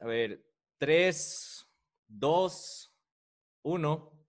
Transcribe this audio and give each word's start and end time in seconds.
A 0.00 0.06
ver, 0.06 0.42
3, 0.78 1.66
2, 2.08 2.90
1. 3.62 4.19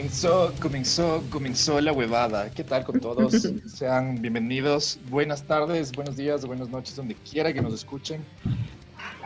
Comenzó, 0.00 0.54
comenzó, 0.62 1.22
comenzó 1.28 1.78
la 1.78 1.92
huevada. 1.92 2.50
¿Qué 2.50 2.64
tal 2.64 2.84
con 2.84 3.00
todos? 3.00 3.46
Sean 3.66 4.22
bienvenidos. 4.22 4.98
Buenas 5.10 5.42
tardes, 5.42 5.92
buenos 5.92 6.16
días, 6.16 6.46
buenas 6.46 6.70
noches, 6.70 6.96
donde 6.96 7.14
quiera 7.16 7.52
que 7.52 7.60
nos 7.60 7.74
escuchen. 7.74 8.24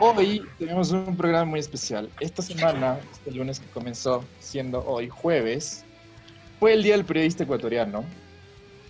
Hoy 0.01 0.43
tenemos 0.59 0.91
un 0.91 1.15
programa 1.15 1.45
muy 1.45 1.61
especial. 1.61 2.09
Esta 2.19 2.41
semana, 2.41 2.99
este 3.13 3.31
lunes 3.31 3.61
que 3.61 3.67
comenzó, 3.67 4.25
siendo 4.41 4.85
hoy 4.85 5.07
jueves, 5.07 5.85
fue 6.59 6.73
el 6.73 6.83
Día 6.83 6.97
del 6.97 7.05
Periodista 7.05 7.45
Ecuatoriano. 7.45 8.03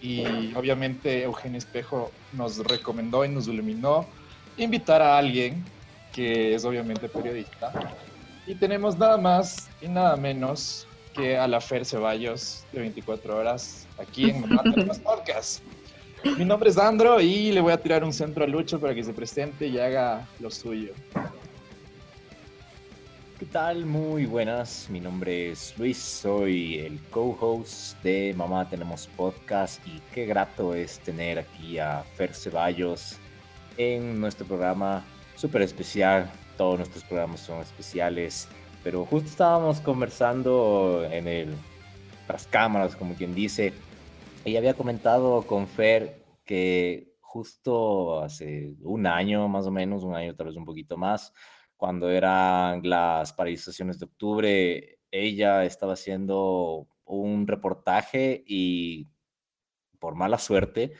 Y 0.01 0.25
obviamente 0.55 1.21
Eugenio 1.21 1.59
Espejo 1.59 2.11
nos 2.33 2.57
recomendó 2.65 3.23
y 3.23 3.29
nos 3.29 3.47
iluminó 3.47 4.07
invitar 4.57 5.03
a 5.03 5.19
alguien 5.19 5.63
que 6.13 6.55
es 6.55 6.65
obviamente 6.65 7.07
periodista. 7.07 7.71
Y 8.47 8.55
tenemos 8.55 8.97
nada 8.97 9.17
más 9.19 9.69
y 9.83 9.87
nada 9.87 10.15
menos 10.15 10.87
que 11.15 11.37
a 11.37 11.47
la 11.47 11.61
Fer 11.61 11.85
Ceballos 11.85 12.65
de 12.73 12.81
24 12.81 13.37
horas 13.37 13.87
aquí 13.97 14.29
en 14.29 14.41
Mamá 14.41 14.63
Tenemos 14.63 14.99
Podcast. 14.99 15.63
Mi 16.37 16.43
nombre 16.43 16.69
es 16.69 16.77
Andro 16.77 17.21
y 17.21 17.51
le 17.51 17.61
voy 17.61 17.71
a 17.71 17.77
tirar 17.81 18.03
un 18.03 18.11
centro 18.11 18.43
a 18.43 18.47
Lucho 18.47 18.79
para 18.79 18.93
que 18.93 19.03
se 19.03 19.13
presente 19.13 19.67
y 19.67 19.79
haga 19.79 20.27
lo 20.39 20.51
suyo. 20.51 20.93
¿Qué 23.39 23.45
tal? 23.45 23.85
Muy 23.85 24.25
buenas. 24.25 24.87
Mi 24.89 24.99
nombre 24.99 25.51
es 25.51 25.77
Luis, 25.77 25.97
soy 25.97 26.79
el 26.79 26.99
co-host 27.09 28.01
de 28.01 28.33
Mamá 28.35 28.69
Tenemos 28.69 29.07
Podcast 29.15 29.85
y 29.87 30.01
qué 30.13 30.25
grato 30.25 30.73
es 30.73 30.99
tener 30.99 31.39
aquí 31.39 31.77
a 31.77 32.03
Fer 32.15 32.33
Ceballos 32.33 33.17
en 33.77 34.19
nuestro 34.19 34.45
programa 34.45 35.05
súper 35.35 35.61
especial. 35.61 36.29
Todos 36.57 36.77
nuestros 36.77 37.03
programas 37.03 37.41
son 37.41 37.61
especiales 37.61 38.47
pero 38.85 39.03
justo 39.03 39.27
estábamos 39.27 39.81
conversando 39.81 41.03
en 41.09 41.55
las 42.27 42.45
cámaras, 42.45 42.95
como 42.95 43.15
quien 43.15 43.33
dice, 43.33 43.73
ella 44.45 44.59
había 44.59 44.75
comentado 44.75 45.41
con 45.41 45.67
Fer 45.67 46.23
que 46.45 47.15
justo 47.19 48.21
hace 48.21 48.75
un 48.83 49.07
año 49.07 49.47
más 49.47 49.65
o 49.65 49.71
menos, 49.71 50.03
un 50.03 50.13
año 50.13 50.35
tal 50.35 50.45
vez 50.45 50.55
un 50.55 50.65
poquito 50.65 50.97
más, 50.97 51.33
cuando 51.75 52.11
eran 52.11 52.87
las 52.87 53.33
paralizaciones 53.33 53.97
de 53.97 54.05
octubre, 54.05 54.99
ella 55.09 55.65
estaba 55.65 55.93
haciendo 55.93 56.87
un 57.05 57.47
reportaje 57.47 58.43
y 58.45 59.07
por 59.97 60.13
mala 60.13 60.37
suerte, 60.37 60.93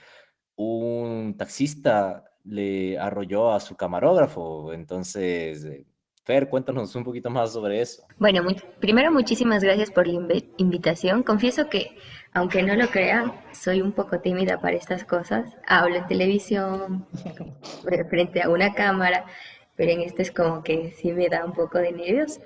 un 0.55 1.35
taxista 1.37 2.23
le 2.45 2.97
arrolló 2.97 3.53
a 3.53 3.59
su 3.59 3.75
camarógrafo. 3.75 4.73
Entonces, 4.73 5.85
Fer, 6.25 6.49
cuéntanos 6.49 6.95
un 6.95 7.03
poquito 7.03 7.29
más 7.29 7.53
sobre 7.53 7.81
eso. 7.81 8.03
Bueno, 8.17 8.43
primero 8.79 9.11
muchísimas 9.11 9.63
gracias 9.63 9.91
por 9.91 10.07
la 10.07 10.41
invitación. 10.57 11.21
Confieso 11.21 11.69
que, 11.69 11.95
aunque 12.33 12.63
no 12.63 12.75
lo 12.75 12.87
crean, 12.87 13.31
soy 13.53 13.79
un 13.79 13.91
poco 13.91 14.19
tímida 14.19 14.59
para 14.59 14.75
estas 14.75 15.05
cosas. 15.05 15.53
Hablo 15.67 15.97
en 15.97 16.07
televisión, 16.07 17.05
frente 18.09 18.41
a 18.41 18.49
una 18.49 18.73
cámara, 18.73 19.25
pero 19.75 19.91
en 19.91 20.01
este 20.01 20.23
es 20.23 20.31
como 20.31 20.63
que 20.63 20.93
sí 20.93 21.11
me 21.11 21.29
da 21.29 21.45
un 21.45 21.53
poco 21.53 21.77
de 21.77 21.91
nervios. 21.91 22.39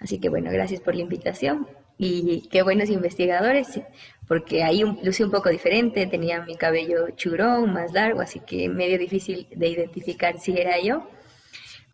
Así 0.00 0.20
que 0.20 0.28
bueno, 0.28 0.50
gracias 0.50 0.82
por 0.82 0.94
la 0.94 1.00
invitación. 1.00 1.66
Y 1.96 2.46
qué 2.50 2.62
buenos 2.62 2.90
investigadores, 2.90 3.80
porque 4.28 4.64
ahí 4.64 4.84
un, 4.84 4.98
lucí 5.02 5.22
un 5.22 5.30
poco 5.30 5.48
diferente, 5.48 6.06
tenía 6.06 6.44
mi 6.44 6.56
cabello 6.56 7.08
churón, 7.16 7.72
más 7.72 7.94
largo, 7.94 8.20
así 8.20 8.40
que 8.40 8.68
medio 8.68 8.98
difícil 8.98 9.46
de 9.56 9.68
identificar 9.68 10.38
si 10.38 10.58
era 10.58 10.78
yo. 10.78 11.08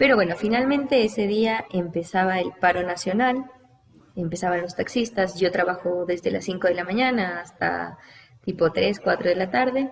Pero 0.01 0.17
bueno, 0.17 0.35
finalmente 0.35 1.05
ese 1.05 1.27
día 1.27 1.67
empezaba 1.71 2.41
el 2.41 2.53
paro 2.53 2.83
nacional, 2.83 3.51
empezaban 4.17 4.63
los 4.63 4.75
taxistas, 4.75 5.39
yo 5.39 5.53
trabajo 5.53 6.07
desde 6.07 6.31
las 6.31 6.47
5 6.47 6.69
de 6.69 6.75
la 6.75 6.85
mañana 6.85 7.41
hasta 7.43 7.99
tipo 8.43 8.73
3, 8.73 8.99
4 8.99 9.29
de 9.29 9.37
la 9.37 9.51
tarde 9.51 9.91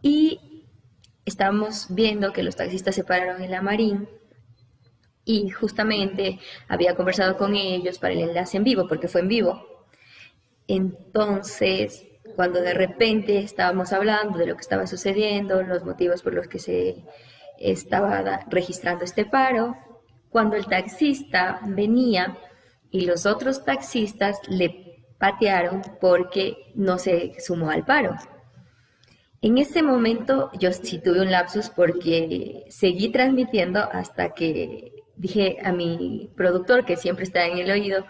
y 0.00 0.64
estábamos 1.24 1.88
viendo 1.90 2.32
que 2.32 2.44
los 2.44 2.54
taxistas 2.54 2.94
se 2.94 3.02
pararon 3.02 3.42
en 3.42 3.50
la 3.50 3.62
Marín 3.62 4.08
y 5.24 5.50
justamente 5.50 6.38
había 6.68 6.94
conversado 6.94 7.36
con 7.36 7.56
ellos 7.56 7.98
para 7.98 8.14
el 8.14 8.20
enlace 8.20 8.58
en 8.58 8.62
vivo, 8.62 8.86
porque 8.86 9.08
fue 9.08 9.22
en 9.22 9.28
vivo. 9.28 9.88
Entonces, 10.68 12.04
cuando 12.36 12.60
de 12.60 12.74
repente 12.74 13.40
estábamos 13.40 13.92
hablando 13.92 14.38
de 14.38 14.46
lo 14.46 14.54
que 14.54 14.62
estaba 14.62 14.86
sucediendo, 14.86 15.64
los 15.64 15.84
motivos 15.84 16.22
por 16.22 16.32
los 16.32 16.46
que 16.46 16.60
se 16.60 17.02
estaba 17.60 18.40
registrando 18.48 19.04
este 19.04 19.24
paro, 19.24 19.76
cuando 20.30 20.56
el 20.56 20.66
taxista 20.66 21.60
venía 21.66 22.36
y 22.90 23.02
los 23.02 23.26
otros 23.26 23.64
taxistas 23.64 24.38
le 24.48 25.04
patearon 25.18 25.82
porque 26.00 26.72
no 26.74 26.98
se 26.98 27.34
sumó 27.38 27.70
al 27.70 27.84
paro. 27.84 28.16
En 29.42 29.58
ese 29.58 29.82
momento 29.82 30.50
yo 30.58 30.72
sí 30.72 30.98
tuve 30.98 31.20
un 31.20 31.30
lapsus 31.30 31.70
porque 31.70 32.64
seguí 32.68 33.10
transmitiendo 33.10 33.80
hasta 33.80 34.34
que 34.34 34.92
dije 35.16 35.58
a 35.62 35.72
mi 35.72 36.30
productor, 36.36 36.84
que 36.84 36.96
siempre 36.96 37.24
está 37.24 37.46
en 37.46 37.58
el 37.58 37.70
oído, 37.70 38.06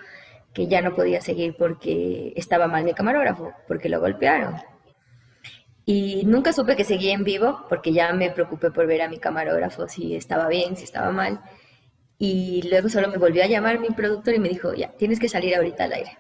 que 0.53 0.67
ya 0.67 0.83
no 0.83 0.95
podía 0.95 1.21
seguir 1.21 1.57
porque 1.57 2.33
estaba 2.37 2.67
mal 2.67 2.85
mi 2.85 2.95
camarógrafo, 2.95 3.53
porque 3.69 3.89
lo 3.89 4.01
golpearon. 4.01 4.55
Y 5.85 6.25
nunca 6.27 6.53
supe 6.53 6.77
que 6.77 6.85
seguía 6.85 7.15
en 7.15 7.25
vivo 7.25 7.67
porque 7.69 7.93
ya 7.93 8.13
me 8.13 8.31
preocupé 8.31 8.71
por 8.71 8.87
ver 8.87 9.03
a 9.03 9.09
mi 9.09 9.19
camarógrafo 9.19 9.89
si 9.89 10.15
estaba 10.15 10.49
bien, 10.49 10.77
si 10.77 10.85
estaba 10.85 11.11
mal. 11.11 11.41
Y 12.19 12.69
luego 12.69 12.89
solo 12.89 13.09
me 13.09 13.17
volvió 13.17 13.43
a 13.43 13.47
llamar 13.47 13.81
mi 13.81 13.89
productor 13.89 14.35
y 14.35 14.39
me 14.39 14.49
dijo, 14.49 14.75
ya, 14.75 14.93
tienes 14.93 15.19
que 15.19 15.29
salir 15.29 15.57
ahorita 15.57 15.85
al 15.85 15.93
aire. 15.95 16.19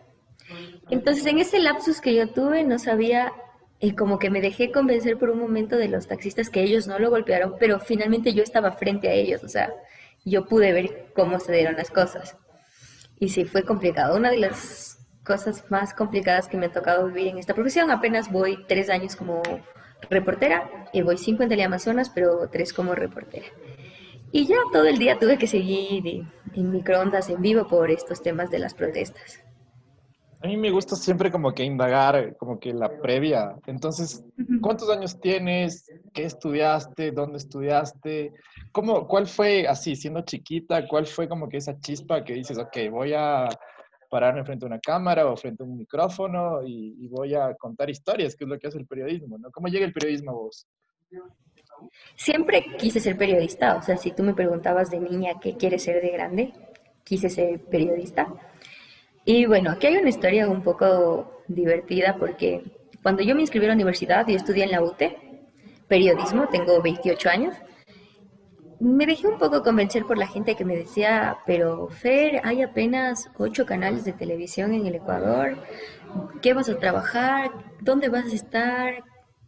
Entonces 0.88 1.24
en 1.26 1.38
ese 1.38 1.58
lapsus 1.58 2.00
que 2.00 2.14
yo 2.14 2.28
tuve 2.28 2.64
no 2.64 2.78
sabía, 2.78 3.32
eh, 3.80 3.94
como 3.94 4.18
que 4.18 4.30
me 4.30 4.40
dejé 4.40 4.72
convencer 4.72 5.18
por 5.18 5.30
un 5.30 5.38
momento 5.38 5.76
de 5.76 5.88
los 5.88 6.06
taxistas 6.08 6.50
que 6.50 6.62
ellos 6.62 6.86
no 6.86 6.98
lo 6.98 7.10
golpearon, 7.10 7.56
pero 7.60 7.78
finalmente 7.80 8.32
yo 8.32 8.42
estaba 8.42 8.72
frente 8.72 9.08
a 9.08 9.12
ellos, 9.12 9.44
o 9.44 9.48
sea, 9.48 9.72
yo 10.24 10.46
pude 10.46 10.72
ver 10.72 11.12
cómo 11.14 11.38
se 11.38 11.52
dieron 11.52 11.76
las 11.76 11.90
cosas. 11.90 12.36
Y 13.18 13.28
sí, 13.28 13.44
fue 13.44 13.62
complicado. 13.64 14.16
Una 14.16 14.30
de 14.30 14.38
las 14.38 14.99
cosas 15.24 15.70
más 15.70 15.94
complicadas 15.94 16.48
que 16.48 16.56
me 16.56 16.66
ha 16.66 16.72
tocado 16.72 17.06
vivir 17.06 17.28
en 17.28 17.38
esta 17.38 17.54
profesión. 17.54 17.90
Apenas 17.90 18.30
voy 18.30 18.64
tres 18.66 18.90
años 18.90 19.16
como 19.16 19.42
reportera 20.08 20.88
y 20.92 21.02
voy 21.02 21.18
cinco 21.18 21.42
en 21.42 21.48
Teleamazonas, 21.48 22.10
pero 22.10 22.48
tres 22.50 22.72
como 22.72 22.94
reportera. 22.94 23.46
Y 24.32 24.46
ya 24.46 24.56
todo 24.72 24.84
el 24.84 24.98
día 24.98 25.18
tuve 25.18 25.38
que 25.38 25.46
seguir 25.46 26.24
en 26.54 26.70
microondas 26.70 27.28
en 27.30 27.42
vivo 27.42 27.66
por 27.66 27.90
estos 27.90 28.22
temas 28.22 28.50
de 28.50 28.60
las 28.60 28.74
protestas. 28.74 29.40
A 30.42 30.46
mí 30.46 30.56
me 30.56 30.70
gusta 30.70 30.96
siempre 30.96 31.30
como 31.30 31.52
que 31.52 31.64
indagar, 31.64 32.34
como 32.38 32.58
que 32.58 32.72
la 32.72 32.88
previa. 33.02 33.56
Entonces, 33.66 34.24
¿cuántos 34.62 34.88
años 34.88 35.20
tienes? 35.20 35.84
¿Qué 36.14 36.24
estudiaste? 36.24 37.10
¿Dónde 37.10 37.36
estudiaste? 37.36 38.32
¿Cómo, 38.72 39.06
¿Cuál 39.06 39.26
fue, 39.26 39.68
así, 39.68 39.96
siendo 39.96 40.22
chiquita, 40.22 40.88
cuál 40.88 41.04
fue 41.04 41.28
como 41.28 41.46
que 41.46 41.58
esa 41.58 41.78
chispa 41.80 42.24
que 42.24 42.34
dices, 42.34 42.56
ok, 42.56 42.90
voy 42.90 43.12
a 43.14 43.48
pararme 44.10 44.44
frente 44.44 44.66
a 44.66 44.68
una 44.68 44.80
cámara 44.80 45.26
o 45.26 45.36
frente 45.36 45.62
a 45.62 45.66
un 45.66 45.76
micrófono 45.76 46.62
y, 46.62 47.08
voy 47.08 47.34
a 47.34 47.54
contar 47.54 47.88
historias, 47.88 48.36
que 48.36 48.44
es 48.44 48.50
lo 48.50 48.58
que 48.58 48.66
hace 48.66 48.78
el 48.78 48.86
periodismo, 48.86 49.38
¿no? 49.38 49.50
¿Cómo 49.50 49.68
llega 49.68 49.86
el 49.86 49.92
periodismo 49.92 50.32
a 50.32 50.34
vos? 50.34 50.66
Siempre 52.14 52.66
quise 52.76 53.00
ser 53.00 53.16
periodista, 53.16 53.76
o 53.76 53.82
sea, 53.82 53.96
si 53.96 54.10
tú 54.12 54.22
me 54.22 54.34
preguntabas 54.34 54.90
de 54.90 55.00
niña 55.00 55.40
qué 55.40 55.56
quieres 55.56 55.84
ser 55.84 56.02
de 56.02 56.10
grande, 56.10 56.52
quise 57.04 57.30
ser 57.30 57.60
periodista. 57.60 58.28
Y 59.24 59.46
bueno, 59.46 59.70
aquí 59.70 59.86
hay 59.86 59.96
una 59.96 60.08
historia 60.08 60.48
un 60.48 60.62
poco 60.62 61.42
divertida 61.48 62.16
porque 62.18 62.62
cuando 63.02 63.22
yo 63.22 63.34
me 63.34 63.40
inscribí 63.40 63.64
a 63.64 63.68
la 63.68 63.74
universidad, 63.74 64.28
y 64.28 64.34
estudié 64.34 64.64
en 64.64 64.72
la 64.72 64.82
UTE, 64.82 65.16
periodismo, 65.88 66.48
tengo 66.48 66.82
28 66.82 67.28
años, 67.30 67.56
me 68.80 69.06
dejé 69.06 69.28
un 69.28 69.38
poco 69.38 69.62
convencer 69.62 70.04
por 70.06 70.18
la 70.18 70.26
gente 70.26 70.56
que 70.56 70.64
me 70.64 70.76
decía, 70.76 71.38
pero 71.46 71.88
Fer, 71.88 72.40
hay 72.44 72.62
apenas 72.62 73.30
ocho 73.38 73.66
canales 73.66 74.04
de 74.04 74.12
televisión 74.12 74.72
en 74.72 74.86
el 74.86 74.96
Ecuador, 74.96 75.56
¿qué 76.42 76.54
vas 76.54 76.68
a 76.68 76.78
trabajar? 76.78 77.50
¿Dónde 77.80 78.08
vas 78.08 78.26
a 78.26 78.34
estar? 78.34 79.04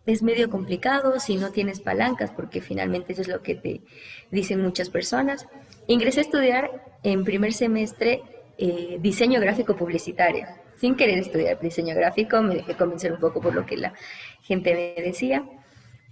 es 0.06 0.22
medio 0.22 0.50
complicado 0.50 1.20
si 1.20 1.36
no 1.36 1.50
tienes 1.50 1.80
palancas, 1.80 2.30
porque 2.30 2.60
finalmente 2.60 3.12
eso 3.12 3.22
es 3.22 3.28
lo 3.28 3.42
que 3.42 3.54
te 3.54 3.82
dicen 4.30 4.60
muchas 4.60 4.90
personas. 4.90 5.46
Ingresé 5.86 6.20
a 6.20 6.22
estudiar 6.22 6.96
en 7.02 7.24
primer 7.24 7.52
semestre 7.52 8.22
eh, 8.58 8.98
diseño 9.00 9.40
gráfico 9.40 9.76
publicitario. 9.76 10.46
Sin 10.76 10.96
querer 10.96 11.18
estudiar 11.18 11.60
diseño 11.60 11.94
gráfico, 11.94 12.42
me 12.42 12.56
dejé 12.56 12.76
convencer 12.76 13.12
un 13.12 13.20
poco 13.20 13.40
por 13.40 13.54
lo 13.54 13.64
que 13.64 13.76
la 13.76 13.94
gente 14.42 14.74
me 14.96 15.02
decía. 15.02 15.44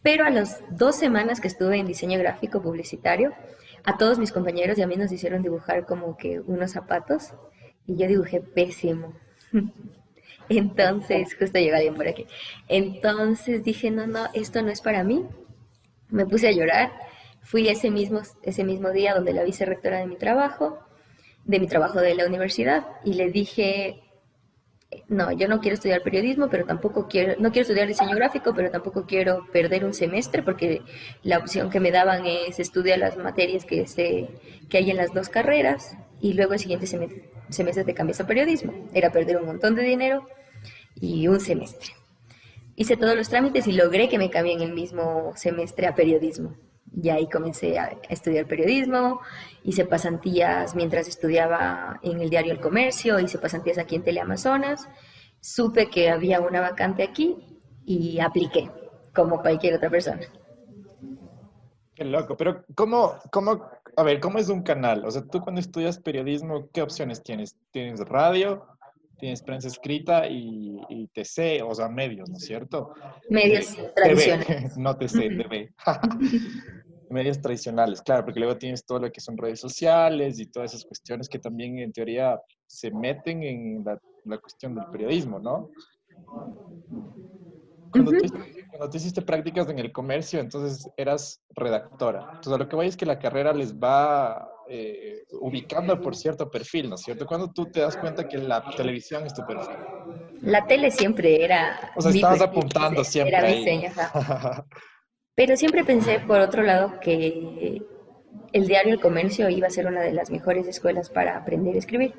Pero 0.03 0.25
a 0.25 0.31
las 0.31 0.63
dos 0.71 0.97
semanas 0.97 1.41
que 1.41 1.49
estuve 1.49 1.79
en 1.79 1.87
diseño 1.87 2.19
gráfico 2.19 2.63
publicitario, 2.63 3.33
a 3.85 3.99
todos 3.99 4.19
mis 4.19 4.33
compañeros 4.33 4.79
y 4.79 4.83
a 4.83 4.87
mí 4.87 4.97
nos 4.97 5.13
hicieron 5.13 5.43
dibujar 5.43 5.87
como 5.87 6.17
que 6.17 6.41
unos 6.41 6.73
zapatos 6.73 7.33
y 7.87 7.97
yo 7.97 8.07
dibujé 8.07 8.41
pésimo. 8.41 9.15
Entonces, 10.49 11.35
justo 11.39 11.59
llega 11.59 11.77
alguien 11.77 11.95
por 11.95 12.09
aquí. 12.09 12.27
Entonces 12.69 13.63
dije, 13.63 13.91
no, 13.91 14.07
no, 14.07 14.27
esto 14.35 14.63
no 14.63 14.71
es 14.71 14.81
para 14.81 15.05
mí. 15.05 15.25
Me 16.09 16.27
puse 16.27 16.49
a 16.49 16.53
llorar. 16.53 16.93
Fui 17.43 17.69
ese 17.69 17.91
mismo, 17.91 18.21
ese 18.43 18.65
mismo 18.65 18.91
día 18.91 19.15
donde 19.15 19.33
la 19.33 19.45
vicerrectora 19.45 19.99
de 19.99 20.07
mi 20.07 20.17
trabajo, 20.17 20.81
de 21.45 21.61
mi 21.61 21.69
trabajo 21.69 22.01
de 22.01 22.15
la 22.15 22.27
universidad, 22.27 22.87
y 23.05 23.15
le 23.15 23.31
dije, 23.31 24.03
no, 25.09 25.33
yo 25.33 25.49
no 25.49 25.61
quiero 25.61 25.75
estudiar 25.75 26.03
periodismo, 26.03 26.49
pero 26.49 26.65
tampoco 26.65 27.07
quiero, 27.09 27.35
no 27.39 27.51
quiero 27.51 27.63
estudiar 27.63 27.87
diseño 27.87 28.17
gráfico, 28.17 28.53
pero 28.55 28.71
tampoco 28.71 29.07
quiero 29.07 29.47
perder 29.53 29.85
un 29.85 29.95
semestre, 29.95 30.43
porque 30.43 30.83
la 31.23 31.39
opción 31.39 31.71
que 31.71 31.81
me 31.81 31.91
daban 31.91 32.27
es 32.27 32.59
estudiar 32.59 32.99
las 32.99 33.17
materias 33.17 33.65
que, 33.65 33.87
se, 33.87 34.29
que 34.69 34.79
hay 34.79 34.91
en 34.91 34.97
las 34.97 35.13
dos 35.13 35.29
carreras, 35.29 35.97
y 36.21 36.35
luego 36.35 36.53
el 36.53 36.59
siguiente 36.59 36.87
semestre, 36.87 37.31
semestre 37.49 37.85
te 37.85 37.95
cambias 37.95 38.21
a 38.21 38.27
periodismo. 38.27 38.89
Era 38.93 39.11
perder 39.11 39.39
un 39.39 39.47
montón 39.47 39.75
de 39.75 39.83
dinero 39.83 40.27
y 41.01 41.29
un 41.29 41.41
semestre. 41.41 41.93
Hice 42.77 42.97
todos 42.97 43.17
los 43.17 43.29
trámites 43.29 43.67
y 43.67 43.73
logré 43.73 44.09
que 44.09 44.19
me 44.19 44.31
cambien 44.31 44.61
el 44.61 44.73
mismo 44.73 45.33
semestre 45.37 45.87
a 45.87 45.95
periodismo. 45.95 46.57
Y 47.03 47.09
ahí 47.09 47.29
comencé 47.29 47.79
a 47.79 47.97
estudiar 48.09 48.47
periodismo, 48.47 49.21
hice 49.63 49.85
pasantías 49.85 50.75
mientras 50.75 51.07
estudiaba 51.09 52.01
en 52.03 52.21
el 52.21 52.31
diario 52.31 52.53
El 52.53 52.61
Comercio, 52.61 53.21
hice 53.21 53.39
pasantías 53.39 53.79
aquí 53.79 53.95
en 53.95 54.03
Teleamazonas, 54.03 54.89
supe 55.41 55.89
que 55.89 56.11
había 56.11 56.41
una 56.41 56.61
vacante 56.61 57.03
aquí 57.03 57.37
y 57.85 58.21
apliqué, 58.21 58.71
como 59.15 59.41
cualquier 59.41 59.75
otra 59.75 59.89
persona. 59.89 60.23
Qué 61.95 62.05
loco, 62.05 62.37
pero 62.37 62.65
¿cómo, 62.75 63.15
cómo, 63.31 63.69
a 63.97 64.03
ver, 64.03 64.21
cómo 64.21 64.39
es 64.39 64.49
un 64.49 64.63
canal? 64.63 65.05
O 65.05 65.11
sea, 65.11 65.23
tú 65.23 65.41
cuando 65.41 65.61
estudias 65.61 65.99
periodismo, 65.99 66.69
¿qué 66.73 66.83
opciones 66.83 67.23
tienes? 67.23 67.57
¿Tienes 67.71 68.01
radio? 68.01 68.67
Tienes 69.21 69.43
prensa 69.43 69.69
escrita 69.69 70.27
y, 70.27 70.81
y, 70.89 71.07
TC, 71.09 71.63
o 71.63 71.75
sea, 71.75 71.89
medios, 71.89 72.29
¿no 72.29 72.37
es 72.37 72.45
cierto? 72.45 72.95
Medios 73.29 73.77
tradicionales. 73.95 74.77
no 74.77 74.97
TC, 74.97 75.37
TV. 75.37 75.73
medios 77.11 77.41
tradicionales, 77.41 78.03
claro, 78.03 78.25
porque 78.25 78.41
luego 78.41 78.57
tienes 78.57 78.85
todo 78.85 79.01
lo 79.01 79.11
que 79.11 79.21
son 79.21 79.37
redes 79.37 79.61
sociales 79.61 80.39
y 80.39 80.47
todas 80.47 80.73
esas 80.73 80.85
cuestiones 80.85 81.29
que 81.29 81.39
también 81.39 81.79
en 81.79 81.93
teoría 81.93 82.41
se 82.67 82.91
meten 82.93 83.43
en 83.43 83.85
la, 83.85 83.99
la 84.25 84.39
cuestión 84.39 84.75
del 84.75 84.87
periodismo, 84.87 85.41
¿no? 85.41 85.71
Cuando, 87.91 88.13
tú, 88.13 88.33
cuando, 88.71 88.91
tú, 88.91 88.97
hiciste 88.97 89.23
prácticas 89.23 89.69
en 89.69 89.81
el 89.81 89.91
comercio, 89.91 90.39
entonces 90.39 90.89
eras 90.97 91.43
redactora. 91.51 92.21
Entonces, 92.35 92.59
lo 92.59 92.69
que 92.69 92.77
voy 92.77 92.87
es 92.87 92.97
que 92.97 93.07
la 93.07 93.19
carrera 93.19 93.53
les 93.53 93.77
va 93.77 94.49
eh, 94.73 95.25
ubicando 95.33 96.01
por 96.01 96.15
cierto 96.15 96.49
perfil, 96.49 96.89
¿no 96.89 96.95
es 96.95 97.01
cierto? 97.01 97.27
Cuando 97.27 97.51
tú 97.51 97.67
te 97.67 97.81
das 97.81 97.97
cuenta 97.97 98.29
que 98.29 98.39
la 98.39 98.65
televisión 98.77 99.27
es 99.27 99.35
tu 99.35 99.45
perfil. 99.45 99.75
La 100.43 100.65
tele 100.65 100.93
siempre 100.93 101.43
era. 101.43 101.93
O 101.97 102.01
sea, 102.01 102.13
estabas 102.13 102.41
apuntando 102.41 103.03
siempre. 103.03 103.37
Era 103.37 103.49
ahí. 103.49 103.85
Pero 105.35 105.57
siempre 105.57 105.83
pensé, 105.83 106.21
por 106.21 106.39
otro 106.39 106.63
lado, 106.63 107.01
que 107.01 107.83
el 108.53 108.67
diario 108.69 108.95
El 108.95 109.01
Comercio 109.01 109.49
iba 109.49 109.67
a 109.67 109.71
ser 109.71 109.89
una 109.89 110.03
de 110.03 110.13
las 110.13 110.31
mejores 110.31 110.69
escuelas 110.69 111.11
para 111.11 111.37
aprender 111.37 111.75
a 111.75 111.79
escribir. 111.79 112.15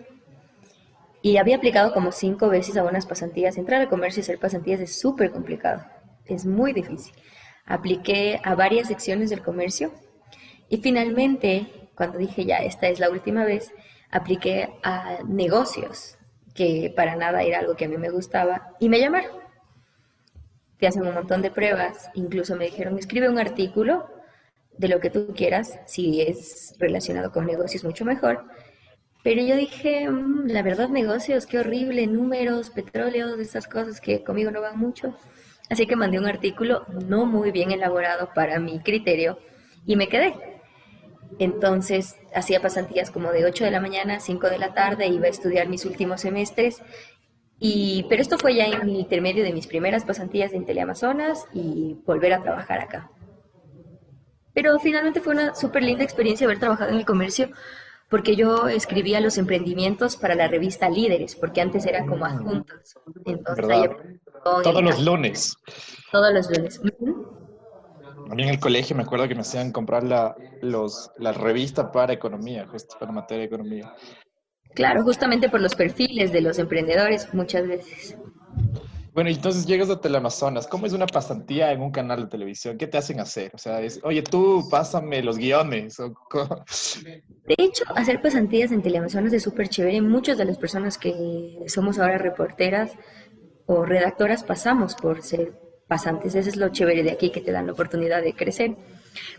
Y 1.22 1.38
había 1.38 1.56
aplicado 1.56 1.94
como 1.94 2.12
cinco 2.12 2.50
veces 2.50 2.76
a 2.76 2.84
unas 2.84 3.06
pasantías. 3.06 3.58
Entrar 3.58 3.80
al 3.80 3.88
comercio 3.88 4.20
y 4.20 4.24
hacer 4.24 4.40
pasantías 4.40 4.82
es 4.82 5.00
súper 5.00 5.32
complicado. 5.32 5.86
Es 6.26 6.46
muy 6.46 6.74
difícil. 6.74 7.14
Apliqué 7.66 8.42
a 8.44 8.56
varias 8.56 8.90
secciones 8.90 9.30
del 9.30 9.42
comercio 9.42 9.94
y 10.68 10.82
finalmente 10.82 11.81
cuando 12.02 12.18
dije 12.18 12.46
ya, 12.46 12.58
esta 12.58 12.88
es 12.88 13.00
la 13.00 13.12
última 13.12 13.46
vez, 13.46 13.72
apliqué 14.10 14.74
a 14.82 15.20
negocios, 15.24 16.18
que 16.56 16.92
para 16.96 17.16
nada 17.16 17.44
era 17.44 17.60
algo 17.60 17.76
que 17.76 17.86
a 17.86 17.88
mí 17.88 17.96
me 17.96 18.10
gustaba, 18.10 18.70
y 18.80 18.90
me 18.90 19.00
llamaron. 19.00 19.30
Te 20.80 20.88
hacen 20.88 21.06
un 21.06 21.14
montón 21.14 21.44
de 21.44 21.52
pruebas, 21.52 22.10
incluso 22.16 22.56
me 22.56 22.66
dijeron, 22.66 22.98
escribe 22.98 23.30
un 23.30 23.38
artículo 23.38 24.10
de 24.80 24.88
lo 24.88 25.00
que 25.00 25.12
tú 25.12 25.32
quieras, 25.36 25.80
si 25.86 26.22
es 26.22 26.74
relacionado 26.80 27.32
con 27.32 27.46
negocios, 27.46 27.84
mucho 27.84 28.04
mejor. 28.04 28.46
Pero 29.24 29.44
yo 29.44 29.56
dije, 29.56 30.10
mm, 30.10 30.48
la 30.48 30.64
verdad, 30.64 30.90
negocios, 30.90 31.46
qué 31.46 31.60
horrible, 31.60 32.08
números, 32.08 32.72
petróleo, 32.72 33.36
esas 33.36 33.68
cosas 33.68 34.02
que 34.02 34.24
conmigo 34.24 34.50
no 34.50 34.60
van 34.60 34.80
mucho. 34.80 35.16
Así 35.70 35.86
que 35.86 35.96
mandé 35.96 36.18
un 36.18 36.26
artículo 36.26 36.84
no 37.08 37.28
muy 37.28 37.52
bien 37.52 37.70
elaborado 37.70 38.32
para 38.34 38.60
mi 38.60 38.80
criterio 38.80 39.38
y 39.86 39.96
me 39.96 40.10
quedé. 40.10 40.51
Entonces 41.40 42.16
hacía 42.34 42.62
pasantías 42.62 43.12
como 43.12 43.32
de 43.32 43.46
8 43.46 43.66
de 43.66 43.72
la 43.72 43.80
mañana 43.80 44.16
a 44.16 44.20
5 44.20 44.50
de 44.50 44.60
la 44.60 44.74
tarde, 44.74 45.08
iba 45.08 45.26
a 45.26 45.30
estudiar 45.30 45.68
mis 45.68 45.86
últimos 45.86 46.22
semestres. 46.22 46.82
Y, 47.60 48.06
pero 48.10 48.22
esto 48.22 48.38
fue 48.38 48.56
ya 48.56 48.66
en 48.66 48.82
el 48.82 48.90
intermedio 48.90 49.44
de 49.44 49.54
mis 49.54 49.68
primeras 49.68 50.04
pasantías 50.04 50.54
en 50.54 50.66
Teleamazonas 50.66 51.46
y 51.54 51.98
volver 52.06 52.34
a 52.34 52.42
trabajar 52.42 52.80
acá. 52.80 53.12
Pero 54.54 54.80
finalmente 54.80 55.22
fue 55.22 55.34
una 55.34 55.56
súper 55.56 55.84
linda 55.84 56.04
experiencia 56.04 56.46
haber 56.46 56.60
trabajado 56.60 56.92
en 56.92 56.98
el 56.98 57.06
comercio 57.06 57.50
porque 58.12 58.36
yo 58.36 58.68
escribía 58.68 59.22
los 59.22 59.38
emprendimientos 59.38 60.18
para 60.18 60.36
la 60.36 60.50
revista 60.50 60.90
Líderes, 60.90 61.38
porque 61.38 61.62
antes 61.62 61.86
era 61.86 62.06
como 62.06 62.26
adjuntos. 62.26 62.98
Entonces, 63.26 63.90
todos 64.44 64.84
los 64.84 65.02
lunes. 65.02 65.56
Todos 66.12 66.34
los 66.34 66.50
lunes. 66.50 66.82
A 68.32 68.34
mí 68.34 68.44
en 68.44 68.50
el 68.50 68.60
colegio 68.62 68.96
me 68.96 69.04
acuerdo 69.04 69.28
que 69.28 69.36
me 69.36 69.42
hacían 69.42 69.74
comprar 69.74 70.04
la, 70.04 70.34
los, 70.62 71.12
la 71.18 71.34
revista 71.34 71.92
para 71.92 72.14
economía, 72.14 72.66
justo 72.66 72.96
para 72.98 73.12
materia 73.12 73.42
de 73.42 73.48
economía. 73.48 73.94
Claro, 74.74 75.04
justamente 75.04 75.50
por 75.50 75.60
los 75.60 75.76
perfiles 75.76 76.32
de 76.32 76.40
los 76.40 76.58
emprendedores 76.58 77.34
muchas 77.34 77.68
veces. 77.68 78.16
Bueno, 79.14 79.30
entonces 79.30 79.66
llegas 79.66 79.90
a 79.90 80.00
Teleamazonas. 80.00 80.66
¿Cómo 80.66 80.86
es 80.86 80.94
una 80.94 81.08
pasantía 81.08 81.74
en 81.74 81.82
un 81.82 81.92
canal 81.92 82.22
de 82.22 82.28
televisión? 82.30 82.78
¿Qué 82.78 82.88
te 82.88 82.98
hacen 82.98 83.20
hacer? 83.20 83.52
O 83.54 83.58
sea, 83.58 83.82
es, 83.82 84.00
oye, 84.02 84.24
tú 84.24 84.66
pásame 84.72 85.22
los 85.22 85.38
guiones. 85.38 85.98
de 85.98 87.56
hecho, 87.58 87.84
hacer 87.98 88.22
pasantías 88.22 88.72
en 88.72 88.82
Teleamazonas 88.82 89.34
es 89.34 89.44
súper 89.44 89.68
chévere. 89.68 90.02
Muchas 90.02 90.38
de 90.38 90.46
las 90.46 90.58
personas 90.58 90.98
que 90.98 91.66
somos 91.68 92.00
ahora 92.00 92.18
reporteras 92.18 92.94
o 93.66 93.84
redactoras 93.84 94.46
pasamos 94.46 94.96
por 94.96 95.22
ser 95.22 95.60
pasantes. 95.92 96.36
Eso 96.36 96.48
es 96.48 96.56
lo 96.56 96.70
chévere 96.70 97.04
de 97.04 97.12
aquí, 97.12 97.32
que 97.32 97.42
te 97.42 97.52
dan 97.52 97.66
la 97.66 97.74
oportunidad 97.74 98.22
de 98.22 98.32
crecer. 98.32 98.78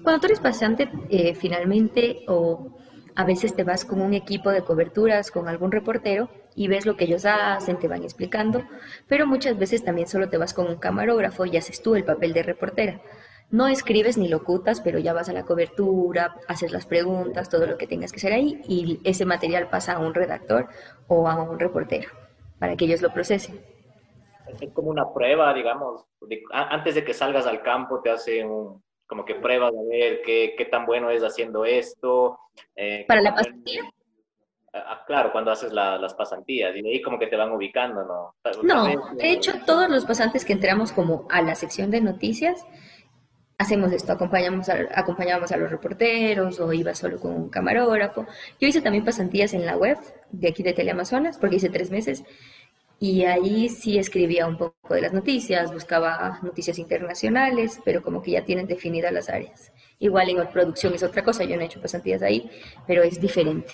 Cuando 0.02 0.21
tú 0.21 0.26
eres 0.26 0.38
pasante, 0.38 0.90
eh, 1.09 1.35
finalmente, 1.35 2.25
o 2.28 2.76
a 3.14 3.25
veces 3.25 3.56
te 3.56 3.64
vas 3.64 3.87
con 3.87 4.02
un 4.02 4.12
equipo 4.12 4.50
de 4.50 4.61
coberturas, 4.61 5.30
con 5.30 5.49
algún 5.49 5.73
reportero, 5.73 6.28
y 6.54 6.68
ves 6.68 6.85
lo 6.85 6.94
que 6.94 7.04
ellos 7.04 7.25
hacen, 7.25 7.78
te 7.78 7.88
van 7.88 8.02
explicando, 8.02 8.62
pero 9.09 9.26
muchas 9.26 9.56
veces 9.59 9.82
también 9.82 10.09
solo 10.09 10.28
te 10.28 10.37
vas 10.37 10.52
con 10.52 10.66
un 10.66 10.76
camarógrafo 10.76 11.47
y 11.47 11.56
haces 11.56 11.80
tú 11.82 11.94
el 11.94 12.04
papel 12.04 12.35
de 12.35 12.42
reportera. 12.42 13.00
No 13.50 13.66
escribes 13.66 14.18
ni 14.18 14.28
locutas, 14.28 14.82
pero 14.82 14.99
ya 14.99 15.14
vas 15.14 15.30
a 15.30 15.32
la 15.32 15.44
cobertura, 15.44 16.37
haces 16.49 16.71
las 16.71 16.85
preguntas, 16.85 17.49
todo 17.49 17.66
lo 17.66 17.78
que 17.78 17.87
tengas 17.87 18.12
que 18.12 18.18
hacer 18.18 18.35
ahí, 18.35 18.61
y 18.68 19.00
ese 19.04 19.25
material 19.25 19.71
pasa 19.71 19.94
a 19.94 20.00
un 20.00 20.12
redactor 20.12 20.68
o 21.09 21.28
a 21.30 21.42
un 21.42 21.59
reportero 21.59 22.11
para 22.59 22.76
que 22.76 22.85
ellos 22.85 23.00
lo 23.00 23.14
procesen 23.14 23.72
es 24.61 24.73
como 24.73 24.90
una 24.90 25.12
prueba, 25.12 25.52
digamos, 25.54 26.04
antes 26.52 26.94
de 26.94 27.04
que 27.04 27.14
salgas 27.14 27.47
al 27.47 27.62
campo 27.62 28.00
te 28.02 28.11
hacen 28.11 28.49
como 29.06 29.25
que 29.25 29.35
pruebas 29.35 29.73
a 29.75 29.88
ver 29.90 30.23
qué, 30.23 30.54
qué 30.56 30.64
tan 30.64 30.87
bueno 30.87 31.11
es 31.11 31.23
haciendo 31.23 31.64
esto. 31.64 32.38
Eh, 32.75 33.04
¿Para 33.06 33.21
la 33.21 33.35
pasantía? 33.35 33.82
Ah, 34.73 34.85
ah, 34.88 35.04
claro, 35.06 35.32
cuando 35.32 35.50
haces 35.50 35.71
las 35.71 36.14
pasantías 36.14 36.75
y 36.75 36.80
de 36.80 36.88
ahí 36.88 37.02
como 37.02 37.18
que 37.18 37.26
te 37.26 37.37
van 37.37 37.52
ubicando, 37.52 38.04
¿no? 38.04 38.35
No, 38.62 38.87
de 39.14 39.30
hecho 39.30 39.52
todos 39.66 39.90
los 39.90 40.06
pasantes 40.06 40.47
que 40.47 40.54
entramos 40.54 40.92
como 40.92 41.26
a 41.30 41.42
la 41.42 41.54
sección 41.54 41.90
de 41.90 42.00
noticias, 42.00 42.66
hacemos 43.59 43.92
esto, 43.92 44.12
acompañamos 44.12 44.71
a, 44.71 44.78
acompañamos 44.94 45.52
a 45.52 45.59
los 45.59 45.71
reporteros 45.71 46.59
o 46.59 46.73
iba 46.73 46.94
solo 46.94 47.21
con 47.21 47.35
un 47.35 47.49
camarógrafo. 47.50 48.26
Yo 48.61 48.68
hice 48.68 48.80
también 48.80 49.04
pasantías 49.04 49.52
en 49.52 49.66
la 49.66 49.76
web 49.76 49.99
de 50.30 50.49
aquí 50.49 50.62
de 50.62 50.73
Teleamazonas 50.73 51.37
porque 51.37 51.56
hice 51.56 51.68
tres 51.68 51.90
meses 51.90 52.25
y 53.02 53.25
ahí 53.25 53.68
sí 53.68 53.99
escribía 53.99 54.47
un 54.47 54.56
poco 54.56 54.94
de 54.94 55.00
las 55.00 55.12
noticias, 55.12 55.73
buscaba 55.73 56.38
noticias 56.40 56.78
internacionales, 56.78 57.80
pero 57.85 58.00
como 58.00 58.23
que 58.23 58.30
ya 58.30 58.44
tienen 58.44 58.68
definidas 58.68 59.12
las 59.12 59.28
áreas. 59.28 59.73
Igual 59.99 60.28
en 60.30 60.47
producción 60.47 60.94
es 60.94 61.02
otra 61.02 61.25
cosa, 61.25 61.42
yo 61.42 61.56
no 61.56 61.62
he 61.62 61.64
hecho 61.64 61.80
pasantías 61.80 62.23
ahí, 62.23 62.49
pero 62.87 63.02
es 63.02 63.21
diferente. 63.21 63.73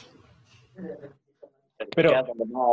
Pero 1.94 2.10
más, 2.12 2.26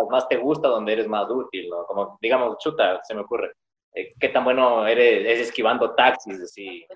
más 0.09 0.29
te 0.29 0.37
gusta, 0.37 0.69
donde 0.69 0.93
eres 0.93 1.09
más 1.09 1.29
útil, 1.29 1.67
¿no? 1.69 1.85
Como, 1.87 2.17
digamos, 2.21 2.57
chuta, 2.59 3.01
se 3.03 3.13
me 3.13 3.19
ocurre. 3.19 3.51
eh, 3.93 4.13
qué 4.17 4.29
tan 4.29 4.45
bueno 4.45 4.87
eres 4.87 5.27
es 5.27 5.49
esquivando 5.49 5.93
taxis, 5.93 6.39
así. 6.39 6.85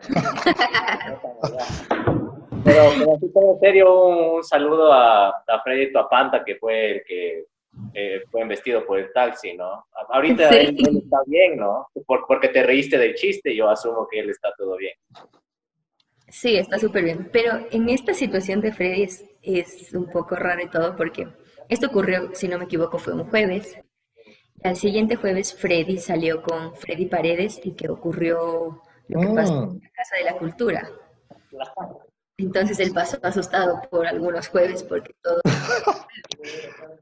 pero, 2.63 2.83
pero 2.97 3.13
así 3.13 3.33
todo 3.33 3.55
en 3.55 3.59
serio, 3.59 4.05
un, 4.05 4.41
saludo 4.41 4.93
a, 4.93 5.31
a 5.31 5.61
Freddy 5.65 5.91
Tuapanta, 5.91 6.45
que 6.45 6.55
fue 6.55 6.91
el 6.91 7.03
que 7.05 7.45
eh, 7.93 8.21
fue 8.29 8.41
investido 8.41 8.85
por 8.85 8.99
el 8.99 9.11
taxi, 9.13 9.55
¿no? 9.55 9.85
Ahorita 10.09 10.49
él, 10.49 10.75
está 10.77 11.17
bien, 11.27 11.57
¿no? 11.57 11.88
porque 12.27 12.49
te 12.49 12.63
reíste 12.63 12.97
del 12.97 13.15
chiste, 13.15 13.55
yo 13.55 13.69
asumo 13.69 14.07
que 14.09 14.19
él 14.19 14.29
está 14.29 14.53
todo 14.57 14.77
bien. 14.77 14.93
Sí, 16.27 16.57
está 16.57 16.77
súper 16.77 17.03
bien. 17.03 17.29
Pero 17.31 17.67
en 17.71 17.89
esta 17.89 18.13
situación 18.13 18.61
de 18.61 18.71
Freddy 18.71 19.03
es, 19.03 19.25
es, 19.41 19.93
un 19.93 20.07
poco 20.09 20.35
raro 20.35 20.61
y 20.61 20.69
todo 20.69 20.95
porque 20.95 21.27
esto 21.67 21.88
ocurrió, 21.88 22.29
si 22.33 22.47
no 22.47 22.57
me 22.57 22.65
equivoco, 22.65 22.99
fue 22.99 23.13
un 23.13 23.25
jueves. 23.25 23.77
Al 24.63 24.75
siguiente 24.75 25.15
jueves 25.15 25.55
Freddy 25.55 25.97
salió 25.97 26.41
con 26.41 26.75
Freddy 26.75 27.05
Paredes 27.05 27.61
y 27.63 27.73
que 27.73 27.89
ocurrió 27.89 28.81
lo 29.07 29.19
que 29.19 29.27
pasó 29.27 29.63
en 29.63 29.81
la 29.81 29.89
Casa 29.91 30.15
de 30.17 30.23
la 30.23 30.38
Cultura. 30.38 30.89
Entonces 32.38 32.79
él 32.79 32.91
pasó 32.93 33.17
asustado 33.23 33.81
por 33.89 34.05
algunos 34.05 34.47
jueves 34.47 34.83
porque 34.83 35.13
todo... 35.21 35.41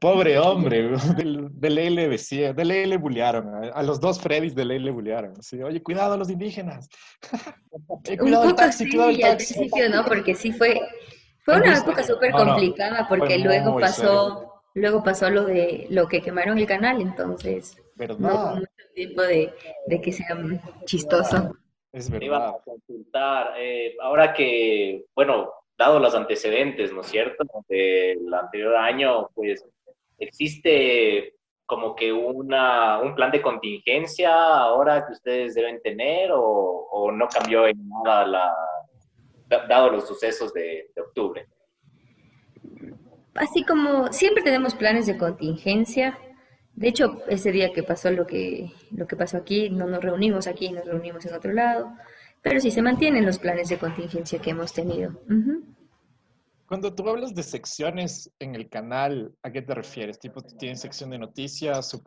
Pobre 0.00 0.38
hombre, 0.38 0.90
de, 1.16 1.70
ley 1.70 1.90
le 1.90 2.08
decía, 2.08 2.52
de 2.52 2.64
ley 2.64 2.86
le 2.86 2.96
bullearon, 2.96 3.70
a, 3.72 3.82
los 3.82 4.00
dos 4.00 4.20
Freddys 4.20 4.54
de 4.54 4.64
ley 4.64 4.78
le 4.78 4.90
bullearon. 4.90 5.34
Oye, 5.64 5.82
cuidado 5.82 6.14
a 6.14 6.16
los 6.16 6.30
indígenas. 6.30 6.88
Cuidado 8.18 8.42
Un 8.42 8.50
poco 8.50 8.54
taxi, 8.56 8.84
sí, 8.84 8.90
cuidado 8.90 9.32
al 9.32 9.36
principio 9.36 9.88
no, 9.90 10.04
porque 10.04 10.34
sí 10.34 10.52
fue, 10.52 10.80
fue 11.44 11.56
una 11.56 11.78
época 11.78 12.02
súper 12.02 12.32
complicada 12.32 13.06
porque 13.08 13.38
luego 13.38 13.78
pasó, 13.78 14.62
luego 14.74 15.02
pasó 15.02 15.30
lo 15.30 15.44
de 15.44 15.86
lo 15.90 16.08
que 16.08 16.22
quemaron 16.22 16.58
el 16.58 16.66
canal, 16.66 17.00
entonces 17.00 17.76
¿verdad? 17.96 18.18
no 18.18 18.28
hubo 18.28 18.54
mucho 18.56 18.84
tiempo 18.94 19.22
de, 19.22 19.52
de 19.86 20.00
que 20.00 20.12
sea 20.12 20.36
chistoso. 20.84 21.56
Es 21.92 22.10
verdad. 22.10 22.26
Iba 22.26 22.48
a 22.48 22.58
consultar, 22.64 23.54
eh, 23.58 23.96
ahora 24.00 24.32
que, 24.34 25.06
bueno, 25.14 25.50
dado 25.78 26.00
los 26.00 26.14
antecedentes, 26.14 26.92
¿no 26.92 27.02
es 27.02 27.06
cierto? 27.06 27.44
Del 27.68 28.34
anterior 28.34 28.76
año, 28.76 29.30
pues 29.34 29.64
existe 30.18 31.34
como 31.64 31.94
que 31.94 32.12
una, 32.12 32.98
un 32.98 33.14
plan 33.14 33.30
de 33.30 33.42
contingencia 33.42 34.34
ahora 34.34 35.06
que 35.06 35.12
ustedes 35.12 35.54
deben 35.54 35.80
tener 35.82 36.30
o, 36.32 37.12
no 37.12 37.28
cambió 37.28 37.66
en 37.66 37.88
nada 38.04 38.26
la, 38.26 38.54
dado 39.68 39.90
los 39.90 40.06
sucesos 40.06 40.52
de, 40.52 40.90
de, 40.94 41.00
octubre? 41.02 41.46
Así 43.34 43.64
como 43.64 44.12
siempre 44.12 44.42
tenemos 44.42 44.74
planes 44.74 45.06
de 45.06 45.16
contingencia. 45.16 46.18
De 46.74 46.88
hecho, 46.88 47.22
ese 47.28 47.52
día 47.52 47.72
que 47.72 47.82
pasó 47.82 48.10
lo 48.10 48.26
que, 48.26 48.72
lo 48.90 49.06
que 49.06 49.16
pasó 49.16 49.36
aquí, 49.36 49.70
no 49.70 49.86
nos 49.86 50.02
reunimos 50.02 50.46
aquí, 50.46 50.70
nos 50.70 50.86
reunimos 50.86 51.24
en 51.26 51.34
otro 51.34 51.52
lado. 51.52 51.92
Pero 52.48 52.60
sí 52.60 52.70
se 52.70 52.80
mantienen 52.80 53.26
los 53.26 53.38
planes 53.38 53.68
de 53.68 53.78
contingencia 53.78 54.38
que 54.38 54.50
hemos 54.50 54.72
tenido. 54.72 55.12
Cuando 56.66 56.94
tú 56.94 57.08
hablas 57.08 57.34
de 57.34 57.42
secciones 57.42 58.30
en 58.38 58.54
el 58.54 58.68
canal, 58.68 59.32
¿a 59.42 59.50
qué 59.50 59.62
te 59.62 59.74
refieres? 59.74 60.18
Tipo, 60.18 60.40
tienes 60.40 60.80
sección 60.80 61.10
de 61.10 61.18
noticias, 61.18 62.00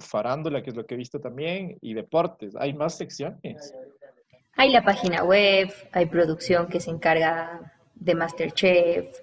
farándula, 0.00 0.62
que 0.62 0.70
es 0.70 0.76
lo 0.76 0.84
que 0.84 0.94
he 0.94 0.98
visto 0.98 1.20
también, 1.20 1.78
y 1.80 1.94
deportes. 1.94 2.54
¿Hay 2.58 2.74
más 2.74 2.96
secciones? 2.96 3.72
Hay 4.56 4.70
la 4.70 4.84
página 4.84 5.24
web, 5.24 5.72
hay 5.92 6.06
producción 6.06 6.68
que 6.68 6.80
se 6.80 6.90
encarga 6.90 7.72
de 7.94 8.14
Masterchef, 8.14 9.20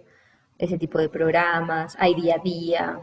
ese 0.58 0.78
tipo 0.78 1.00
de 1.00 1.10
programas, 1.10 1.96
hay 2.00 2.16
día 2.16 2.36
a 2.36 2.44
día. 2.44 3.00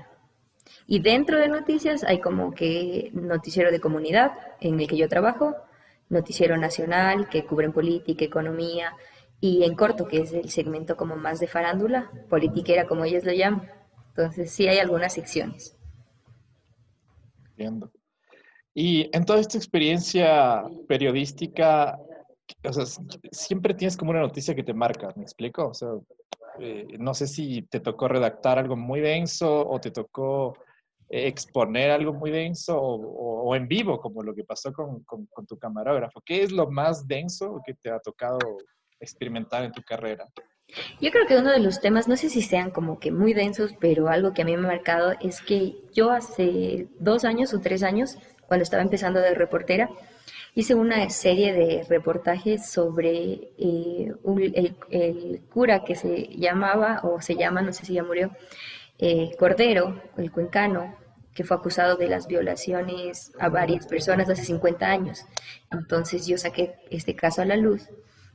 Y 0.87 1.01
dentro 1.01 1.39
de 1.39 1.49
noticias 1.49 2.05
hay 2.05 2.21
como 2.21 2.53
que 2.53 3.11
noticiero 3.13 3.71
de 3.71 3.81
comunidad 3.81 4.33
en 4.61 4.81
el 4.81 4.89
que 4.89 4.97
yo 4.97 5.09
trabajo, 5.09 5.55
noticiero 6.09 6.57
nacional 6.57 7.29
que 7.29 7.45
cubren 7.45 7.73
política, 7.73 8.25
economía, 8.25 8.93
y 9.41 9.63
en 9.65 9.75
corto, 9.77 10.09
que 10.09 10.21
es 10.21 10.33
el 10.33 10.51
segmento 10.51 10.97
como 10.97 11.17
más 11.17 11.39
de 11.39 11.47
farándula, 11.47 12.11
politiquera 12.29 12.87
como 12.87 13.05
ellos 13.05 13.25
lo 13.25 13.33
llaman. 13.33 13.71
Entonces 14.09 14.51
sí 14.51 14.67
hay 14.67 14.79
algunas 14.79 15.13
secciones. 15.13 15.77
Entiendo. 17.51 17.91
Y 18.75 19.09
en 19.13 19.25
toda 19.25 19.41
esta 19.41 19.57
experiencia 19.57 20.63
periodística, 20.89 21.99
o 22.65 22.73
sea, 22.73 22.85
siempre 23.31 23.75
tienes 23.75 23.97
como 23.97 24.11
una 24.11 24.21
noticia 24.21 24.55
que 24.55 24.63
te 24.63 24.75
marca, 24.75 25.13
¿me 25.17 25.23
explico? 25.23 25.73
Eh, 26.61 26.97
no 26.99 27.15
sé 27.15 27.29
si 27.29 27.63
te 27.63 27.81
tocó 27.81 28.09
redactar 28.09 28.59
algo 28.59 28.77
muy 28.77 29.01
denso 29.01 29.69
o 29.69 29.81
te 29.81 29.93
tocó 29.93 30.57
exponer 31.09 31.91
algo 31.91 32.13
muy 32.13 32.31
denso 32.31 32.79
o, 32.79 33.55
en 33.57 33.67
vivo, 33.67 34.01
como 34.01 34.23
lo 34.23 34.35
que 34.35 34.45
pasó 34.45 34.73
con, 34.73 35.05
tu 35.47 35.59
camarógrafo? 35.59 36.21
¿Qué 36.25 36.43
es 36.43 36.53
lo 36.53 36.71
más 36.71 37.07
denso 37.07 37.61
que 37.65 37.75
te 37.75 37.91
ha 37.91 37.99
tocado 37.99 38.39
experimentar 39.01 39.65
en 39.65 39.73
tu 39.73 39.83
carrera? 39.83 40.27
Yo 41.01 41.11
creo 41.11 41.27
que 41.27 41.39
uno 41.39 41.51
de 41.51 41.61
los 41.61 41.81
temas, 41.81 42.09
no 42.09 42.17
sé 42.17 42.29
si 42.29 42.43
sean 42.43 42.71
como 42.71 42.99
que 42.99 43.11
muy 43.11 43.33
densos, 43.33 43.75
pero 43.81 44.09
algo 44.09 44.35
que 44.35 44.43
a 44.43 44.45
mí 44.45 44.55
me 44.57 44.65
ha 44.65 44.73
marcado 44.73 45.15
es 45.21 45.41
que 45.41 45.77
yo 45.95 46.11
hace 46.11 46.89
dos 46.99 47.25
años 47.25 47.55
o 47.55 47.61
tres 47.61 47.83
años, 47.83 48.19
cuando 48.47 48.65
estaba 48.65 48.83
empezando 48.83 49.21
de 49.21 49.35
reportera, 49.35 49.89
hice 50.55 50.75
una 50.75 51.09
serie 51.09 51.53
de 51.55 51.85
reportajes 51.89 52.71
sobre 52.71 53.53
eh, 53.57 54.13
el, 54.27 54.77
el, 54.91 55.41
cura 55.49 55.85
que 55.85 55.95
se 55.95 56.29
llamaba, 56.37 57.01
o 57.03 57.23
se 57.23 57.37
llama, 57.37 57.63
no 57.63 57.73
sé 57.73 57.87
si 57.87 57.95
ya 57.95 58.03
murió, 58.03 58.31
eh, 58.99 59.35
Cordero, 59.39 60.03
el 60.17 60.31
cuencano, 60.31 60.97
que 61.35 61.45
fue 61.45 61.57
acusado 61.57 61.97
de 61.97 62.09
las 62.09 62.27
violaciones 62.27 63.33
a 63.39 63.49
varias 63.49 63.87
personas 63.87 64.29
hace 64.29 64.45
50 64.45 64.87
años. 64.87 65.25
Entonces 65.71 66.27
yo 66.27 66.37
saqué 66.37 66.75
este 66.91 67.15
caso 67.15 67.43
a 67.43 67.45
la 67.45 67.57
luz 67.57 67.89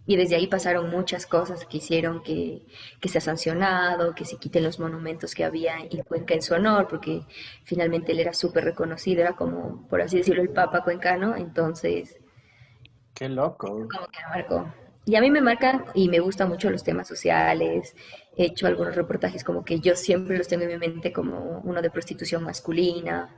y 0.05 0.15
desde 0.15 0.35
ahí 0.35 0.47
pasaron 0.47 0.89
muchas 0.89 1.25
cosas 1.25 1.65
que 1.65 1.77
hicieron 1.77 2.23
que, 2.23 2.65
que 2.99 3.09
se 3.09 3.19
ha 3.19 3.21
sancionado, 3.21 4.13
que 4.15 4.25
se 4.25 4.37
quiten 4.37 4.63
los 4.63 4.79
monumentos 4.79 5.33
que 5.33 5.45
había 5.45 5.79
en 5.79 6.03
Cuenca 6.03 6.33
en 6.33 6.41
su 6.41 6.53
honor, 6.53 6.87
porque 6.89 7.21
finalmente 7.63 8.11
él 8.11 8.19
era 8.19 8.33
súper 8.33 8.65
reconocido, 8.65 9.21
era 9.21 9.35
como, 9.35 9.87
por 9.87 10.01
así 10.01 10.17
decirlo, 10.17 10.41
el 10.41 10.49
Papa 10.49 10.83
cuencano, 10.83 11.35
entonces... 11.35 12.17
Qué 13.13 13.29
loco. 13.29 13.67
Como 13.67 14.07
que 14.07 14.19
me 14.19 14.29
marcó. 14.29 14.73
Y 15.05 15.15
a 15.15 15.21
mí 15.21 15.29
me 15.29 15.41
marcan 15.41 15.85
y 15.93 16.09
me 16.09 16.19
gustan 16.19 16.49
mucho 16.49 16.69
los 16.69 16.83
temas 16.83 17.07
sociales, 17.07 17.95
he 18.35 18.45
hecho 18.45 18.67
algunos 18.67 18.95
reportajes 18.95 19.43
como 19.43 19.63
que 19.63 19.79
yo 19.79 19.95
siempre 19.95 20.37
los 20.37 20.47
tengo 20.47 20.63
en 20.63 20.69
mi 20.69 20.77
mente 20.77 21.11
como 21.13 21.61
uno 21.63 21.81
de 21.81 21.89
prostitución 21.89 22.43
masculina, 22.43 23.29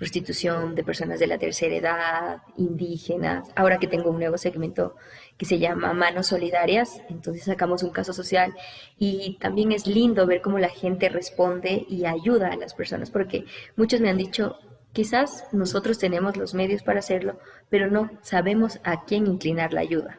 prostitución 0.00 0.74
de 0.74 0.82
personas 0.82 1.20
de 1.20 1.26
la 1.26 1.38
tercera 1.38 1.74
edad, 1.74 2.42
indígenas. 2.56 3.50
Ahora 3.54 3.78
que 3.78 3.86
tengo 3.86 4.08
un 4.08 4.18
nuevo 4.18 4.38
segmento 4.38 4.96
que 5.36 5.44
se 5.44 5.58
llama 5.58 5.92
Manos 5.92 6.28
Solidarias, 6.28 7.02
entonces 7.10 7.44
sacamos 7.44 7.82
un 7.82 7.90
caso 7.90 8.14
social 8.14 8.54
y 8.98 9.36
también 9.40 9.72
es 9.72 9.86
lindo 9.86 10.26
ver 10.26 10.40
cómo 10.40 10.58
la 10.58 10.70
gente 10.70 11.10
responde 11.10 11.84
y 11.86 12.06
ayuda 12.06 12.48
a 12.48 12.56
las 12.56 12.72
personas, 12.72 13.10
porque 13.10 13.44
muchos 13.76 14.00
me 14.00 14.08
han 14.08 14.16
dicho, 14.16 14.58
quizás 14.94 15.44
nosotros 15.52 15.98
tenemos 15.98 16.38
los 16.38 16.54
medios 16.54 16.82
para 16.82 17.00
hacerlo, 17.00 17.38
pero 17.68 17.90
no 17.90 18.10
sabemos 18.22 18.80
a 18.84 19.04
quién 19.04 19.26
inclinar 19.26 19.74
la 19.74 19.82
ayuda. 19.82 20.18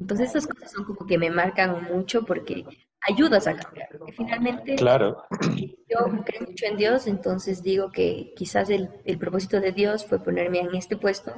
Entonces 0.00 0.30
esas 0.30 0.48
cosas 0.48 0.72
son 0.72 0.84
como 0.84 1.06
que 1.06 1.16
me 1.16 1.30
marcan 1.30 1.84
mucho 1.84 2.24
porque 2.24 2.64
ayudas 3.08 3.46
a 3.46 3.56
cambiar. 3.56 3.88
Porque 3.98 4.12
finalmente 4.12 4.74
claro. 4.76 5.24
yo 5.40 6.24
creo 6.24 6.46
mucho 6.46 6.66
en 6.66 6.76
Dios, 6.76 7.06
entonces 7.06 7.62
digo 7.62 7.90
que 7.90 8.32
quizás 8.36 8.70
el, 8.70 8.90
el, 9.04 9.18
propósito 9.18 9.60
de 9.60 9.72
Dios 9.72 10.04
fue 10.06 10.22
ponerme 10.22 10.60
en 10.60 10.74
este 10.74 10.96
puesto 10.96 11.32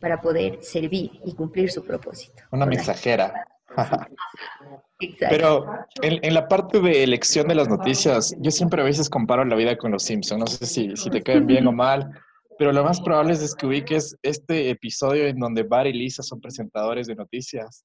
para 0.00 0.20
poder 0.20 0.62
servir 0.62 1.20
y 1.24 1.34
cumplir 1.34 1.70
su 1.70 1.84
propósito. 1.84 2.42
Una 2.50 2.66
mensajera. 2.66 3.46
Pero 5.18 5.66
en, 6.02 6.18
en, 6.22 6.34
la 6.34 6.46
parte 6.46 6.78
de 6.80 7.02
elección 7.02 7.48
de 7.48 7.54
las 7.54 7.68
noticias, 7.68 8.34
yo 8.38 8.50
siempre 8.50 8.82
a 8.82 8.84
veces 8.84 9.10
comparo 9.10 9.44
la 9.44 9.56
vida 9.56 9.76
con 9.76 9.90
los 9.90 10.04
Simpsons. 10.04 10.38
No 10.40 10.46
sé 10.46 10.66
si, 10.66 10.96
si 10.96 11.10
te 11.10 11.22
caen 11.22 11.46
bien 11.46 11.66
o 11.66 11.72
mal, 11.72 12.10
pero 12.58 12.72
lo 12.72 12.84
más 12.84 13.00
probable 13.00 13.32
es 13.32 13.54
que 13.54 13.66
ubiques 13.66 14.16
este 14.22 14.70
episodio 14.70 15.26
en 15.26 15.38
donde 15.38 15.64
Bar 15.64 15.86
y 15.86 15.92
Lisa 15.92 16.22
son 16.22 16.40
presentadores 16.40 17.06
de 17.06 17.16
noticias. 17.16 17.84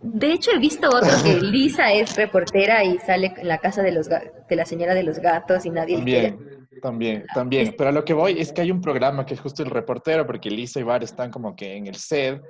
De 0.00 0.32
hecho, 0.32 0.52
he 0.52 0.58
visto 0.58 0.88
otro 0.88 1.10
que 1.24 1.34
Lisa 1.40 1.92
es 1.92 2.16
reportera 2.16 2.84
y 2.84 2.98
sale 2.98 3.34
en 3.36 3.48
la 3.48 3.58
casa 3.58 3.82
de, 3.82 3.92
los, 3.92 4.08
de 4.08 4.56
la 4.56 4.64
señora 4.64 4.94
de 4.94 5.02
los 5.02 5.18
gatos 5.18 5.66
y 5.66 5.70
nadie 5.70 5.96
también, 5.96 6.36
quiere. 6.36 6.80
También, 6.80 7.26
también. 7.34 7.74
Pero 7.76 7.90
a 7.90 7.92
lo 7.92 8.04
que 8.04 8.14
voy 8.14 8.40
es 8.40 8.52
que 8.52 8.60
hay 8.60 8.70
un 8.70 8.80
programa 8.80 9.26
que 9.26 9.34
es 9.34 9.40
justo 9.40 9.62
el 9.62 9.70
reportero, 9.70 10.26
porque 10.26 10.50
Lisa 10.50 10.78
y 10.78 10.84
Bar 10.84 11.02
están 11.02 11.30
como 11.30 11.56
que 11.56 11.76
en 11.76 11.88
el 11.88 11.96
set 11.96 12.40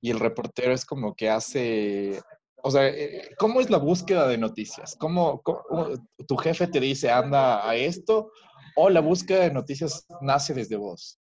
y 0.00 0.10
el 0.10 0.18
reportero 0.18 0.72
es 0.72 0.84
como 0.84 1.14
que 1.14 1.30
hace... 1.30 2.20
O 2.62 2.70
sea, 2.70 2.88
eh, 2.88 3.30
¿cómo 3.38 3.60
es 3.60 3.70
la 3.70 3.78
búsqueda 3.78 4.26
de 4.26 4.38
noticias? 4.38 4.96
¿Cómo, 4.98 5.40
cómo 5.42 5.90
tu 6.26 6.36
jefe 6.36 6.66
te 6.66 6.80
dice, 6.80 7.10
anda 7.10 7.68
a 7.68 7.76
esto? 7.76 8.32
¿O 8.74 8.90
la 8.90 9.00
búsqueda 9.00 9.40
de 9.40 9.52
noticias 9.52 10.04
nace 10.20 10.52
desde 10.52 10.74
vos? 10.74 11.20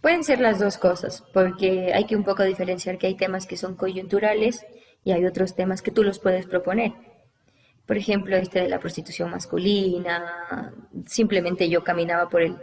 Pueden 0.00 0.24
ser 0.24 0.40
las 0.40 0.58
dos 0.58 0.78
cosas, 0.78 1.22
porque 1.32 1.92
hay 1.92 2.04
que 2.04 2.16
un 2.16 2.24
poco 2.24 2.42
diferenciar 2.42 2.96
que 2.96 3.06
hay 3.06 3.16
temas 3.16 3.46
que 3.46 3.56
son 3.56 3.74
coyunturales 3.74 4.64
y 5.04 5.12
hay 5.12 5.26
otros 5.26 5.54
temas 5.54 5.82
que 5.82 5.90
tú 5.90 6.02
los 6.02 6.18
puedes 6.18 6.46
proponer. 6.46 6.94
Por 7.86 7.96
ejemplo, 7.96 8.36
este 8.36 8.60
de 8.60 8.68
la 8.68 8.78
prostitución 8.78 9.30
masculina, 9.30 10.72
simplemente 11.06 11.68
yo 11.68 11.84
caminaba 11.84 12.28
por 12.28 12.40
el, 12.40 12.56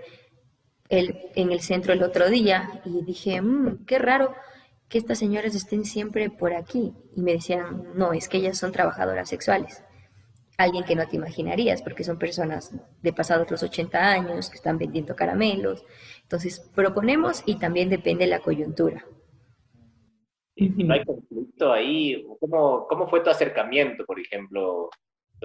el, 0.89 1.19
en 1.35 1.51
el 1.51 1.61
centro 1.61 1.93
el 1.93 2.01
otro 2.01 2.29
día 2.29 2.81
y 2.85 3.03
dije, 3.03 3.41
mmm, 3.41 3.85
qué 3.85 3.99
raro 3.99 4.33
que 4.89 4.97
estas 4.97 5.19
señoras 5.19 5.53
estén 5.53 5.85
siempre 5.85 6.29
por 6.29 6.53
aquí. 6.53 6.93
Y 7.15 7.21
me 7.21 7.33
decían, 7.33 7.83
no, 7.95 8.13
es 8.13 8.29
que 8.29 8.37
ellas 8.37 8.57
son 8.57 8.71
trabajadoras 8.71 9.29
sexuales. 9.29 9.83
Alguien 10.57 10.85
que 10.85 10.95
no 10.95 11.05
te 11.07 11.17
imaginarías, 11.17 11.81
porque 11.81 12.03
son 12.03 12.17
personas 12.17 12.71
de 13.01 13.13
pasados 13.13 13.51
los 13.51 13.61
80 13.61 13.99
años, 13.99 14.49
que 14.49 14.55
están 14.55 14.77
vendiendo 14.77 15.15
caramelos. 15.15 15.83
Entonces, 16.27 16.59
proponemos 16.75 17.41
y 17.45 17.57
también 17.57 17.89
depende 17.89 18.25
de 18.25 18.31
la 18.31 18.39
coyuntura. 18.39 19.05
¿Y 20.55 20.69
no 20.69 20.93
hay 20.93 21.05
conflicto 21.05 21.71
ahí? 21.71 22.25
¿Cómo, 22.39 22.87
¿Cómo 22.87 23.07
fue 23.07 23.21
tu 23.21 23.29
acercamiento, 23.29 24.05
por 24.05 24.19
ejemplo? 24.19 24.89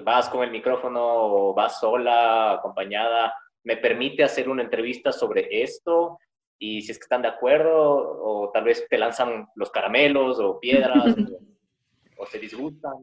¿Vas 0.03 0.27
con 0.29 0.43
el 0.43 0.51
micrófono 0.51 1.01
o 1.01 1.53
vas 1.53 1.79
sola, 1.79 2.53
acompañada? 2.53 3.33
¿Me 3.63 3.77
permite 3.77 4.23
hacer 4.23 4.49
una 4.49 4.63
entrevista 4.63 5.11
sobre 5.11 5.63
esto? 5.63 6.17
y 6.63 6.81
si 6.81 6.91
es 6.91 6.97
que 6.97 7.03
están 7.03 7.21
de 7.21 7.27
acuerdo 7.27 7.73
o 7.73 8.49
tal 8.53 8.63
vez 8.63 8.87
te 8.89 8.97
lanzan 8.97 9.47
los 9.55 9.69
caramelos 9.69 10.39
o 10.39 10.61
piedras 10.61 10.95
o, 12.17 12.25
se 12.25 12.39
disgustan. 12.39 12.93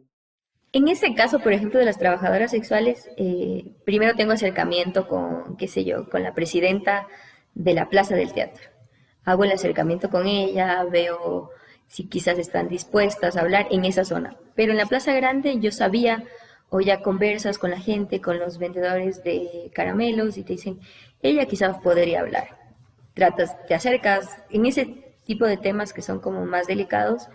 En 0.72 0.88
ese 0.88 1.14
caso, 1.14 1.40
por 1.40 1.52
ejemplo, 1.52 1.78
de 1.78 1.84
las 1.84 1.98
trabajadoras 1.98 2.52
sexuales, 2.52 3.10
eh, 3.18 3.74
primero 3.84 4.14
tengo 4.14 4.32
acercamiento 4.32 5.06
con, 5.06 5.58
qué 5.58 5.68
sé 5.68 5.84
yo, 5.84 6.08
con 6.08 6.22
la 6.22 6.32
presidenta 6.32 7.06
de 7.54 7.74
la 7.74 7.88
Plaza 7.88 8.14
del 8.14 8.32
Teatro. 8.32 8.62
Hago 9.24 9.44
el 9.44 9.52
acercamiento 9.52 10.10
con 10.10 10.26
ella, 10.26 10.84
veo 10.84 11.50
si 11.86 12.08
quizás 12.08 12.38
están 12.38 12.68
dispuestas 12.68 13.36
a 13.36 13.40
hablar 13.40 13.66
en 13.70 13.84
esa 13.84 14.04
zona. 14.04 14.36
Pero 14.54 14.72
en 14.72 14.78
la 14.78 14.86
Plaza 14.86 15.12
Grande 15.12 15.58
yo 15.60 15.72
sabía, 15.72 16.24
o 16.68 16.80
ya 16.80 17.02
conversas 17.02 17.58
con 17.58 17.70
la 17.70 17.80
gente, 17.80 18.20
con 18.20 18.38
los 18.38 18.58
vendedores 18.58 19.24
de 19.24 19.70
caramelos 19.74 20.36
y 20.36 20.44
te 20.44 20.52
dicen, 20.52 20.80
ella 21.20 21.46
quizás 21.46 21.78
podría 21.78 22.20
hablar 22.20 22.60
tratas, 23.14 23.66
te 23.66 23.74
acercas, 23.74 24.42
en 24.50 24.66
ese 24.66 24.86
tipo 25.24 25.46
de 25.46 25.56
temas 25.56 25.92
que 25.92 26.02
son 26.02 26.20
como 26.20 26.46
más 26.46 26.66
delicados, 26.66 27.28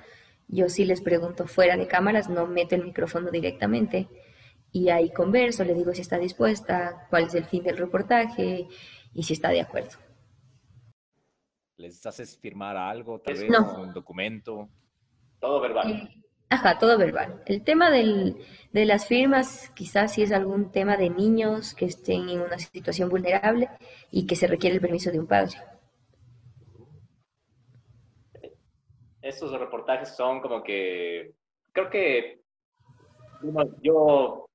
yo 0.47 0.69
sí 0.69 0.85
les 0.85 1.01
pregunto 1.01 1.47
fuera 1.47 1.77
de 1.77 1.87
cámaras, 1.87 2.29
no 2.29 2.47
meto 2.47 2.75
el 2.75 2.83
micrófono 2.83 3.31
directamente 3.31 4.07
y 4.71 4.89
ahí 4.89 5.11
converso, 5.11 5.63
le 5.63 5.73
digo 5.73 5.93
si 5.93 6.01
está 6.01 6.17
dispuesta, 6.17 7.07
cuál 7.09 7.25
es 7.25 7.35
el 7.35 7.45
fin 7.45 7.63
del 7.63 7.77
reportaje 7.77 8.67
y 9.13 9.23
si 9.23 9.33
está 9.33 9.49
de 9.49 9.61
acuerdo. 9.61 9.97
¿Les 11.77 12.05
haces 12.05 12.37
firmar 12.37 12.77
algo, 12.77 13.19
tal 13.19 13.35
vez 13.35 13.49
un 13.49 13.93
documento? 13.93 14.69
Todo 15.39 15.59
verbal. 15.59 16.09
Ajá, 16.49 16.77
todo 16.77 16.97
verbal. 16.97 17.43
El 17.45 17.63
tema 17.63 17.89
del, 17.89 18.37
de 18.71 18.85
las 18.85 19.07
firmas 19.07 19.69
quizás 19.75 20.13
si 20.13 20.23
es 20.23 20.31
algún 20.31 20.71
tema 20.71 20.95
de 20.95 21.09
niños 21.09 21.73
que 21.73 21.85
estén 21.85 22.29
en 22.29 22.41
una 22.41 22.57
situación 22.59 23.09
vulnerable 23.09 23.69
y 24.11 24.25
que 24.25 24.35
se 24.35 24.47
requiere 24.47 24.75
el 24.75 24.81
permiso 24.81 25.11
de 25.11 25.19
un 25.19 25.27
padre. 25.27 25.57
estos 29.25 29.51
reportajes 29.59 30.15
son 30.15 30.39
como 30.39 30.63
que, 30.63 31.33
creo 31.71 31.89
que 31.89 32.41
yo 33.81 34.45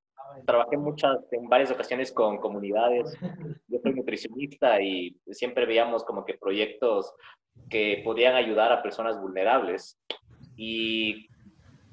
trabajé 0.47 0.77
muchas, 0.77 1.19
en 1.33 1.49
varias 1.49 1.71
ocasiones 1.71 2.13
con 2.13 2.39
comunidades, 2.39 3.17
yo 3.69 3.79
soy 3.83 3.95
nutricionista 3.95 4.81
y 4.81 5.17
siempre 5.31 5.67
veíamos 5.67 6.05
como 6.05 6.25
que 6.25 6.35
proyectos 6.35 7.15
que 7.69 8.03
podían 8.05 8.35
ayudar 8.35 8.73
a 8.73 8.83
personas 8.83 9.21
vulnerables. 9.21 9.99
Y 10.57 11.27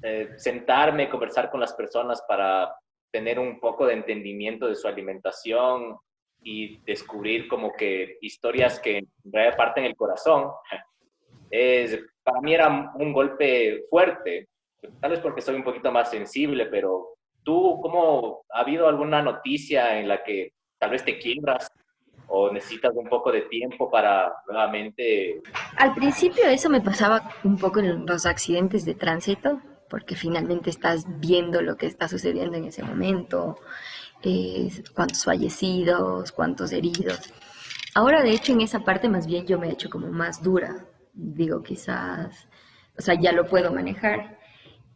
eh, 0.02 0.34
sentarme, 0.36 1.08
conversar 1.08 1.50
con 1.50 1.60
las 1.60 1.72
personas 1.72 2.22
para 2.28 2.72
tener 3.10 3.38
un 3.38 3.58
poco 3.58 3.86
de 3.86 3.94
entendimiento 3.94 4.68
de 4.68 4.76
su 4.76 4.86
alimentación 4.86 5.96
y 6.42 6.78
descubrir 6.84 7.48
como 7.48 7.72
que 7.72 8.16
historias 8.20 8.78
que 8.78 8.98
en 8.98 9.08
realidad 9.24 9.56
parten 9.56 9.84
el 9.84 9.96
corazón, 9.96 10.50
es 11.50 11.98
para 12.22 12.40
mí 12.40 12.54
era 12.54 12.92
un 12.94 13.12
golpe 13.12 13.86
fuerte, 13.90 14.48
tal 15.00 15.12
vez 15.12 15.20
porque 15.20 15.40
soy 15.40 15.56
un 15.56 15.64
poquito 15.64 15.90
más 15.90 16.10
sensible, 16.10 16.66
pero 16.66 17.17
tú, 17.42 17.80
¿cómo 17.82 18.44
ha 18.52 18.60
habido 18.60 18.88
alguna 18.88 19.22
noticia 19.22 19.98
en 19.98 20.08
la 20.08 20.22
que 20.22 20.52
tal 20.78 20.90
vez 20.90 21.04
te 21.04 21.18
quiebras 21.18 21.70
o 22.28 22.52
necesitas 22.52 22.92
un 22.94 23.08
poco 23.08 23.32
de 23.32 23.42
tiempo 23.42 23.90
para 23.90 24.32
nuevamente... 24.46 25.40
Al 25.76 25.94
principio 25.94 26.44
eso 26.46 26.68
me 26.68 26.80
pasaba 26.80 27.32
un 27.44 27.56
poco 27.56 27.80
en 27.80 28.04
los 28.06 28.26
accidentes 28.26 28.84
de 28.84 28.94
tránsito, 28.94 29.60
porque 29.88 30.14
finalmente 30.14 30.68
estás 30.70 31.06
viendo 31.18 31.62
lo 31.62 31.76
que 31.76 31.86
está 31.86 32.06
sucediendo 32.08 32.56
en 32.56 32.66
ese 32.66 32.82
momento, 32.82 33.58
cuántos 34.94 35.24
fallecidos, 35.24 36.32
cuántos 36.32 36.72
heridos. 36.72 37.32
Ahora, 37.94 38.22
de 38.22 38.32
hecho, 38.32 38.52
en 38.52 38.60
esa 38.60 38.80
parte 38.80 39.08
más 39.08 39.26
bien 39.26 39.46
yo 39.46 39.58
me 39.58 39.68
he 39.68 39.72
hecho 39.72 39.88
como 39.88 40.08
más 40.08 40.42
dura, 40.42 40.84
digo, 41.14 41.62
quizás, 41.62 42.46
o 42.96 43.02
sea, 43.02 43.14
ya 43.14 43.32
lo 43.32 43.46
puedo 43.46 43.72
manejar. 43.72 44.37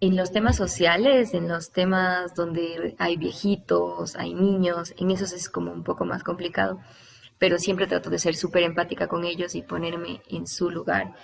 En 0.02 0.16
los 0.16 0.32
temas 0.32 0.56
sociales, 0.56 1.32
en 1.32 1.46
los 1.46 1.70
temas 1.70 2.34
donde 2.34 2.96
hay 2.98 3.16
viejitos, 3.16 4.16
hay 4.16 4.34
niños, 4.34 4.94
en 4.98 5.12
esos 5.12 5.32
es 5.32 5.48
como 5.48 5.70
un 5.70 5.84
poco 5.84 6.04
más 6.04 6.24
complicado, 6.24 6.80
pero 7.38 7.56
siempre 7.60 7.86
trato 7.86 8.10
de 8.10 8.18
ser 8.18 8.34
súper 8.34 8.64
empática 8.64 9.06
con 9.06 9.24
ellos 9.24 9.54
y 9.54 9.62
ponerme 9.62 10.20
en 10.28 10.48
su 10.48 10.70
lugar 10.72 11.14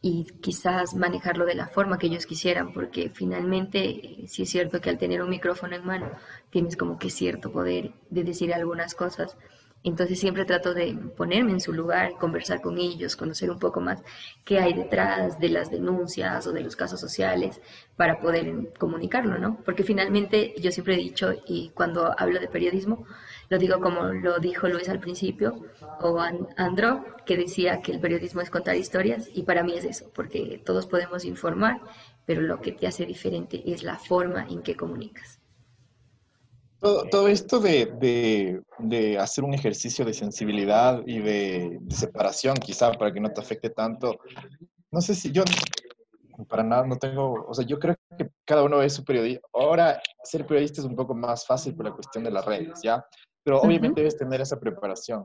y 0.00 0.24
quizás 0.40 0.94
manejarlo 0.94 1.44
de 1.44 1.56
la 1.56 1.68
forma 1.68 1.98
que 1.98 2.06
ellos 2.06 2.24
quisieran, 2.24 2.72
porque 2.72 3.10
finalmente 3.10 4.24
sí 4.28 4.44
es 4.44 4.48
cierto 4.48 4.80
que 4.80 4.88
al 4.88 4.96
tener 4.96 5.20
un 5.20 5.28
micrófono 5.28 5.76
en 5.76 5.84
mano 5.84 6.10
tienes 6.48 6.78
como 6.78 6.98
que 6.98 7.10
cierto 7.10 7.52
poder 7.52 7.92
de 8.08 8.24
decir 8.24 8.54
algunas 8.54 8.94
cosas 8.94 9.36
entonces 9.84 10.18
siempre 10.20 10.44
trato 10.44 10.74
de 10.74 10.94
ponerme 11.16 11.52
en 11.52 11.60
su 11.60 11.72
lugar, 11.72 12.12
conversar 12.18 12.60
con 12.60 12.78
ellos, 12.78 13.16
conocer 13.16 13.50
un 13.50 13.58
poco 13.58 13.80
más 13.80 14.02
qué 14.44 14.60
hay 14.60 14.74
detrás 14.74 15.40
de 15.40 15.48
las 15.48 15.70
denuncias 15.70 16.46
o 16.46 16.52
de 16.52 16.60
los 16.60 16.76
casos 16.76 17.00
sociales 17.00 17.60
para 17.96 18.20
poder 18.20 18.72
comunicarlo, 18.78 19.38
¿no? 19.38 19.58
Porque 19.64 19.82
finalmente 19.82 20.54
yo 20.60 20.70
siempre 20.70 20.94
he 20.94 20.98
dicho, 20.98 21.32
y 21.46 21.70
cuando 21.70 22.14
hablo 22.18 22.38
de 22.38 22.48
periodismo, 22.48 23.06
lo 23.48 23.58
digo 23.58 23.80
como 23.80 24.04
lo 24.04 24.38
dijo 24.38 24.68
Luis 24.68 24.88
al 24.88 25.00
principio, 25.00 25.66
o 26.00 26.18
Andro, 26.56 27.04
que 27.26 27.36
decía 27.36 27.82
que 27.82 27.92
el 27.92 28.00
periodismo 28.00 28.40
es 28.40 28.50
contar 28.50 28.76
historias, 28.76 29.28
y 29.34 29.42
para 29.42 29.62
mí 29.62 29.74
es 29.76 29.84
eso, 29.84 30.10
porque 30.14 30.62
todos 30.64 30.86
podemos 30.86 31.24
informar, 31.24 31.80
pero 32.24 32.40
lo 32.40 32.60
que 32.60 32.72
te 32.72 32.86
hace 32.86 33.04
diferente 33.04 33.62
es 33.66 33.82
la 33.82 33.98
forma 33.98 34.46
en 34.48 34.62
que 34.62 34.76
comunicas. 34.76 35.41
Todo, 36.82 37.28
esto 37.28 37.60
de, 37.60 38.60
de, 38.80 39.16
hacer 39.16 39.44
un 39.44 39.54
ejercicio 39.54 40.04
de 40.04 40.12
sensibilidad 40.12 41.00
y 41.06 41.20
de, 41.20 41.80
separación, 41.90 42.56
quizá, 42.56 42.90
para 42.90 43.12
que 43.12 43.20
no 43.20 43.30
te 43.30 43.40
afecte 43.40 43.70
tanto, 43.70 44.18
no 44.90 45.00
sé 45.00 45.14
si 45.14 45.30
yo, 45.30 45.44
para 46.48 46.64
nada, 46.64 46.84
no 46.84 46.96
tengo, 46.96 47.46
o 47.46 47.54
sea, 47.54 47.64
yo 47.64 47.78
creo 47.78 47.94
que 48.18 48.28
cada 48.44 48.64
uno 48.64 48.82
es 48.82 48.94
su 48.94 49.04
periodista. 49.04 49.46
Ahora, 49.52 50.02
ser 50.24 50.44
periodista 50.44 50.80
es 50.80 50.86
un 50.86 50.96
poco 50.96 51.14
más 51.14 51.46
fácil 51.46 51.76
por 51.76 51.86
la 51.86 51.92
cuestión 51.92 52.24
de 52.24 52.32
las 52.32 52.44
redes, 52.44 52.80
¿ya? 52.82 53.04
Pero 53.44 53.60
obviamente 53.60 54.00
debes 54.00 54.16
tener 54.16 54.40
esa 54.40 54.58
preparación. 54.58 55.24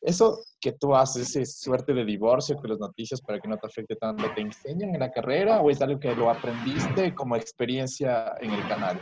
Eso 0.00 0.40
que 0.60 0.72
tú 0.72 0.96
haces, 0.96 1.28
ese 1.28 1.46
suerte 1.46 1.94
de 1.94 2.04
divorcio 2.04 2.56
con 2.56 2.70
las 2.70 2.80
noticias 2.80 3.20
para 3.20 3.38
que 3.38 3.46
no 3.46 3.56
te 3.56 3.68
afecte 3.68 3.94
tanto, 3.94 4.24
¿te 4.34 4.40
enseñan 4.40 4.94
en 4.94 5.00
la 5.00 5.12
carrera 5.12 5.60
o 5.60 5.70
es 5.70 5.80
algo 5.80 6.00
que 6.00 6.12
lo 6.16 6.28
aprendiste 6.28 7.14
como 7.14 7.36
experiencia 7.36 8.34
en 8.40 8.50
el 8.50 8.66
canal? 8.66 9.00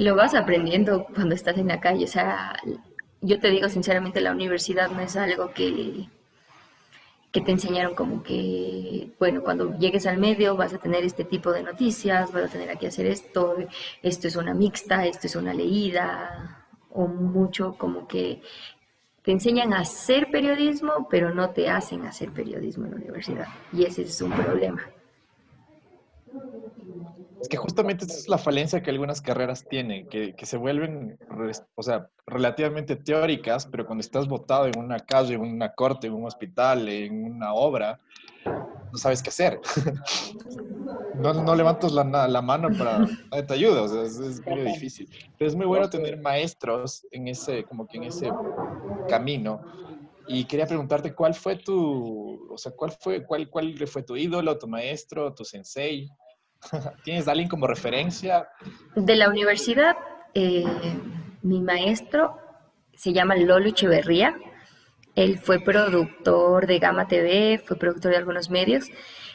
Lo 0.00 0.16
vas 0.16 0.34
aprendiendo 0.34 1.06
cuando 1.14 1.34
estás 1.34 1.58
en 1.58 1.68
la 1.68 1.80
calle. 1.80 2.04
O 2.04 2.08
sea, 2.08 2.56
yo 3.20 3.38
te 3.38 3.50
digo 3.50 3.68
sinceramente, 3.68 4.20
la 4.20 4.32
universidad 4.32 4.90
no 4.90 5.00
es 5.00 5.14
algo 5.16 5.52
que, 5.52 6.08
que 7.30 7.40
te 7.42 7.52
enseñaron 7.52 7.94
como 7.94 8.22
que, 8.22 9.10
bueno, 9.18 9.42
cuando 9.42 9.78
llegues 9.78 10.06
al 10.06 10.16
medio 10.16 10.56
vas 10.56 10.72
a 10.72 10.78
tener 10.78 11.04
este 11.04 11.24
tipo 11.24 11.52
de 11.52 11.62
noticias, 11.62 12.32
vas 12.32 12.44
a 12.44 12.48
tener 12.48 12.78
que 12.78 12.86
hacer 12.86 13.06
esto, 13.06 13.56
esto 14.02 14.26
es 14.28 14.36
una 14.36 14.54
mixta, 14.54 15.04
esto 15.06 15.26
es 15.26 15.36
una 15.36 15.52
leída, 15.52 16.66
o 16.90 17.06
mucho 17.06 17.76
como 17.76 18.08
que 18.08 18.40
te 19.22 19.32
enseñan 19.32 19.74
a 19.74 19.80
hacer 19.80 20.30
periodismo, 20.30 21.08
pero 21.10 21.34
no 21.34 21.50
te 21.50 21.68
hacen 21.68 22.06
hacer 22.06 22.30
periodismo 22.32 22.86
en 22.86 22.92
la 22.92 22.96
universidad. 22.96 23.48
Y 23.70 23.84
ese 23.84 24.02
es 24.02 24.22
un 24.22 24.32
problema. 24.32 24.82
Es 27.40 27.48
que 27.48 27.56
justamente 27.56 28.04
esa 28.04 28.18
es 28.18 28.28
la 28.28 28.36
falencia 28.36 28.82
que 28.82 28.90
algunas 28.90 29.22
carreras 29.22 29.66
tienen, 29.66 30.08
que, 30.08 30.34
se 30.42 30.56
vuelven, 30.58 31.18
o 31.74 31.82
sea, 31.82 32.10
relativamente 32.26 32.96
teóricas, 32.96 33.66
pero 33.66 33.86
cuando 33.86 34.00
estás 34.00 34.28
votado 34.28 34.66
en 34.66 34.78
una 34.78 34.98
calle, 34.98 35.34
en 35.34 35.40
una 35.40 35.72
corte, 35.72 36.06
en 36.06 36.12
un 36.12 36.26
hospital, 36.26 36.88
en 36.88 37.24
una 37.24 37.54
obra, 37.54 37.98
no 38.92 38.98
sabes 38.98 39.22
qué 39.22 39.30
hacer. 39.30 39.58
no, 41.14 41.32
no, 41.32 41.54
levantas 41.54 41.92
la, 41.92 42.28
la, 42.28 42.42
mano 42.42 42.68
para 42.76 43.06
que 43.32 43.42
te 43.42 43.54
ayuda, 43.54 43.82
o 43.82 43.88
sea, 43.88 44.02
es, 44.02 44.46
muy 44.46 44.60
difícil. 44.60 45.08
Pero 45.38 45.48
es 45.48 45.56
muy 45.56 45.66
bueno 45.66 45.88
tener 45.88 46.20
maestros 46.20 47.06
en 47.10 47.28
ese, 47.28 47.64
como 47.64 47.86
que 47.86 47.96
en 47.96 48.04
ese 48.04 48.30
camino. 49.08 49.60
Y 50.26 50.44
quería 50.44 50.66
preguntarte 50.66 51.14
cuál 51.14 51.34
fue 51.34 51.56
tu, 51.56 52.48
o 52.52 52.58
sea, 52.58 52.72
cuál 52.72 52.92
fue, 52.92 53.24
cuál, 53.24 53.48
cuál 53.48 53.76
fue 53.88 54.02
tu 54.02 54.16
ídolo, 54.16 54.58
tu 54.58 54.68
maestro, 54.68 55.34
tu 55.34 55.44
sensei. 55.44 56.08
¿Tienes 57.04 57.28
alguien 57.28 57.48
como 57.48 57.66
referencia? 57.66 58.48
De 58.94 59.16
la 59.16 59.28
universidad, 59.28 59.96
eh, 60.34 60.64
mi 61.42 61.60
maestro 61.60 62.38
se 62.94 63.12
llama 63.12 63.36
Lolo 63.36 63.68
Echeverría. 63.68 64.36
Él 65.14 65.38
fue 65.38 65.60
productor 65.60 66.66
de 66.66 66.78
Gama 66.78 67.08
TV, 67.08 67.60
fue 67.64 67.76
productor 67.76 68.12
de 68.12 68.18
algunos 68.18 68.50
medios. 68.50 68.86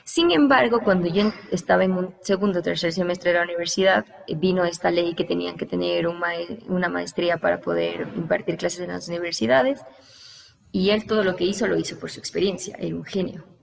Sin 0.03 0.31
embargo, 0.31 0.81
cuando 0.83 1.07
yo 1.07 1.33
estaba 1.51 1.83
en 1.83 1.93
un 1.93 2.15
segundo 2.21 2.59
o 2.59 2.61
tercer 2.61 2.93
semestre 2.93 3.31
de 3.31 3.39
la 3.39 3.43
universidad, 3.43 4.05
vino 4.27 4.63
esta 4.63 4.91
ley 4.91 5.15
que 5.15 5.23
tenían 5.23 5.57
que 5.57 5.65
tener 5.65 6.07
una 6.07 6.89
maestría 6.89 7.37
para 7.37 7.59
poder 7.59 8.07
impartir 8.15 8.57
clases 8.57 8.81
en 8.81 8.89
las 8.89 9.07
universidades. 9.07 9.81
Y 10.71 10.91
él 10.91 11.07
todo 11.07 11.23
lo 11.23 11.35
que 11.35 11.45
hizo 11.45 11.65
lo 11.65 11.77
hizo 11.77 11.97
por 11.97 12.11
su 12.11 12.19
experiencia, 12.19 12.75
era 12.79 12.95
un 12.95 13.03
genio. 13.03 13.54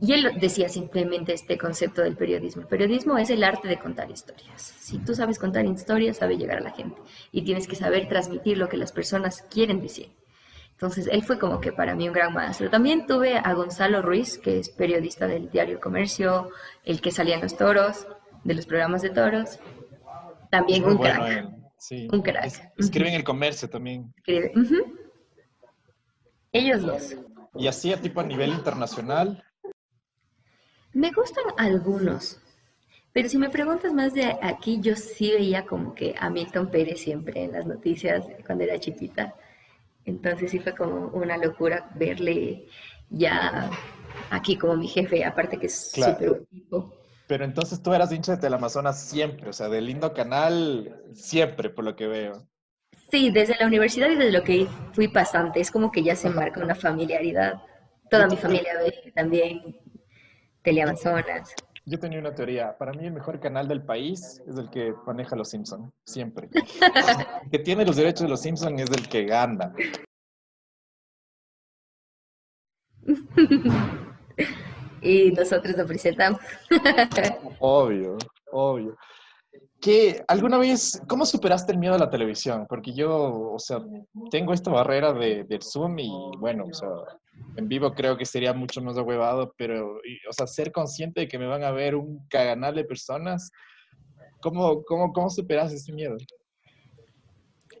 Y 0.00 0.12
él 0.12 0.38
decía 0.40 0.68
simplemente 0.68 1.32
este 1.32 1.58
concepto 1.58 2.02
del 2.02 2.16
periodismo. 2.16 2.62
El 2.62 2.68
periodismo 2.68 3.18
es 3.18 3.30
el 3.30 3.42
arte 3.42 3.66
de 3.66 3.78
contar 3.78 4.10
historias. 4.10 4.62
Si 4.62 4.98
tú 4.98 5.14
sabes 5.14 5.38
contar 5.38 5.64
historias, 5.64 6.18
sabes 6.18 6.38
llegar 6.38 6.58
a 6.58 6.62
la 6.62 6.70
gente. 6.70 7.00
Y 7.32 7.42
tienes 7.42 7.66
que 7.66 7.74
saber 7.74 8.08
transmitir 8.08 8.58
lo 8.58 8.68
que 8.68 8.76
las 8.76 8.92
personas 8.92 9.42
quieren 9.50 9.80
decir. 9.82 10.10
Entonces, 10.72 11.08
él 11.10 11.24
fue 11.24 11.40
como 11.40 11.60
que 11.60 11.72
para 11.72 11.96
mí 11.96 12.06
un 12.06 12.14
gran 12.14 12.32
maestro. 12.32 12.70
También 12.70 13.06
tuve 13.06 13.36
a 13.36 13.52
Gonzalo 13.54 14.00
Ruiz, 14.00 14.38
que 14.38 14.60
es 14.60 14.68
periodista 14.68 15.26
del 15.26 15.50
diario 15.50 15.80
Comercio, 15.80 16.50
el 16.84 17.00
que 17.00 17.10
salía 17.10 17.34
en 17.34 17.42
los 17.42 17.56
toros, 17.56 18.06
de 18.44 18.54
los 18.54 18.66
programas 18.66 19.02
de 19.02 19.10
toros. 19.10 19.58
También 20.48 20.84
un 20.84 20.98
crack. 20.98 21.48
Un 22.12 22.22
crack. 22.22 22.72
escribe 22.76 23.08
en 23.08 23.14
el 23.16 23.24
comercio 23.24 23.68
también. 23.68 24.14
Escribe. 24.18 24.52
Ellos 26.52 26.82
dos. 26.82 27.16
¿Y 27.56 27.66
así 27.66 27.92
a 27.92 28.00
tipo 28.00 28.20
a 28.20 28.24
nivel 28.24 28.50
internacional? 28.50 29.42
Me 30.98 31.12
gustan 31.12 31.44
algunos, 31.56 32.40
pero 33.12 33.28
si 33.28 33.38
me 33.38 33.50
preguntas 33.50 33.92
más 33.92 34.14
de 34.14 34.36
aquí, 34.42 34.80
yo 34.80 34.96
sí 34.96 35.30
veía 35.30 35.64
como 35.64 35.94
que 35.94 36.12
a 36.18 36.28
Milton 36.28 36.72
Pérez 36.72 37.00
siempre 37.02 37.44
en 37.44 37.52
las 37.52 37.66
noticias 37.66 38.26
cuando 38.44 38.64
era 38.64 38.80
chiquita. 38.80 39.32
Entonces 40.04 40.50
sí 40.50 40.58
fue 40.58 40.74
como 40.74 41.06
una 41.10 41.36
locura 41.36 41.88
verle 41.94 42.66
ya 43.10 43.70
aquí 44.30 44.56
como 44.56 44.74
mi 44.74 44.88
jefe, 44.88 45.24
aparte 45.24 45.56
que 45.56 45.66
es 45.66 45.92
súper 45.92 46.44
tipo. 46.50 46.92
Pero 47.28 47.44
entonces 47.44 47.80
tú 47.80 47.94
eras 47.94 48.10
hincha 48.10 48.32
de 48.32 48.38
Teleamazonas 48.38 49.00
siempre, 49.00 49.50
o 49.50 49.52
sea, 49.52 49.68
del 49.68 49.86
lindo 49.86 50.12
canal 50.12 51.00
siempre, 51.14 51.70
por 51.70 51.84
lo 51.84 51.94
que 51.94 52.08
veo. 52.08 52.48
Sí, 53.08 53.30
desde 53.30 53.54
la 53.60 53.68
universidad 53.68 54.10
y 54.10 54.16
desde 54.16 54.32
lo 54.32 54.42
que 54.42 54.66
fui 54.94 55.06
pasante, 55.06 55.60
es 55.60 55.70
como 55.70 55.92
que 55.92 56.02
ya 56.02 56.16
se 56.16 56.28
marca 56.28 56.60
una 56.60 56.74
familiaridad. 56.74 57.62
Toda 58.10 58.26
mi 58.26 58.36
familia 58.36 58.72
ve 58.82 59.12
también 59.14 59.78
Teleamazonas. 60.68 61.54
Yo 61.86 61.98
tenía 61.98 62.18
una 62.18 62.34
teoría. 62.34 62.76
Para 62.76 62.92
mí 62.92 63.06
el 63.06 63.14
mejor 63.14 63.40
canal 63.40 63.66
del 63.66 63.82
país 63.82 64.42
es 64.46 64.58
el 64.58 64.68
que 64.68 64.92
maneja 65.06 65.34
los 65.34 65.48
Simpsons, 65.48 65.90
siempre. 66.04 66.50
el 66.52 67.50
que 67.50 67.58
tiene 67.60 67.86
los 67.86 67.96
derechos 67.96 68.24
de 68.24 68.28
los 68.28 68.42
Simpsons 68.42 68.82
es 68.82 68.90
el 68.90 69.08
que 69.08 69.24
gana. 69.24 69.72
y 75.00 75.32
nosotros 75.32 75.74
lo 75.74 75.86
presentamos. 75.86 76.38
obvio, 77.60 78.18
obvio. 78.52 78.94
¿Qué, 79.80 80.22
alguna 80.28 80.58
vez, 80.58 81.00
cómo 81.08 81.24
superaste 81.24 81.72
el 81.72 81.78
miedo 81.78 81.94
a 81.94 81.98
la 81.98 82.10
televisión? 82.10 82.66
Porque 82.68 82.92
yo, 82.92 83.52
o 83.52 83.58
sea, 83.58 83.80
tengo 84.30 84.52
esta 84.52 84.70
barrera 84.70 85.14
de, 85.14 85.44
del 85.44 85.62
Zoom 85.62 85.98
y 85.98 86.10
bueno, 86.36 86.66
o 86.70 86.74
sea, 86.74 86.90
en 87.58 87.68
vivo 87.68 87.92
creo 87.92 88.16
que 88.16 88.24
sería 88.24 88.52
mucho 88.52 88.80
más 88.80 88.96
ahuevado, 88.96 89.52
pero, 89.58 89.96
o 90.28 90.32
sea, 90.32 90.46
ser 90.46 90.70
consciente 90.70 91.22
de 91.22 91.28
que 91.28 91.40
me 91.40 91.46
van 91.46 91.64
a 91.64 91.72
ver 91.72 91.96
un 91.96 92.24
canal 92.28 92.76
de 92.76 92.84
personas, 92.84 93.50
¿cómo, 94.40 94.84
cómo, 94.84 95.12
cómo 95.12 95.28
superas 95.28 95.72
ese 95.72 95.92
miedo? 95.92 96.16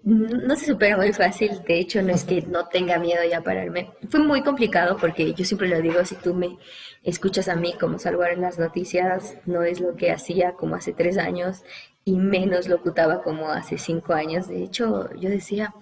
No 0.02 0.56
se 0.56 0.66
supera 0.66 0.96
muy 0.96 1.12
fácil, 1.12 1.62
de 1.66 1.78
hecho 1.78 2.02
no 2.02 2.12
es 2.12 2.24
que 2.24 2.42
no 2.42 2.66
tenga 2.66 2.98
miedo 2.98 3.20
ya 3.30 3.40
pararme. 3.40 3.92
Fue 4.08 4.18
muy 4.18 4.42
complicado 4.42 4.96
porque 4.96 5.32
yo 5.34 5.44
siempre 5.44 5.68
lo 5.68 5.80
digo, 5.80 6.04
si 6.04 6.16
tú 6.16 6.34
me 6.34 6.58
escuchas 7.04 7.48
a 7.48 7.54
mí 7.54 7.74
como 7.78 8.00
salvar 8.00 8.32
en 8.32 8.40
las 8.40 8.58
noticias, 8.58 9.36
no 9.46 9.62
es 9.62 9.80
lo 9.80 9.94
que 9.94 10.10
hacía 10.10 10.54
como 10.54 10.74
hace 10.74 10.92
tres 10.92 11.18
años 11.18 11.62
y 12.04 12.16
menos 12.16 12.68
locutaba 12.68 13.22
como 13.22 13.48
hace 13.50 13.78
cinco 13.78 14.12
años. 14.12 14.48
De 14.48 14.64
hecho, 14.64 15.08
yo 15.14 15.30
decía, 15.30 15.72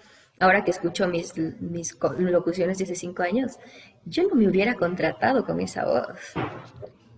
ahora 0.40 0.64
que 0.64 0.70
escucho 0.70 1.08
mis, 1.08 1.36
mis 1.36 1.96
locuciones 2.18 2.78
de 2.78 2.84
hace 2.84 2.94
cinco 2.94 3.22
años, 3.22 3.58
yo 4.04 4.24
no 4.28 4.34
me 4.34 4.48
hubiera 4.48 4.74
contratado 4.74 5.44
con 5.44 5.60
esa 5.60 5.84
voz. 5.84 6.34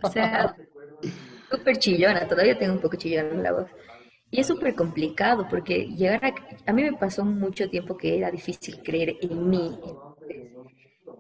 O 0.03 0.11
sea, 0.11 0.55
súper 1.51 1.79
chillona, 1.79 2.27
todavía 2.27 2.59
tengo 2.59 2.75
un 2.75 2.81
poco 2.81 2.97
chillona 2.97 3.43
la 3.43 3.53
voz. 3.53 3.67
Y 4.31 4.41
es 4.41 4.47
súper 4.47 4.75
complicado 4.75 5.47
porque 5.49 5.87
llegar 5.87 6.25
a... 6.25 6.35
A 6.67 6.73
mí 6.73 6.83
me 6.83 6.93
pasó 6.93 7.25
mucho 7.25 7.69
tiempo 7.71 7.97
que 7.97 8.19
era 8.19 8.31
difícil 8.31 8.83
creer 8.83 9.17
en 9.23 9.49
mí, 9.49 9.79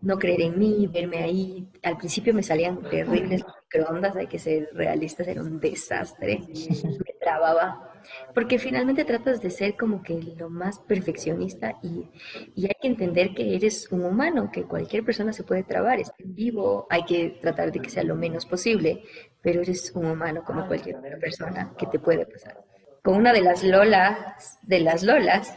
no 0.00 0.18
creer 0.18 0.42
en 0.42 0.58
mí, 0.58 0.86
verme 0.86 1.18
ahí. 1.18 1.68
Al 1.82 1.96
principio 1.96 2.34
me 2.34 2.42
salían 2.42 2.82
terribles 2.82 3.44
microondas, 3.44 4.16
hay 4.16 4.26
que 4.26 4.38
ser 4.38 4.68
realistas, 4.72 5.26
era 5.26 5.42
un 5.42 5.58
desastre. 5.58 6.40
Me 6.48 7.14
trababa. 7.20 7.87
Porque 8.34 8.58
finalmente 8.58 9.04
tratas 9.04 9.40
de 9.40 9.50
ser 9.50 9.76
como 9.76 10.02
que 10.02 10.14
lo 10.38 10.50
más 10.50 10.78
perfeccionista 10.80 11.78
y, 11.82 12.08
y, 12.54 12.66
hay 12.66 12.76
que 12.80 12.88
entender 12.88 13.34
que 13.34 13.54
eres 13.54 13.90
un 13.90 14.04
humano, 14.04 14.50
que 14.52 14.64
cualquier 14.64 15.04
persona 15.04 15.32
se 15.32 15.44
puede 15.44 15.62
trabar, 15.62 16.00
está 16.00 16.14
en 16.18 16.34
vivo, 16.34 16.86
hay 16.90 17.04
que 17.04 17.38
tratar 17.40 17.72
de 17.72 17.80
que 17.80 17.90
sea 17.90 18.02
lo 18.04 18.14
menos 18.14 18.46
posible, 18.46 19.02
pero 19.42 19.62
eres 19.62 19.92
un 19.94 20.06
humano 20.06 20.42
como 20.44 20.66
cualquier 20.66 20.96
otra 20.96 21.18
persona 21.18 21.72
que 21.78 21.86
te 21.86 21.98
puede 21.98 22.26
pasar 22.26 22.68
con 23.08 23.16
una 23.16 23.32
de 23.32 23.40
las 23.40 23.64
Lolas, 23.64 24.58
de 24.62 24.80
las 24.80 25.02
Lolas, 25.02 25.54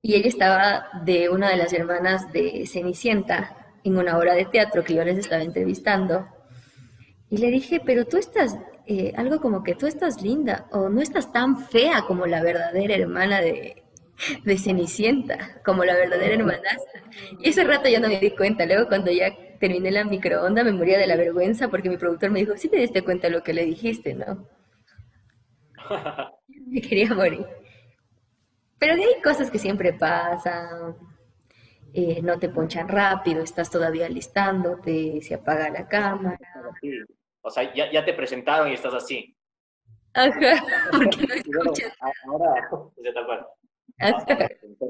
y 0.00 0.14
ella 0.14 0.28
estaba 0.28 0.88
de 1.04 1.28
una 1.28 1.50
de 1.50 1.56
las 1.56 1.72
hermanas 1.74 2.32
de 2.32 2.66
Cenicienta 2.66 3.74
en 3.84 3.98
una 3.98 4.16
obra 4.16 4.34
de 4.34 4.46
teatro 4.46 4.82
que 4.82 4.94
yo 4.94 5.04
les 5.04 5.18
estaba 5.18 5.42
entrevistando. 5.42 6.26
Y 7.28 7.38
le 7.38 7.50
dije, 7.50 7.82
pero 7.84 8.06
tú 8.06 8.16
estás, 8.16 8.56
eh, 8.86 9.12
algo 9.16 9.40
como 9.40 9.62
que 9.62 9.74
tú 9.74 9.86
estás 9.86 10.22
linda, 10.22 10.66
o 10.70 10.88
no 10.88 11.00
estás 11.00 11.32
tan 11.32 11.58
fea 11.58 12.02
como 12.06 12.26
la 12.26 12.42
verdadera 12.42 12.94
hermana 12.94 13.40
de, 13.40 13.82
de 14.44 14.58
Cenicienta, 14.58 15.60
como 15.64 15.84
la 15.84 15.94
verdadera 15.94 16.34
hermanastra. 16.34 17.02
Y 17.40 17.48
ese 17.50 17.64
rato 17.64 17.88
yo 17.88 18.00
no 18.00 18.08
me 18.08 18.20
di 18.20 18.30
cuenta. 18.30 18.66
Luego 18.66 18.88
cuando 18.88 19.10
ya 19.10 19.34
terminé 19.58 19.90
la 19.90 20.04
microonda 20.04 20.64
me 20.64 20.72
moría 20.72 20.98
de 20.98 21.06
la 21.06 21.16
vergüenza 21.16 21.68
porque 21.68 21.88
mi 21.88 21.96
productor 21.96 22.30
me 22.30 22.40
dijo, 22.40 22.56
sí 22.56 22.68
te 22.68 22.76
diste 22.78 23.02
cuenta 23.02 23.28
de 23.28 23.34
lo 23.34 23.42
que 23.42 23.54
le 23.54 23.64
dijiste, 23.64 24.14
¿no? 24.14 24.46
me 26.66 26.80
quería 26.80 27.14
morir. 27.14 27.46
Pero 28.78 28.94
hay 28.94 29.20
cosas 29.22 29.50
que 29.50 29.58
siempre 29.58 29.92
pasan. 29.92 30.96
Eh, 31.92 32.20
no 32.22 32.38
te 32.38 32.50
ponchan 32.50 32.88
rápido, 32.88 33.42
estás 33.42 33.70
todavía 33.70 34.08
listándote, 34.08 35.20
se 35.22 35.34
apaga 35.34 35.70
la 35.70 35.88
cámara. 35.88 36.38
O 37.46 37.50
sea, 37.50 37.72
ya, 37.72 37.90
ya 37.92 38.04
te 38.04 38.12
presentaron 38.12 38.68
y 38.68 38.74
estás 38.74 38.92
así. 38.92 39.36
Ajá, 40.14 40.32
porque 40.90 41.26
no 41.28 41.34
escuchas. 41.34 41.96
Ahora, 42.26 42.68
ya 42.96 43.14
tal 43.14 43.26
cual. 43.26 43.46
Ajá. 44.00 44.48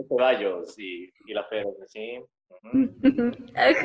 Caballos 0.09 0.79
y, 0.79 1.05
y 1.27 1.35
la 1.35 1.45
Feroz, 1.45 1.77
¿sí? 1.87 2.19
Ajá. 2.65 3.83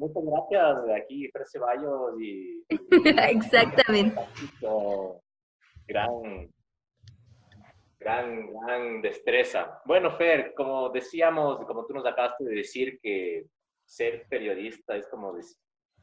muchas 0.00 0.24
gracias, 0.24 0.76
aquí 1.00 1.28
Fer 1.30 1.42
Ceballos 1.46 2.20
y... 2.20 2.64
Exactamente. 3.30 4.20
Gran, 5.86 6.50
gran, 8.00 8.52
gran 8.52 9.00
destreza. 9.00 9.80
Bueno, 9.84 10.10
Fer, 10.16 10.54
como 10.54 10.88
decíamos, 10.88 11.64
como 11.66 11.86
tú 11.86 11.94
nos 11.94 12.04
acabaste 12.04 12.44
de 12.44 12.56
decir 12.56 12.98
que 13.00 13.46
ser 13.84 14.26
periodista 14.28 14.96
es 14.96 15.06
como, 15.08 15.32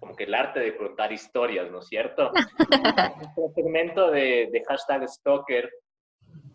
como 0.03 0.17
que 0.17 0.25
el 0.25 0.33
arte 0.33 0.59
de 0.59 0.75
contar 0.75 1.13
historias, 1.13 1.71
¿no 1.71 1.79
es 1.79 1.87
cierto? 1.87 2.29
este 3.21 3.53
segmento 3.55 4.11
de, 4.11 4.49
de 4.51 4.63
hashtag 4.67 5.07
Stalker, 5.07 5.71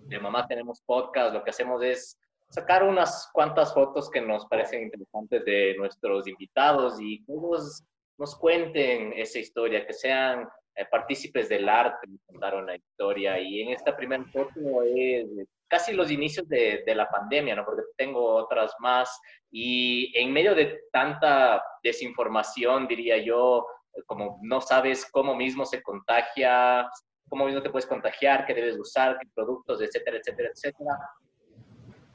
de 0.02 0.18
Mamá 0.20 0.46
Tenemos 0.46 0.82
Podcast, 0.82 1.32
lo 1.32 1.42
que 1.42 1.48
hacemos 1.48 1.82
es 1.82 2.18
sacar 2.50 2.82
unas 2.82 3.30
cuantas 3.32 3.72
fotos 3.72 4.10
que 4.10 4.20
nos 4.20 4.44
parecen 4.44 4.82
interesantes 4.82 5.42
de 5.46 5.74
nuestros 5.78 6.28
invitados 6.28 7.00
y 7.00 7.24
que 7.24 7.32
ellos 7.32 7.82
nos 8.18 8.36
cuenten 8.36 9.14
esa 9.16 9.38
historia, 9.38 9.86
que 9.86 9.94
sean 9.94 10.46
eh, 10.74 10.84
partícipes 10.90 11.48
del 11.48 11.70
arte, 11.70 12.06
contaron 12.26 12.66
la 12.66 12.76
historia. 12.76 13.40
Y 13.40 13.62
en 13.62 13.70
esta 13.70 13.96
primera 13.96 14.24
foto 14.26 14.82
es 14.94 15.26
casi 15.68 15.92
los 15.92 16.10
inicios 16.10 16.48
de, 16.48 16.82
de, 16.86 16.94
la 16.94 17.08
pandemia, 17.08 17.54
¿no? 17.54 17.64
Porque 17.64 17.82
tengo 17.96 18.34
otras 18.36 18.74
más. 18.80 19.20
Y 19.50 20.12
en 20.18 20.32
medio 20.32 20.54
de 20.54 20.80
tanta 20.92 21.62
desinformación, 21.82 22.88
diría 22.88 23.18
yo, 23.18 23.66
como 24.06 24.38
no 24.42 24.60
sabes 24.60 25.08
cómo 25.10 25.34
mismo 25.34 25.64
se 25.64 25.82
contagia, 25.82 26.88
cómo 27.28 27.46
mismo 27.46 27.62
te 27.62 27.70
puedes 27.70 27.86
contagiar, 27.86 28.46
qué 28.46 28.54
debes 28.54 28.78
usar, 28.78 29.18
qué 29.18 29.28
productos, 29.34 29.80
etcétera, 29.82 30.18
etcétera, 30.18 30.50
etcétera. 30.54 30.98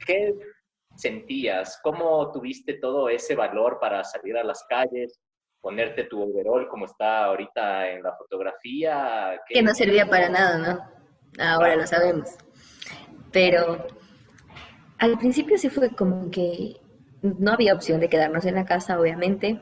¿Qué 0.06 0.34
sentías? 0.96 1.80
¿Cómo 1.82 2.30
tuviste 2.32 2.74
todo 2.74 3.08
ese 3.08 3.34
valor 3.34 3.78
para 3.80 4.04
salir 4.04 4.36
a 4.36 4.44
las 4.44 4.64
calles? 4.68 5.20
ponerte 5.64 6.04
tu 6.04 6.22
overall 6.22 6.68
como 6.68 6.84
está 6.84 7.24
ahorita 7.24 7.88
en 7.88 8.02
la 8.02 8.14
fotografía. 8.16 9.40
Que 9.48 9.62
no 9.62 9.74
servía 9.74 10.06
para 10.06 10.28
nada, 10.28 10.58
¿no? 10.58 11.42
Ahora 11.42 11.74
lo 11.74 11.86
sabemos. 11.86 12.36
Pero 13.34 13.84
al 14.98 15.18
principio 15.18 15.58
sí 15.58 15.68
fue 15.68 15.90
como 15.90 16.30
que 16.30 16.76
no 17.20 17.50
había 17.50 17.74
opción 17.74 17.98
de 17.98 18.08
quedarnos 18.08 18.44
en 18.46 18.54
la 18.54 18.64
casa, 18.64 18.98
obviamente. 18.98 19.60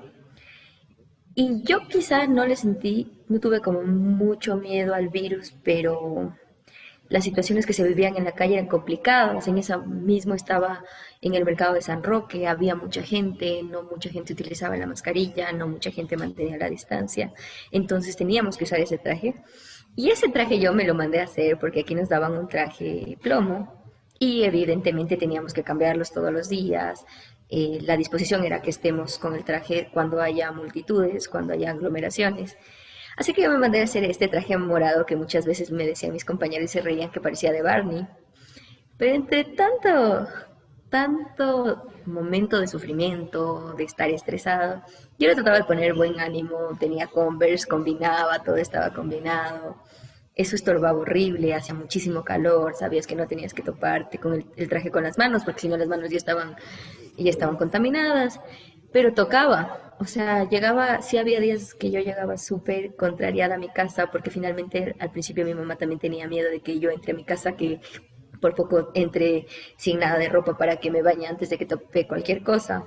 Y 1.35 1.63
yo 1.65 1.89
quizás 1.89 2.29
no 2.29 2.45
le 2.47 2.55
sentí, 2.55 3.11
no 3.29 3.41
tuve 3.41 3.61
como 3.61 3.83
mucho 3.83 4.57
miedo 4.57 4.95
al 4.95 5.09
virus, 5.09 5.55
pero 5.65 6.37
las 7.09 7.25
situaciones 7.25 7.65
que 7.65 7.73
se 7.73 7.89
vivían 7.89 8.17
en 8.19 8.25
la 8.25 8.33
calle 8.33 8.55
eran 8.55 8.69
complicadas. 8.69 9.49
En 9.49 9.57
esa 9.57 9.79
mismo 9.79 10.35
estaba 10.35 10.85
en 11.23 11.35
el 11.35 11.47
mercado 11.47 11.73
de 11.73 11.81
San 11.81 12.03
Roque, 12.03 12.47
había 12.47 12.75
mucha 12.75 13.03
gente, 13.03 13.63
no 13.63 13.85
mucha 13.85 14.11
gente 14.11 14.35
utilizaba 14.35 14.77
la 14.77 14.87
mascarilla, 14.87 15.51
no 15.53 15.67
mucha 15.67 15.91
gente 15.91 16.19
mantenía 16.19 16.59
la 16.59 16.69
distancia. 16.69 17.33
Entonces 17.71 18.17
teníamos 18.17 18.59
que 18.59 18.65
usar 18.65 18.81
ese 18.81 18.99
traje. 18.99 19.35
Y 19.95 20.11
ese 20.11 20.29
traje 20.29 20.59
yo 20.59 20.73
me 20.73 20.85
lo 20.85 20.95
mandé 20.95 21.21
a 21.21 21.25
hacer 21.25 21.59
porque 21.59 21.81
aquí 21.81 21.95
nos 21.95 22.09
daban 22.09 22.33
un 22.33 22.49
traje 22.49 23.19
plomo 23.23 23.83
y 24.19 24.45
evidentemente 24.45 25.17
teníamos 25.17 25.53
que 25.53 25.63
cambiarlos 25.63 26.13
todos 26.13 26.33
los 26.33 26.49
días. 26.49 27.05
Eh, 27.51 27.79
la 27.83 27.97
disposición 27.97 28.45
era 28.45 28.63
que 28.63 28.71
estemos 28.71 29.19
con 29.19 29.35
el 29.35 29.45
traje 29.45 29.91
cuando 29.93 30.23
haya 30.23 30.51
multitudes, 30.53 31.29
cuando 31.29 31.53
haya 31.53 31.73
aglomeraciones. 31.73 32.57
Así 33.17 33.35
que 33.35 33.43
yo 33.43 33.51
me 33.51 33.59
mandé 33.59 33.81
a 33.81 33.85
hacer 33.85 34.05
este 34.05 34.29
traje 34.29 34.57
morado 34.57 35.05
que 35.05 35.17
muchas 35.17 35.45
veces 35.45 35.71
me 35.71 35.87
decían 35.87 36.13
mis 36.13 36.25
compañeros 36.25 36.65
y 36.71 36.73
se 36.73 36.81
reían 36.81 37.11
que 37.11 37.21
parecía 37.21 37.53
de 37.53 37.61
Barney. 37.63 38.07
Pero 38.97 39.15
entre 39.15 39.45
tanto, 39.45 40.29
tanto 40.89 41.93
momento 42.07 42.59
de 42.59 42.69
sufrimiento, 42.69 43.75
de 43.75 43.85
estar 43.85 44.09
estresado, 44.09 44.83
yo 45.23 45.29
le 45.29 45.35
trataba 45.35 45.59
de 45.59 45.65
poner 45.65 45.95
buen 45.95 46.19
ánimo, 46.19 46.77
tenía 46.81 47.07
Converse, 47.07 47.69
combinaba, 47.69 48.43
todo 48.43 48.57
estaba 48.57 48.93
combinado. 48.93 49.77
Eso 50.35 50.57
estorbaba 50.57 50.99
horrible, 50.99 51.55
hacía 51.55 51.75
muchísimo 51.75 52.25
calor, 52.25 52.75
sabías 52.75 53.07
que 53.07 53.15
no 53.15 53.29
tenías 53.29 53.55
que 53.55 53.63
toparte 53.63 54.19
con 54.19 54.45
el, 54.57 54.69
traje 54.69 54.91
con 54.91 55.05
las 55.05 55.19
manos, 55.19 55.45
porque 55.45 55.61
si 55.61 55.69
no 55.69 55.77
las 55.77 55.87
manos 55.87 56.11
ya 56.11 56.17
estaban, 56.17 56.57
ya 57.17 57.31
estaban 57.31 57.57
contaminadas, 57.57 58.41
pero 58.93 59.15
tocaba, 59.15 59.95
o 60.01 60.05
sea, 60.07 60.49
llegaba, 60.49 61.03
sí 61.03 61.19
había 61.19 61.39
días 61.39 61.75
que 61.75 61.93
yo 61.93 62.01
llegaba 62.01 62.37
súper 62.37 62.97
contrariada 62.97 63.55
a 63.55 63.59
mi 63.59 63.69
casa, 63.69 64.09
porque 64.11 64.31
finalmente 64.31 64.97
al 64.99 65.13
principio 65.13 65.45
mi 65.45 65.55
mamá 65.55 65.77
también 65.77 66.01
tenía 66.01 66.27
miedo 66.27 66.51
de 66.51 66.61
que 66.61 66.81
yo 66.81 66.91
entre 66.91 67.13
a 67.13 67.15
mi 67.15 67.25
casa, 67.25 67.53
que 67.53 67.81
por 68.41 68.57
poco 68.57 68.91
entre 68.95 69.47
sin 69.77 70.01
nada 70.01 70.19
de 70.19 70.29
ropa 70.29 70.59
para 70.59 70.77
que 70.79 70.91
me 70.91 71.03
bañe 71.03 71.29
antes 71.29 71.49
de 71.51 71.59
que 71.59 71.67
tope 71.67 72.09
cualquier 72.09 72.43
cosa. 72.43 72.85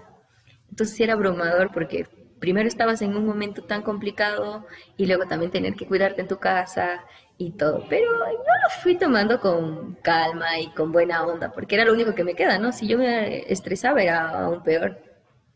Entonces 0.69 0.99
era 0.99 1.13
abrumador 1.13 1.71
porque 1.71 2.05
primero 2.39 2.67
estabas 2.67 3.01
en 3.01 3.15
un 3.15 3.25
momento 3.25 3.63
tan 3.63 3.81
complicado 3.81 4.65
y 4.97 5.05
luego 5.05 5.25
también 5.25 5.51
tener 5.51 5.75
que 5.75 5.87
cuidarte 5.87 6.21
en 6.21 6.27
tu 6.27 6.37
casa 6.37 7.05
y 7.37 7.51
todo. 7.51 7.85
Pero 7.89 8.11
yo 8.11 8.37
lo 8.37 8.81
fui 8.81 8.95
tomando 8.95 9.39
con 9.39 9.95
calma 9.95 10.59
y 10.59 10.71
con 10.71 10.91
buena 10.91 11.25
onda, 11.25 11.51
porque 11.51 11.75
era 11.75 11.85
lo 11.85 11.93
único 11.93 12.15
que 12.15 12.23
me 12.23 12.35
queda, 12.35 12.59
¿no? 12.59 12.71
Si 12.71 12.87
yo 12.87 12.97
me 12.97 13.51
estresaba 13.51 14.01
era 14.01 14.45
aún 14.45 14.63
peor. 14.63 14.99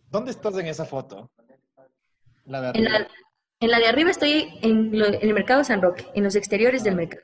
¿Dónde 0.10 0.32
estás 0.32 0.58
en 0.58 0.68
esa 0.68 0.86
foto? 0.86 1.30
En 2.46 3.70
la, 3.70 3.80
de 3.80 3.88
arriba 3.88 4.10
estoy 4.10 4.58
en, 4.62 4.96
el 4.96 5.34
mercado 5.34 5.64
San 5.64 5.82
Roque, 5.82 6.08
en 6.16 6.24
los 6.24 6.36
exteriores 6.36 6.84
del 6.84 6.96
mercado. 6.96 7.24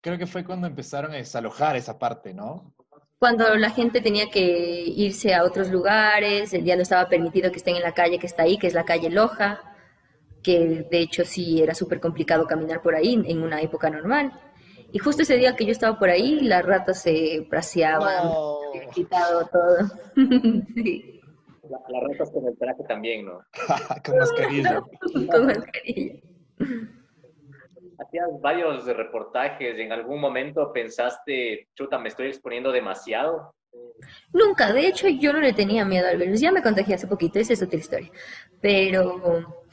Creo 0.00 0.16
que 0.16 0.26
fue 0.26 0.44
cuando 0.44 0.66
empezaron 0.66 1.12
a 1.12 1.16
desalojar 1.16 1.76
esa 1.76 1.98
parte, 1.98 2.32
¿no? 2.32 2.74
Cuando 3.20 3.54
la 3.54 3.70
gente 3.70 4.00
tenía 4.00 4.30
que 4.30 4.40
irse 4.40 5.34
a 5.34 5.44
otros 5.44 5.70
lugares, 5.70 6.50
ya 6.50 6.74
no 6.74 6.82
estaba 6.82 7.08
permitido 7.08 7.52
que 7.52 7.58
estén 7.58 7.76
en 7.76 7.82
la 7.82 7.94
calle 7.94 8.18
que 8.18 8.26
está 8.26 8.42
ahí, 8.42 8.58
que 8.58 8.66
es 8.66 8.74
la 8.74 8.84
calle 8.84 9.10
Loja, 9.10 9.60
que 10.42 10.86
de 10.90 10.98
hecho 10.98 11.24
sí 11.24 11.62
era 11.62 11.74
súper 11.74 12.00
complicado 12.00 12.46
caminar 12.48 12.82
por 12.82 12.96
ahí 12.96 13.22
en 13.26 13.42
una 13.42 13.60
época 13.60 13.90
normal. 13.90 14.32
Y 14.90 14.98
justo 14.98 15.22
ese 15.22 15.36
día 15.36 15.54
que 15.54 15.66
yo 15.66 15.70
estaba 15.70 15.98
por 15.98 16.08
ahí, 16.08 16.40
las 16.40 16.64
ratas 16.64 17.02
se 17.02 17.46
braceaban, 17.48 18.24
no. 18.24 18.58
quitado 18.92 19.46
todo. 19.46 19.88
sí 20.74 21.20
las 21.70 22.02
ratas 22.02 22.30
con 22.30 22.46
el 22.46 22.56
traje 22.58 22.82
también, 22.84 23.26
¿no? 23.26 23.40
con 24.04 24.18
mascarilla. 24.18 24.82
con 25.30 25.46
mascarilla. 25.46 26.14
Hacías 28.00 28.28
varios 28.40 28.86
reportajes, 28.86 29.78
¿en 29.78 29.92
algún 29.92 30.20
momento 30.20 30.72
pensaste, 30.72 31.68
chuta, 31.74 31.98
me 31.98 32.08
estoy 32.08 32.28
exponiendo 32.28 32.72
demasiado? 32.72 33.54
Nunca, 34.32 34.72
de 34.72 34.86
hecho 34.86 35.08
yo 35.08 35.32
no 35.32 35.40
le 35.40 35.52
tenía 35.52 35.84
miedo 35.84 36.08
al 36.08 36.16
virus, 36.16 36.40
ya 36.40 36.50
me 36.50 36.62
contagié 36.62 36.94
hace 36.94 37.06
poquito, 37.06 37.38
esa 37.38 37.52
es 37.52 37.62
otra 37.62 37.78
historia. 37.78 38.10
Pero 38.60 39.64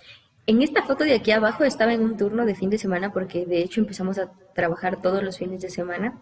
en 0.46 0.62
esta 0.62 0.84
foto 0.84 1.04
de 1.04 1.16
aquí 1.16 1.32
abajo 1.32 1.64
estaba 1.64 1.94
en 1.94 2.02
un 2.02 2.18
turno 2.18 2.46
de 2.46 2.56
fin 2.56 2.70
de 2.70 2.78
semana 2.78 3.14
porque 3.14 3.46
de 3.46 3.62
hecho 3.62 3.80
empezamos 3.80 4.20
a 4.20 4.32
trabajar 4.54 5.02
todos 5.02 5.24
los 5.24 5.38
fines 5.38 5.62
de 5.62 5.70
semana 5.70 6.20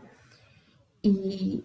y 1.02 1.64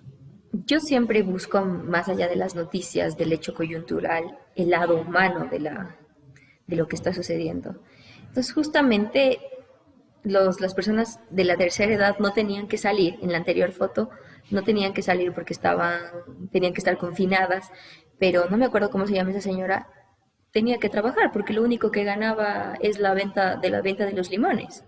yo 0.53 0.81
siempre 0.81 1.23
busco, 1.23 1.65
más 1.65 2.09
allá 2.09 2.29
de 2.29 2.37
las 2.37 2.55
noticias, 2.55 3.17
del 3.17 3.33
hecho 3.33 3.55
coyuntural, 3.55 4.39
el 4.57 4.71
lado 4.71 5.01
humano 5.01 5.47
de, 5.51 5.61
la, 5.61 5.97
de 6.67 6.77
lo 6.77 6.89
que 6.89 6.97
está 6.97 7.13
sucediendo. 7.13 7.77
Entonces, 8.21 8.53
justamente 8.53 9.41
los, 10.23 10.61
las 10.61 10.75
personas 10.75 11.21
de 11.31 11.45
la 11.45 11.57
tercera 11.57 11.93
edad 11.93 12.19
no 12.19 12.33
tenían 12.33 12.69
que 12.69 12.79
salir, 12.79 13.19
en 13.23 13.33
la 13.33 13.39
anterior 13.39 13.73
foto, 13.73 14.11
no 14.51 14.63
tenían 14.63 14.93
que 14.93 15.03
salir 15.03 15.33
porque 15.33 15.53
estaban, 15.53 16.01
tenían 16.53 16.73
que 16.73 16.81
estar 16.81 16.99
confinadas, 16.99 17.71
pero 18.19 18.49
no 18.51 18.57
me 18.57 18.67
acuerdo 18.67 18.91
cómo 18.91 19.07
se 19.07 19.15
llama 19.15 19.31
esa 19.31 19.41
señora, 19.41 19.89
tenía 20.53 20.79
que 20.79 20.89
trabajar 20.89 21.33
porque 21.33 21.53
lo 21.53 21.63
único 21.63 21.91
que 21.91 22.05
ganaba 22.05 22.75
es 22.81 22.99
la 22.99 23.15
venta 23.15 23.57
de 23.57 23.71
la 23.71 23.83
venta 23.83 24.05
de 24.05 24.13
los 24.13 24.31
limones. 24.31 24.85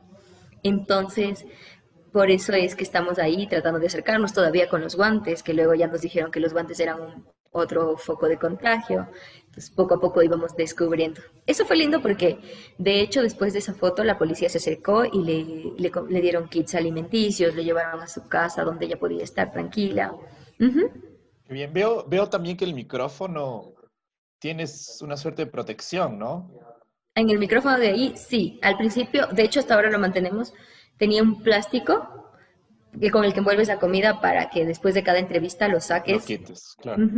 Entonces, 0.63 1.47
por 2.13 2.31
eso 2.31 2.53
es 2.53 2.77
que 2.77 2.85
estamos 2.85 3.19
ahí 3.19 3.47
tratando 3.47 3.81
de 3.81 3.87
acercarnos 3.87 4.33
todavía 4.33 4.69
con 4.69 4.83
los 4.83 4.97
guantes, 4.97 5.43
que 5.43 5.55
luego 5.55 5.75
ya 5.75 5.87
nos 5.87 6.03
dijeron 6.03 6.31
que 6.31 6.41
los 6.41 6.53
guantes 6.53 6.79
eran 6.81 7.01
un, 7.01 7.27
otro 7.53 7.97
foco 7.97 8.29
de 8.29 8.39
contagio. 8.39 9.09
Entonces 9.47 9.71
poco 9.71 9.95
a 9.95 10.01
poco 10.01 10.23
íbamos 10.23 10.57
descubriendo. 10.57 11.21
Eso 11.47 11.65
fue 11.67 11.77
lindo 11.77 12.01
porque 12.01 12.39
de 12.79 13.01
hecho 13.01 13.23
después 13.23 13.53
de 13.53 13.61
esa 13.61 13.75
foto 13.75 14.03
la 14.03 14.19
policía 14.19 14.49
se 14.49 14.59
acercó 14.59 15.05
y 15.05 15.23
le, 15.23 15.91
le, 16.09 16.21
dieron 16.21 16.49
kits 16.49 16.75
alimenticios, 16.75 17.55
le 17.55 17.65
llevaron 17.65 18.01
a 18.01 18.07
su 18.07 18.29
casa 18.29 18.65
donde 18.65 18.87
ella 18.87 18.99
podía 18.99 19.23
estar 19.23 19.53
tranquila. 19.53 20.15
Bien, 21.49 21.73
veo, 21.73 22.07
veo 22.09 22.29
también 22.29 22.57
que 22.57 22.65
el 22.65 22.75
micrófono 22.75 23.75
tienes 24.39 25.01
una 25.03 25.17
suerte 25.17 25.45
de 25.45 25.51
protección, 25.51 26.19
¿no? 26.19 26.51
En 27.15 27.29
el 27.29 27.39
micrófono 27.39 27.79
de 27.79 27.89
ahí, 27.89 28.15
sí. 28.17 28.59
Al 28.63 28.79
principio, 28.79 29.27
de 29.27 29.43
hecho 29.43 29.61
hasta 29.61 29.75
ahora 29.75 29.91
lo 29.91 29.99
mantenemos 29.99 30.55
tenía 31.03 31.23
un 31.23 31.43
plástico 31.43 32.31
con 33.11 33.25
el 33.25 33.33
que 33.33 33.41
envuelves 33.41 33.69
la 33.69 33.81
comida 33.81 34.21
para 34.21 34.51
que 34.51 34.65
después 34.65 34.95
de 34.95 35.03
cada 35.03 35.19
entrevista 35.19 35.67
lo 35.67 35.81
saques. 35.81 36.25
claro. 36.81 37.09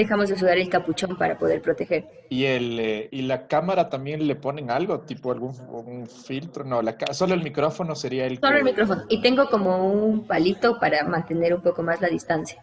Dejamos 0.00 0.30
de 0.30 0.36
sudar 0.38 0.56
el 0.56 0.70
capuchón 0.70 1.14
para 1.18 1.36
poder 1.36 1.60
proteger. 1.60 2.08
¿Y, 2.30 2.46
el, 2.46 2.80
eh, 2.80 3.08
¿Y 3.12 3.20
la 3.20 3.46
cámara 3.46 3.90
también 3.90 4.26
le 4.26 4.34
ponen 4.34 4.70
algo? 4.70 5.00
¿Tipo 5.00 5.30
algún 5.30 6.06
filtro? 6.06 6.64
No, 6.64 6.80
la, 6.80 6.96
solo 7.12 7.34
el 7.34 7.42
micrófono 7.42 7.94
sería 7.94 8.24
el... 8.24 8.38
Solo 8.38 8.56
el 8.56 8.64
micrófono. 8.64 9.04
Y 9.10 9.20
tengo 9.20 9.50
como 9.50 9.92
un 9.92 10.26
palito 10.26 10.78
para 10.80 11.04
mantener 11.04 11.52
un 11.52 11.60
poco 11.60 11.82
más 11.82 12.00
la 12.00 12.08
distancia. 12.08 12.62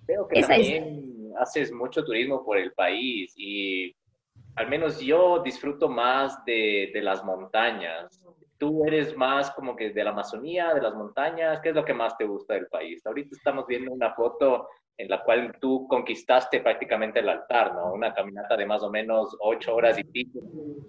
Veo 0.07 0.27
que 0.27 0.41
también 0.41 1.31
haces 1.39 1.71
mucho 1.71 2.03
turismo 2.03 2.43
por 2.43 2.57
el 2.57 2.71
país 2.73 3.35
y 3.37 3.95
al 4.55 4.67
menos 4.67 4.99
yo 4.99 5.43
disfruto 5.43 5.87
más 5.87 6.43
de, 6.43 6.89
de, 6.91 7.01
las 7.03 7.23
montañas. 7.23 8.19
Tú 8.61 8.85
eres 8.85 9.17
más 9.17 9.49
como 9.49 9.75
que 9.75 9.89
de 9.89 10.03
la 10.03 10.11
Amazonía, 10.11 10.71
de 10.75 10.81
las 10.81 10.93
montañas. 10.93 11.59
¿Qué 11.63 11.69
es 11.69 11.75
lo 11.75 11.83
que 11.83 11.95
más 11.95 12.15
te 12.15 12.25
gusta 12.25 12.53
del 12.53 12.67
país? 12.67 13.03
Ahorita 13.03 13.35
estamos 13.35 13.65
viendo 13.65 13.91
una 13.91 14.13
foto 14.13 14.67
en 14.99 15.09
la 15.09 15.23
cual 15.23 15.57
tú 15.59 15.87
conquistaste 15.87 16.59
prácticamente 16.59 17.21
el 17.21 17.29
altar, 17.29 17.73
¿no? 17.73 17.91
Una 17.91 18.13
caminata 18.13 18.55
de 18.55 18.67
más 18.67 18.83
o 18.83 18.91
menos 18.91 19.35
ocho 19.39 19.73
horas 19.73 19.97
y 19.97 20.03
pico. 20.03 20.41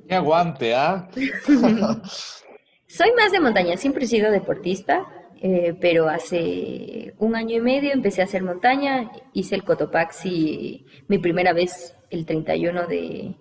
¡Qué 0.06 0.14
aguante, 0.14 0.74
ah! 0.74 1.08
Soy 2.86 3.10
más 3.16 3.32
de 3.32 3.40
montaña, 3.40 3.78
siempre 3.78 4.04
he 4.04 4.08
sido 4.08 4.30
deportista. 4.30 5.06
Eh, 5.40 5.74
pero 5.80 6.10
hace 6.10 7.14
un 7.18 7.34
año 7.34 7.56
y 7.56 7.60
medio 7.60 7.90
empecé 7.92 8.20
a 8.20 8.26
hacer 8.26 8.42
montaña, 8.42 9.10
hice 9.32 9.54
el 9.54 9.64
Cotopaxi 9.64 10.86
mi 11.08 11.18
primera 11.18 11.52
vez 11.54 11.98
el 12.10 12.26
31 12.26 12.86
de, 12.86 13.34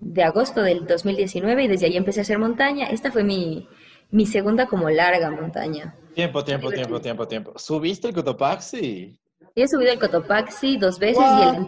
de 0.00 0.22
agosto 0.22 0.62
del 0.62 0.86
2019 0.86 1.64
y 1.64 1.68
desde 1.68 1.86
ahí 1.86 1.96
empecé 1.96 2.20
a 2.20 2.22
hacer 2.22 2.38
montaña. 2.38 2.86
Esta 2.86 3.10
fue 3.10 3.24
mi, 3.24 3.68
mi 4.10 4.26
segunda 4.26 4.66
como 4.66 4.88
larga 4.90 5.30
montaña. 5.30 5.94
Tiempo, 6.14 6.44
tiempo, 6.44 6.70
tiempo, 6.70 7.00
tiempo, 7.00 7.28
tiempo. 7.28 7.52
¿Subiste 7.56 8.08
el 8.08 8.14
Cotopaxi? 8.14 9.18
He 9.54 9.68
subido 9.68 9.92
el 9.92 9.98
Cotopaxi 9.98 10.76
dos 10.76 10.98
veces 10.98 11.22
y 11.22 11.42
el, 11.42 11.66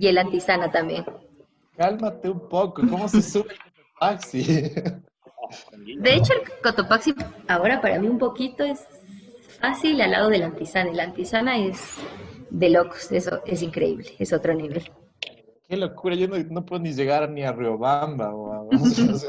y 0.00 0.06
el 0.08 0.18
Antisana 0.18 0.70
también. 0.70 1.04
Cálmate 1.76 2.30
un 2.30 2.48
poco, 2.48 2.82
¿cómo 2.88 3.08
se 3.08 3.22
sube 3.22 3.52
el 3.52 3.58
Cotopaxi? 3.58 4.42
De 6.00 6.14
hecho, 6.14 6.32
el 6.32 6.40
Cotopaxi 6.62 7.14
ahora 7.46 7.80
para 7.80 8.00
mí 8.00 8.08
un 8.08 8.18
poquito 8.18 8.64
es 8.64 8.80
fácil 9.60 10.00
al 10.00 10.10
lado 10.10 10.28
de 10.28 10.38
la 10.38 10.46
antisana. 10.46 10.90
Y 10.90 10.94
la 10.94 11.04
antisana 11.04 11.58
es 11.58 11.96
de 12.50 12.70
locos, 12.70 13.10
eso 13.12 13.42
es 13.46 13.62
increíble, 13.62 14.12
es 14.18 14.32
otro 14.32 14.54
nivel. 14.54 14.90
Qué 15.68 15.76
locura, 15.76 16.14
yo 16.14 16.28
no, 16.28 16.64
puedo 16.64 16.82
ni 16.82 16.92
llegar 16.92 17.28
ni 17.28 17.42
a 17.42 17.52
Riobamba. 17.52 18.32
O 18.32 18.68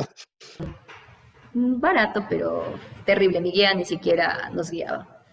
barato, 1.54 2.26
pero 2.30 2.64
terrible. 3.06 3.42
Mi 3.42 3.52
guía 3.52 3.74
ni 3.74 3.86
siquiera 3.86 4.50
nos 4.52 4.70
guiaba. 4.70 5.24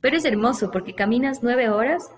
Pero 0.00 0.16
es 0.16 0.24
hermoso 0.24 0.70
porque 0.70 0.94
caminas 0.94 1.42
nueve 1.42 1.70
horas, 1.70 2.10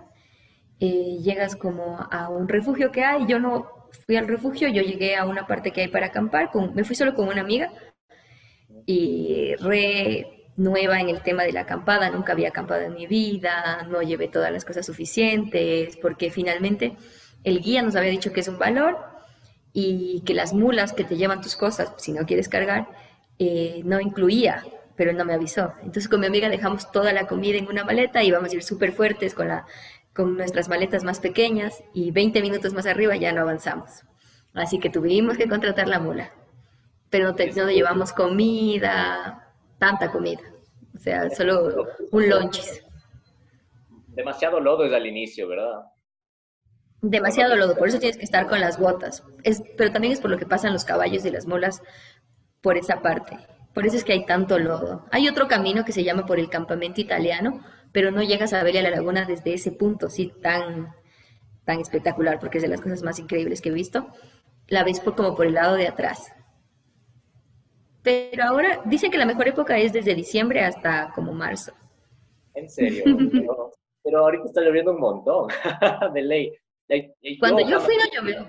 eh, 0.80 1.18
llegas 1.22 1.54
como 1.54 1.98
a 2.10 2.28
un 2.28 2.48
refugio 2.48 2.90
que 2.90 3.04
hay. 3.04 3.26
Yo 3.26 3.38
no 3.38 3.88
fui 4.04 4.16
al 4.16 4.26
refugio, 4.26 4.68
yo 4.68 4.82
llegué 4.82 5.16
a 5.16 5.26
una 5.26 5.46
parte 5.46 5.70
que 5.70 5.82
hay 5.82 5.88
para 5.88 6.06
acampar. 6.06 6.50
Con, 6.50 6.74
me 6.74 6.82
fui 6.84 6.96
solo 6.96 7.14
con 7.14 7.28
una 7.28 7.40
amiga 7.40 7.70
y 8.86 9.54
re 9.60 10.50
nueva 10.56 11.00
en 11.00 11.08
el 11.08 11.22
tema 11.22 11.44
de 11.44 11.52
la 11.52 11.62
acampada, 11.62 12.10
nunca 12.10 12.32
había 12.32 12.48
acampado 12.48 12.82
en 12.82 12.94
mi 12.94 13.06
vida, 13.06 13.86
no 13.88 14.02
llevé 14.02 14.28
todas 14.28 14.52
las 14.52 14.64
cosas 14.64 14.86
suficientes, 14.86 15.96
porque 15.96 16.30
finalmente 16.30 16.96
el 17.44 17.60
guía 17.60 17.82
nos 17.82 17.94
había 17.94 18.10
dicho 18.10 18.32
que 18.32 18.40
es 18.40 18.48
un 18.48 18.58
valor 18.58 18.98
y 19.72 20.22
que 20.24 20.34
las 20.34 20.52
mulas 20.52 20.92
que 20.92 21.04
te 21.04 21.16
llevan 21.16 21.40
tus 21.40 21.56
cosas, 21.56 21.92
si 21.98 22.12
no 22.12 22.26
quieres 22.26 22.48
cargar, 22.48 22.88
eh, 23.38 23.82
no 23.84 24.00
incluía, 24.00 24.64
pero 24.96 25.10
él 25.10 25.16
no 25.16 25.24
me 25.24 25.34
avisó. 25.34 25.72
Entonces 25.78 26.08
con 26.08 26.20
mi 26.20 26.26
amiga 26.26 26.48
dejamos 26.48 26.90
toda 26.90 27.12
la 27.12 27.26
comida 27.26 27.58
en 27.58 27.68
una 27.68 27.84
maleta 27.84 28.22
y 28.22 28.28
íbamos 28.28 28.52
a 28.52 28.56
ir 28.56 28.62
súper 28.62 28.92
fuertes 28.92 29.34
con, 29.34 29.48
la, 29.48 29.66
con 30.14 30.36
nuestras 30.36 30.68
maletas 30.68 31.04
más 31.04 31.20
pequeñas 31.20 31.82
y 31.92 32.10
20 32.12 32.40
minutos 32.40 32.72
más 32.72 32.86
arriba 32.86 33.16
ya 33.16 33.32
no 33.32 33.42
avanzamos. 33.42 34.04
Así 34.54 34.78
que 34.78 34.88
tuvimos 34.88 35.36
que 35.36 35.48
contratar 35.48 35.88
la 35.88 35.98
mula, 35.98 36.30
pero 37.10 37.32
no, 37.32 37.36
no 37.56 37.70
llevamos 37.70 38.12
comida, 38.12 39.52
tanta 39.78 40.12
comida, 40.12 40.42
o 40.94 40.98
sea, 40.98 41.28
solo 41.30 41.88
un 42.12 42.30
lonchis. 42.30 42.84
Demasiado 44.06 44.60
lodo 44.60 44.84
es 44.84 44.92
al 44.92 45.08
inicio, 45.08 45.48
¿verdad? 45.48 45.80
Demasiado 47.06 47.54
lodo, 47.54 47.76
por 47.76 47.88
eso 47.88 47.98
tienes 47.98 48.16
que 48.16 48.24
estar 48.24 48.46
con 48.46 48.60
las 48.60 48.78
botas. 48.78 49.22
Es, 49.42 49.62
pero 49.76 49.92
también 49.92 50.14
es 50.14 50.20
por 50.20 50.30
lo 50.30 50.38
que 50.38 50.46
pasan 50.46 50.72
los 50.72 50.86
caballos 50.86 51.22
y 51.26 51.30
las 51.30 51.46
mulas 51.46 51.82
por 52.62 52.78
esa 52.78 53.02
parte. 53.02 53.36
Por 53.74 53.84
eso 53.86 53.98
es 53.98 54.04
que 54.04 54.14
hay 54.14 54.24
tanto 54.24 54.58
lodo. 54.58 55.04
Hay 55.10 55.28
otro 55.28 55.46
camino 55.46 55.84
que 55.84 55.92
se 55.92 56.02
llama 56.02 56.24
por 56.24 56.38
el 56.38 56.48
campamento 56.48 57.02
italiano, 57.02 57.62
pero 57.92 58.10
no 58.10 58.22
llegas 58.22 58.54
a 58.54 58.62
ver 58.62 58.78
a 58.78 58.82
la 58.82 58.88
laguna 58.88 59.26
desde 59.26 59.52
ese 59.52 59.70
punto, 59.70 60.08
sí, 60.08 60.32
tan, 60.40 60.94
tan 61.66 61.78
espectacular, 61.78 62.38
porque 62.40 62.56
es 62.56 62.62
de 62.62 62.68
las 62.68 62.80
cosas 62.80 63.02
más 63.02 63.18
increíbles 63.18 63.60
que 63.60 63.68
he 63.68 63.72
visto. 63.72 64.08
La 64.68 64.82
ves 64.82 64.98
por, 65.00 65.14
como 65.14 65.36
por 65.36 65.44
el 65.44 65.52
lado 65.52 65.74
de 65.76 65.88
atrás. 65.88 66.32
Pero 68.02 68.44
ahora 68.44 68.80
dicen 68.86 69.10
que 69.10 69.18
la 69.18 69.26
mejor 69.26 69.46
época 69.46 69.76
es 69.76 69.92
desde 69.92 70.14
diciembre 70.14 70.64
hasta 70.64 71.12
como 71.14 71.34
marzo. 71.34 71.72
En 72.54 72.70
serio, 72.70 73.04
pero, 74.02 74.20
ahorita 74.20 74.46
está 74.46 74.62
lloviendo 74.62 74.92
un 74.92 75.00
montón, 75.00 75.48
de 76.14 76.22
ley. 76.22 76.52
Cuando 77.40 77.68
yo, 77.68 77.80
fui 77.80 77.94
no 77.96 78.04
llovió. 78.12 78.46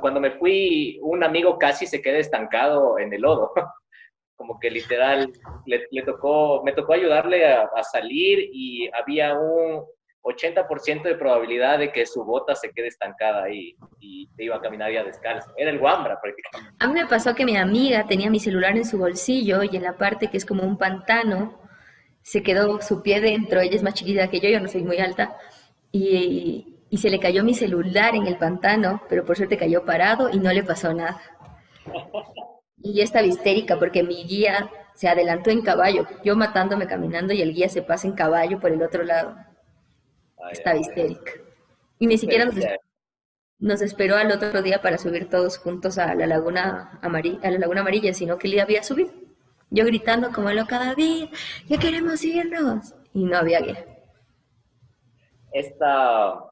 Cuando, 0.00 0.20
me 0.20 0.32
fui, 0.32 0.98
un 1.02 1.24
amigo 1.24 1.58
casi 1.58 1.86
se 1.86 2.02
queda 2.02 2.18
estancado 2.18 2.98
en 2.98 3.12
el 3.12 3.22
lodo. 3.22 3.52
Como 4.36 4.58
que 4.58 4.68
literal 4.70 5.32
le, 5.64 6.02
tocó, 6.02 6.62
me 6.64 6.72
tocó 6.72 6.94
ayudarle 6.94 7.46
a, 7.46 7.82
salir 7.84 8.50
y 8.52 8.90
había 8.92 9.34
un 9.34 9.84
80% 10.22 11.02
de 11.02 11.14
probabilidad 11.14 11.78
de 11.78 11.92
que 11.92 12.04
su 12.04 12.24
bota 12.24 12.54
se 12.54 12.70
quede 12.72 12.88
estancada 12.88 13.44
ahí 13.44 13.76
y 14.00 14.28
te 14.36 14.44
iba 14.44 14.56
a 14.56 14.60
caminar 14.60 14.92
ya 14.92 15.04
descalzo. 15.04 15.52
Era 15.56 15.70
el 15.70 15.78
guambra 15.78 16.20
prácticamente. 16.20 16.76
A 16.80 16.88
mí 16.88 16.94
me 16.94 17.06
pasó 17.06 17.34
que 17.34 17.44
mi 17.44 17.56
amiga 17.56 18.06
tenía 18.06 18.28
mi 18.28 18.40
celular 18.40 18.76
en 18.76 18.84
su 18.84 18.98
bolsillo 18.98 19.62
y 19.62 19.76
en 19.76 19.82
la 19.82 19.96
parte 19.96 20.28
que 20.28 20.36
es 20.36 20.44
como 20.44 20.64
un 20.64 20.76
pantano 20.76 21.60
se 22.22 22.42
quedó 22.42 22.80
su 22.80 23.02
pie 23.02 23.20
dentro. 23.20 23.60
Ella 23.60 23.76
es 23.76 23.82
más 23.82 23.94
chiquita 23.94 24.28
que 24.28 24.40
yo, 24.40 24.48
yo 24.48 24.60
no 24.60 24.68
soy 24.68 24.82
muy 24.82 24.98
alta. 24.98 25.36
Y, 25.92 26.73
y 26.90 26.98
se 26.98 27.10
le 27.10 27.18
cayó 27.18 27.44
mi 27.44 27.54
celular 27.54 28.14
en 28.14 28.26
el 28.26 28.38
pantano, 28.38 29.02
pero 29.08 29.24
por 29.24 29.36
suerte 29.36 29.56
cayó 29.56 29.84
parado 29.84 30.30
y 30.30 30.38
no 30.38 30.52
le 30.52 30.62
pasó 30.62 30.92
nada. 30.92 31.20
Y 32.82 32.94
yo 32.94 33.02
estaba 33.02 33.26
histérica 33.26 33.78
porque 33.78 34.02
mi 34.02 34.24
guía 34.24 34.70
se 34.94 35.08
adelantó 35.08 35.50
en 35.50 35.62
caballo, 35.62 36.06
yo 36.22 36.36
matándome 36.36 36.86
caminando 36.86 37.32
y 37.32 37.42
el 37.42 37.52
guía 37.52 37.68
se 37.68 37.82
pasa 37.82 38.06
en 38.06 38.14
caballo 38.14 38.60
por 38.60 38.70
el 38.70 38.82
otro 38.82 39.02
lado. 39.02 39.36
estaba 40.52 40.78
histérica. 40.78 41.32
Y 41.98 42.06
ni 42.06 42.18
siquiera 42.18 42.48
nos, 43.58 43.82
esperó 43.82 44.16
al 44.16 44.30
otro 44.30 44.62
día 44.62 44.82
para 44.82 44.98
subir 44.98 45.28
todos 45.28 45.58
juntos 45.58 45.98
a 45.98 46.14
la 46.14 46.26
laguna 46.26 46.98
amarilla, 47.02 47.40
a 47.42 47.50
la 47.50 47.58
laguna 47.58 47.80
amarilla, 47.80 48.12
sino 48.14 48.38
que 48.38 48.48
él 48.48 48.60
había 48.60 48.82
subido. 48.82 49.10
Yo 49.70 49.84
gritando 49.84 50.30
como 50.30 50.50
loca, 50.50 50.78
David, 50.78 51.30
ya 51.66 51.78
queremos 51.78 52.22
irnos. 52.24 52.94
Y 53.12 53.24
no 53.24 53.38
había 53.38 53.60
guía. 53.60 53.84
Esta, 55.52 56.50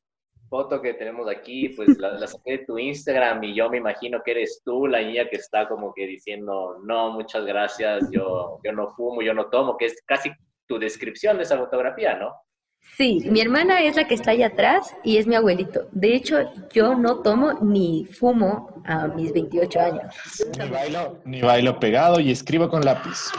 foto 0.53 0.83
que 0.83 0.93
tenemos 0.93 1.27
aquí, 1.31 1.71
pues 1.71 1.97
la, 1.97 2.27
saqué 2.27 2.59
de 2.59 2.67
tu 2.67 2.77
Instagram 2.79 3.43
y 3.43 3.55
yo 3.55 3.71
me 3.71 3.79
imagino 3.79 4.21
que 4.23 4.33
eres 4.33 4.61
tú, 4.63 4.87
la 4.87 5.01
niña 5.01 5.27
que 5.31 5.37
está 5.37 5.67
como 5.67 5.95
que 5.95 6.07
diciendo, 6.07 6.77
no, 6.85 7.11
muchas 7.11 7.47
gracias, 7.47 8.11
yo, 8.11 8.61
yo 8.63 8.73
no 8.73 8.93
fumo, 8.95 9.23
yo 9.23 9.33
no 9.33 9.47
tomo, 9.47 9.79
que 9.79 9.87
es 9.87 9.97
casi 10.05 10.31
tu 10.67 10.79
descripción 10.79 11.39
de 11.39 11.45
esa 11.45 11.57
fotografía, 11.57 12.19
¿no? 12.19 12.35
Sí, 12.83 13.21
mi 13.31 13.41
hermana 13.41 13.83
es 13.83 13.97
la 13.97 14.07
que 14.07 14.13
está 14.13 14.33
ahí 14.33 14.43
atrás 14.43 14.95
y 15.03 15.17
es 15.17 15.27
mi 15.27 15.37
abuelito. 15.37 15.89
De 15.91 16.15
hecho, 16.15 16.37
yo 16.71 16.97
no 16.97 17.23
tomo 17.23 17.55
ni 17.63 18.05
fumo 18.05 18.83
a 18.85 19.09
mis 19.09 19.33
28 19.33 19.81
años. 19.81 20.15
Ni 20.59 20.69
bailo, 20.69 21.19
ni 21.25 21.41
bailo 21.41 21.81
pegado 21.81 22.21
y 22.21 22.31
escribo 22.31 22.69
con 22.69 22.85
lápiz. 22.85 23.31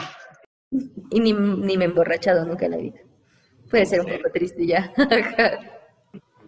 Y 1.12 1.20
ni, 1.20 1.32
ni 1.32 1.76
me 1.78 1.84
he 1.84 1.88
emborrachado 1.88 2.44
nunca 2.44 2.64
en 2.64 2.70
la 2.72 2.78
vida. 2.78 3.00
Puede 3.70 3.86
ser 3.86 4.00
un 4.00 4.06
poco 4.06 4.32
triste 4.32 4.66
ya. 4.66 4.92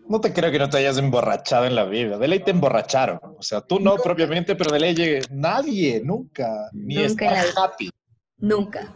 No 0.08 0.20
te 0.20 0.32
creo 0.32 0.52
que 0.52 0.58
no 0.58 0.68
te 0.68 0.78
hayas 0.78 0.98
emborrachado 0.98 1.64
en 1.66 1.74
la 1.74 1.84
vida. 1.84 2.18
De 2.18 2.28
ley 2.28 2.40
te 2.40 2.52
emborracharon. 2.52 3.18
O 3.38 3.42
sea, 3.42 3.60
tú 3.60 3.80
no, 3.80 3.96
propiamente, 3.96 4.54
pero 4.54 4.70
de 4.70 4.80
ley 4.80 5.20
nadie, 5.30 6.00
nunca. 6.04 6.70
Ni 6.72 6.96
nunca 6.96 7.42
happy. 7.56 7.90
Nunca. 8.38 8.94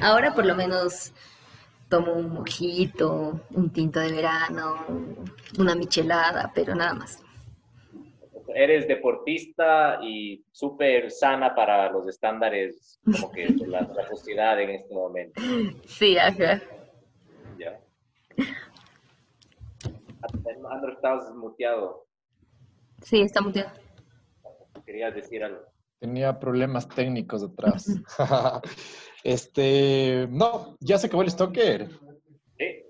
Ahora 0.00 0.34
por 0.34 0.46
lo 0.46 0.54
menos 0.54 1.12
tomo 1.88 2.12
un 2.12 2.32
mojito, 2.32 3.40
un 3.50 3.72
tinto 3.72 4.00
de 4.00 4.12
verano, 4.12 4.84
una 5.58 5.74
michelada, 5.74 6.50
pero 6.54 6.74
nada 6.74 6.94
más. 6.94 7.22
Eres 8.54 8.88
deportista 8.88 9.98
y 10.02 10.44
súper 10.50 11.10
sana 11.10 11.54
para 11.54 11.90
los 11.90 12.08
estándares 12.08 12.98
como 13.04 13.30
que 13.30 13.48
la, 13.66 13.82
la 13.82 14.08
sociedad 14.08 14.60
en 14.60 14.70
este 14.70 14.94
momento. 14.94 15.40
Sí, 15.86 16.16
ajá. 16.16 16.62
Ya. 17.58 17.78
Andro, 20.70 20.92
estabas 20.92 21.34
muteado. 21.34 22.06
Sí, 23.02 23.20
está 23.20 23.40
muteado. 23.40 23.72
Querías 24.84 25.14
decir 25.14 25.42
algo. 25.42 25.62
Tenía 25.98 26.38
problemas 26.38 26.88
técnicos 26.88 27.42
detrás. 27.42 27.86
este, 29.24 30.28
no, 30.30 30.76
ya 30.80 30.98
se 30.98 31.06
acabó 31.06 31.22
el 31.22 31.30
stalker. 31.30 31.88
Sí. 32.58 32.84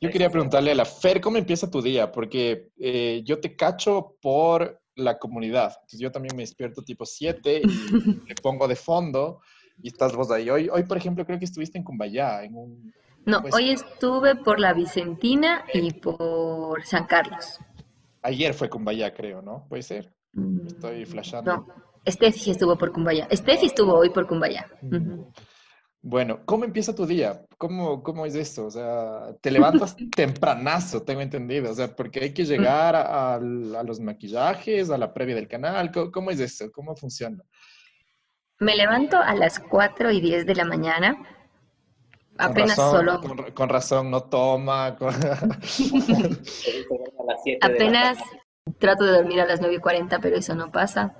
Yo 0.00 0.10
quería 0.10 0.28
preguntarle 0.28 0.72
a 0.72 0.74
la 0.74 0.84
Fer, 0.84 1.20
¿cómo 1.20 1.38
empieza 1.38 1.70
tu 1.70 1.80
día? 1.80 2.12
Porque 2.12 2.70
eh, 2.78 3.22
yo 3.24 3.40
te 3.40 3.56
cacho 3.56 4.16
por 4.20 4.80
la 4.96 5.18
comunidad. 5.18 5.72
Entonces 5.76 6.00
yo 6.00 6.12
también 6.12 6.36
me 6.36 6.42
despierto 6.42 6.82
tipo 6.82 7.06
7 7.06 7.62
y 7.62 7.66
le 8.28 8.34
pongo 8.42 8.68
de 8.68 8.76
fondo 8.76 9.40
y 9.82 9.88
estás 9.88 10.14
vos 10.14 10.30
ahí. 10.30 10.50
Hoy, 10.50 10.68
hoy, 10.68 10.84
por 10.84 10.96
ejemplo, 10.96 11.24
creo 11.24 11.38
que 11.38 11.44
estuviste 11.44 11.78
en 11.78 11.84
Cumbayá, 11.84 12.44
en 12.44 12.54
un 12.54 12.92
no, 13.26 13.42
pues 13.42 13.54
hoy 13.54 13.70
estuve 13.70 14.34
por 14.36 14.60
la 14.60 14.72
Vicentina 14.72 15.64
y 15.72 15.92
por 15.92 16.84
San 16.84 17.06
Carlos. 17.06 17.58
Ayer 18.22 18.54
fue 18.54 18.68
Cumbaya, 18.68 19.12
creo, 19.14 19.42
¿no? 19.42 19.66
Puede 19.68 19.82
ser. 19.82 20.12
Mm, 20.32 20.66
Estoy 20.66 21.06
flashando. 21.06 21.52
No, 21.52 21.66
Steffi 22.06 22.50
estuvo 22.50 22.76
por 22.76 22.92
Cumbaya. 22.92 23.28
Steffi 23.32 23.66
estuvo 23.66 23.94
hoy 23.94 24.10
por 24.10 24.26
Cumbaya. 24.26 24.68
Bueno, 26.02 26.40
¿cómo 26.44 26.64
empieza 26.64 26.94
tu 26.94 27.06
día? 27.06 27.46
¿Cómo, 27.56 28.02
¿Cómo 28.02 28.26
es 28.26 28.34
esto? 28.34 28.66
O 28.66 28.70
sea, 28.70 29.34
te 29.40 29.50
levantas 29.50 29.96
tempranazo, 30.14 31.02
tengo 31.02 31.22
entendido. 31.22 31.70
O 31.70 31.74
sea, 31.74 31.94
porque 31.96 32.20
hay 32.20 32.34
que 32.34 32.44
llegar 32.44 32.94
a, 32.94 33.38
los 33.38 34.00
maquillajes, 34.00 34.90
a 34.90 34.98
la 34.98 35.14
previa 35.14 35.34
del 35.34 35.48
canal. 35.48 35.90
¿Cómo, 35.90 36.10
¿Cómo, 36.10 36.30
es 36.30 36.40
esto? 36.40 36.70
¿Cómo 36.72 36.94
funciona? 36.94 37.42
Me 38.60 38.76
levanto 38.76 39.16
a 39.16 39.34
las 39.34 39.58
4 39.58 40.10
y 40.10 40.20
10 40.20 40.46
de 40.46 40.54
la 40.54 40.64
mañana 40.66 41.33
Apenas 42.38 42.76
solo. 42.76 43.20
Con, 43.54 43.68
razón, 43.68 44.10
no 44.10 44.24
toma. 44.24 44.96
Apenas 47.60 48.18
trato 48.78 49.04
de 49.04 49.12
dormir 49.12 49.40
a 49.40 49.46
las 49.46 49.60
9 49.60 49.76
y 49.76 49.78
40, 49.78 50.18
pero 50.18 50.36
eso 50.36 50.54
no 50.54 50.72
pasa. 50.72 51.14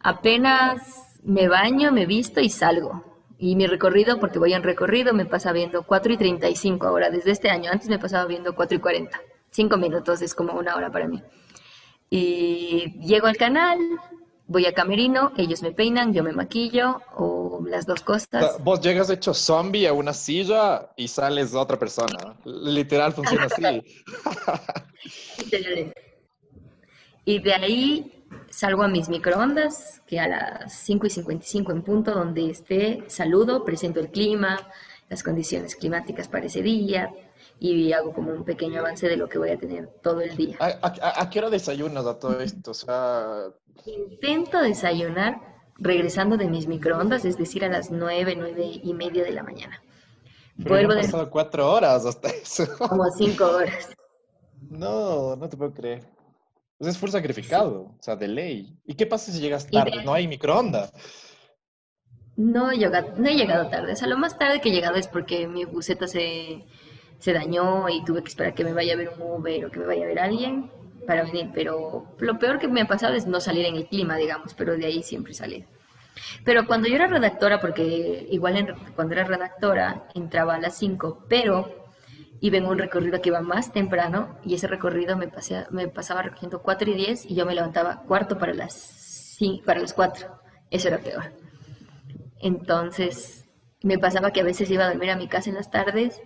Apenas 0.00 1.20
me 1.24 1.48
baño, 1.48 1.90
me 1.92 2.06
visto 2.06 2.40
y 2.40 2.50
salgo. 2.50 3.02
Y 3.38 3.56
mi 3.56 3.66
recorrido, 3.66 4.20
porque 4.20 4.38
voy 4.38 4.52
en 4.52 4.62
recorrido, 4.62 5.12
me 5.12 5.26
pasa 5.26 5.52
viendo 5.52 5.82
4 5.82 6.12
y 6.12 6.16
35 6.16 6.86
ahora, 6.86 7.10
desde 7.10 7.32
este 7.32 7.50
año. 7.50 7.70
Antes 7.72 7.88
me 7.88 7.98
pasaba 7.98 8.26
viendo 8.26 8.54
4 8.54 8.76
y 8.76 8.80
40. 8.80 9.20
5 9.50 9.76
minutos 9.76 10.22
es 10.22 10.34
como 10.34 10.52
una 10.54 10.76
hora 10.76 10.90
para 10.90 11.08
mí. 11.08 11.22
Y 12.10 13.00
llego 13.00 13.26
al 13.26 13.36
canal, 13.36 13.78
voy 14.46 14.66
a 14.66 14.74
camerino, 14.74 15.32
ellos 15.36 15.62
me 15.62 15.72
peinan, 15.72 16.12
yo 16.12 16.22
me 16.22 16.32
maquillo 16.32 17.02
o 17.16 17.33
las 17.66 17.86
dos 17.86 18.00
cosas. 18.00 18.62
Vos 18.62 18.80
llegas 18.80 19.10
hecho 19.10 19.34
zombie 19.34 19.86
a 19.86 19.92
una 19.92 20.12
silla 20.12 20.90
y 20.96 21.08
sales 21.08 21.54
otra 21.54 21.78
persona. 21.78 22.36
Literal 22.44 23.12
funciona 23.12 23.44
así. 23.46 23.82
y 27.24 27.38
de 27.40 27.54
ahí 27.54 28.26
salgo 28.50 28.82
a 28.82 28.88
mis 28.88 29.08
microondas, 29.08 30.02
que 30.06 30.20
a 30.20 30.28
las 30.28 30.72
5 30.72 31.06
y 31.06 31.10
55 31.10 31.72
en 31.72 31.82
punto, 31.82 32.12
donde 32.12 32.50
esté, 32.50 33.04
saludo, 33.08 33.64
presento 33.64 34.00
el 34.00 34.10
clima, 34.10 34.58
las 35.08 35.22
condiciones 35.22 35.76
climáticas 35.76 36.28
para 36.28 36.46
ese 36.46 36.62
día 36.62 37.12
y 37.60 37.92
hago 37.92 38.12
como 38.12 38.32
un 38.32 38.44
pequeño 38.44 38.80
avance 38.80 39.08
de 39.08 39.16
lo 39.16 39.28
que 39.28 39.38
voy 39.38 39.50
a 39.50 39.58
tener 39.58 39.88
todo 40.02 40.20
el 40.20 40.36
día. 40.36 40.56
¿A, 40.60 41.30
qué 41.30 41.38
hora 41.38 41.50
desayunas 41.50 42.06
a 42.06 42.18
todo 42.18 42.40
esto? 42.40 42.72
O 42.72 42.74
sea... 42.74 43.44
Intento 43.86 44.60
desayunar 44.60 45.53
regresando 45.78 46.36
de 46.36 46.48
mis 46.48 46.66
microondas, 46.66 47.24
es 47.24 47.36
decir, 47.36 47.64
a 47.64 47.68
las 47.68 47.90
9, 47.90 48.34
9 48.36 48.80
y 48.82 48.94
media 48.94 49.24
de 49.24 49.32
la 49.32 49.42
mañana. 49.42 49.82
Vuelvo 50.56 50.92
han 50.92 51.00
pasado 51.00 51.30
cuatro 51.30 51.70
horas 51.70 52.06
hasta 52.06 52.28
eso. 52.28 52.64
Como 52.78 53.10
cinco 53.10 53.44
horas. 53.44 53.90
No, 54.70 55.36
no 55.36 55.48
te 55.48 55.56
puedo 55.56 55.74
creer. 55.74 56.02
Pues 56.78 56.96
es 57.02 57.10
sacrificado, 57.10 57.94
o 57.98 58.02
sea, 58.02 58.16
de 58.16 58.28
ley. 58.28 58.78
¿Y 58.84 58.94
qué 58.94 59.06
pasa 59.06 59.32
si 59.32 59.40
llegas 59.40 59.66
tarde? 59.66 60.04
No 60.04 60.12
hay 60.12 60.28
microondas. 60.28 60.92
No 62.36 62.70
he, 62.70 62.78
llegado, 62.78 63.14
no 63.16 63.28
he 63.28 63.34
llegado 63.34 63.68
tarde. 63.68 63.92
O 63.92 63.96
sea, 63.96 64.08
lo 64.08 64.18
más 64.18 64.38
tarde 64.38 64.60
que 64.60 64.68
he 64.68 64.72
llegado 64.72 64.96
es 64.96 65.06
porque 65.06 65.46
mi 65.46 65.64
buseta 65.64 66.08
se, 66.08 66.64
se 67.18 67.32
dañó 67.32 67.88
y 67.88 68.04
tuve 68.04 68.22
que 68.22 68.28
esperar 68.28 68.54
que 68.54 68.64
me 68.64 68.72
vaya 68.72 68.94
a 68.94 68.96
ver 68.96 69.10
un 69.10 69.22
Uber 69.22 69.66
o 69.66 69.70
que 69.70 69.78
me 69.78 69.86
vaya 69.86 70.04
a 70.04 70.08
ver 70.08 70.18
alguien 70.18 70.70
para 71.06 71.24
venir. 71.24 71.50
Pero 71.54 72.14
lo 72.18 72.38
peor 72.38 72.58
que 72.58 72.68
me 72.68 72.82
ha 72.82 72.86
pasado 72.86 73.14
es 73.14 73.26
no 73.26 73.40
salir 73.40 73.66
en 73.66 73.76
el 73.76 73.86
clima, 73.86 74.16
digamos, 74.16 74.54
pero 74.54 74.76
de 74.76 74.86
ahí 74.86 75.02
siempre 75.02 75.34
salí. 75.34 75.64
Pero 76.44 76.66
cuando 76.66 76.88
yo 76.88 76.94
era 76.96 77.06
redactora, 77.06 77.60
porque 77.60 78.26
igual 78.30 78.76
cuando 78.94 79.14
era 79.14 79.24
redactora 79.24 80.06
entraba 80.14 80.54
a 80.54 80.60
las 80.60 80.76
5, 80.76 81.26
pero 81.28 81.86
iba 82.40 82.58
en 82.58 82.66
un 82.66 82.78
recorrido 82.78 83.20
que 83.20 83.30
iba 83.30 83.40
más 83.40 83.72
temprano 83.72 84.38
y 84.44 84.54
ese 84.54 84.66
recorrido 84.66 85.16
me, 85.16 85.30
me 85.70 85.88
pasaba 85.88 86.22
recogiendo 86.22 86.62
4 86.62 86.90
y 86.90 86.94
10 86.94 87.26
y 87.30 87.34
yo 87.34 87.46
me 87.46 87.54
levantaba 87.54 88.02
cuarto 88.02 88.38
para 88.38 88.54
las, 88.54 89.38
para 89.64 89.80
las 89.80 89.94
4. 89.94 90.28
Eso 90.70 90.88
era 90.88 90.98
peor. 90.98 91.32
Entonces 92.40 93.44
me 93.82 93.98
pasaba 93.98 94.30
que 94.32 94.40
a 94.40 94.44
veces 94.44 94.70
iba 94.70 94.84
a 94.84 94.88
dormir 94.88 95.10
a 95.10 95.16
mi 95.16 95.28
casa 95.28 95.50
en 95.50 95.56
las 95.56 95.70
tardes 95.70 96.20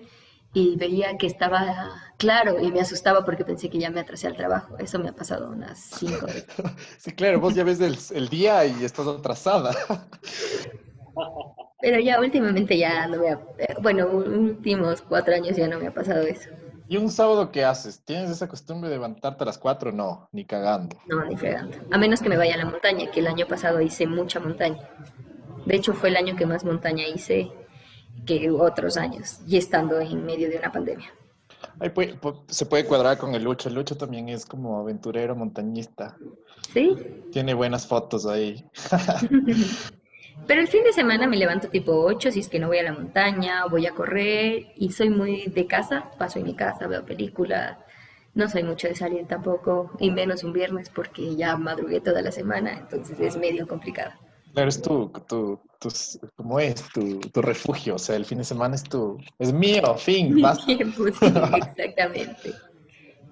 y 0.54 0.76
veía 0.76 1.16
que 1.18 1.26
estaba 1.26 1.92
claro 2.16 2.60
y 2.60 2.72
me 2.72 2.80
asustaba 2.80 3.24
porque 3.24 3.44
pensé 3.44 3.68
que 3.68 3.78
ya 3.78 3.90
me 3.90 4.00
atrasé 4.00 4.26
al 4.26 4.36
trabajo. 4.36 4.76
Eso 4.78 4.98
me 4.98 5.08
ha 5.08 5.12
pasado 5.12 5.50
unas 5.50 5.78
cinco 5.78 6.26
veces. 6.26 6.46
Sí, 6.98 7.12
claro, 7.12 7.40
vos 7.40 7.54
ya 7.54 7.64
ves 7.64 7.80
el, 8.10 8.28
día 8.28 8.64
y 8.66 8.84
estás 8.84 9.06
atrasada. 9.06 9.74
Pero 11.80 12.00
ya 12.00 12.18
últimamente 12.18 12.76
ya 12.76 13.06
no 13.06 13.18
me 13.18 13.30
ha... 13.30 13.40
Bueno, 13.80 14.08
últimos 14.08 15.00
cuatro 15.02 15.34
años 15.34 15.56
ya 15.56 15.68
no 15.68 15.78
me 15.78 15.86
ha 15.86 15.94
pasado 15.94 16.22
eso. 16.22 16.50
¿Y 16.88 16.96
un 16.96 17.10
sábado 17.10 17.52
qué 17.52 17.64
haces? 17.64 18.02
¿Tienes 18.04 18.30
esa 18.30 18.48
costumbre 18.48 18.88
de 18.88 18.96
levantarte 18.96 19.44
a 19.44 19.46
las 19.46 19.58
cuatro? 19.58 19.92
No, 19.92 20.28
ni 20.32 20.44
cagando. 20.46 20.96
No, 21.06 21.22
ni 21.24 21.36
fregando. 21.36 21.76
A 21.92 21.98
menos 21.98 22.20
que 22.20 22.30
me 22.30 22.36
vaya 22.36 22.54
a 22.54 22.56
la 22.56 22.64
montaña, 22.64 23.10
que 23.10 23.20
el 23.20 23.26
año 23.26 23.46
pasado 23.46 23.80
hice 23.82 24.06
mucha 24.06 24.40
montaña. 24.40 24.88
De 25.66 25.76
hecho, 25.76 25.92
fue 25.92 26.08
el 26.08 26.16
año 26.16 26.34
que 26.34 26.46
más 26.46 26.64
montaña 26.64 27.06
hice 27.06 27.52
que 28.26 28.50
otros 28.50 28.96
años 28.96 29.40
y 29.46 29.56
estando 29.56 30.00
en 30.00 30.24
medio 30.24 30.48
de 30.48 30.58
una 30.58 30.72
pandemia. 30.72 31.12
se 32.48 32.66
puede 32.66 32.84
cuadrar 32.84 33.18
con 33.18 33.34
el 33.34 33.44
Lucho. 33.44 33.68
El 33.68 33.76
Lucho 33.76 33.96
también 33.96 34.28
es 34.28 34.46
como 34.46 34.80
aventurero, 34.80 35.34
montañista. 35.36 36.16
Sí. 36.72 36.96
Tiene 37.32 37.54
buenas 37.54 37.86
fotos 37.86 38.26
ahí. 38.26 38.64
Pero 40.46 40.60
el 40.60 40.68
fin 40.68 40.84
de 40.84 40.92
semana 40.92 41.26
me 41.26 41.36
levanto 41.36 41.68
tipo 41.68 41.92
8 41.92 42.30
si 42.30 42.40
es 42.40 42.48
que 42.48 42.58
no 42.58 42.68
voy 42.68 42.78
a 42.78 42.84
la 42.84 42.92
montaña, 42.92 43.66
voy 43.66 43.86
a 43.86 43.94
correr 43.94 44.72
y 44.76 44.90
soy 44.92 45.10
muy 45.10 45.46
de 45.48 45.66
casa, 45.66 46.10
paso 46.16 46.38
en 46.38 46.46
mi 46.46 46.54
casa, 46.54 46.86
veo 46.86 47.04
películas. 47.04 47.76
No 48.34 48.48
soy 48.48 48.62
mucho 48.62 48.88
de 48.88 48.94
salir 48.94 49.26
tampoco, 49.26 49.90
y 49.98 50.10
menos 50.10 50.44
un 50.44 50.52
viernes 50.52 50.90
porque 50.90 51.34
ya 51.34 51.56
madrugué 51.56 52.00
toda 52.00 52.22
la 52.22 52.30
semana, 52.30 52.78
entonces 52.78 53.18
es 53.20 53.36
medio 53.36 53.66
complicado. 53.66 54.12
Claro, 54.58 54.70
es 54.70 54.82
tu, 54.82 55.08
tu, 55.28 55.60
tu 55.78 55.88
¿cómo 56.34 56.58
es? 56.58 56.82
Tu, 56.92 57.20
tu, 57.20 57.40
refugio, 57.40 57.94
o 57.94 57.98
sea, 57.98 58.16
el 58.16 58.24
fin 58.24 58.38
de 58.38 58.44
semana 58.44 58.74
es 58.74 58.82
tu, 58.82 59.16
es 59.38 59.52
mío, 59.52 59.94
fin, 59.96 60.34
basta. 60.42 60.72
exactamente. 60.72 62.54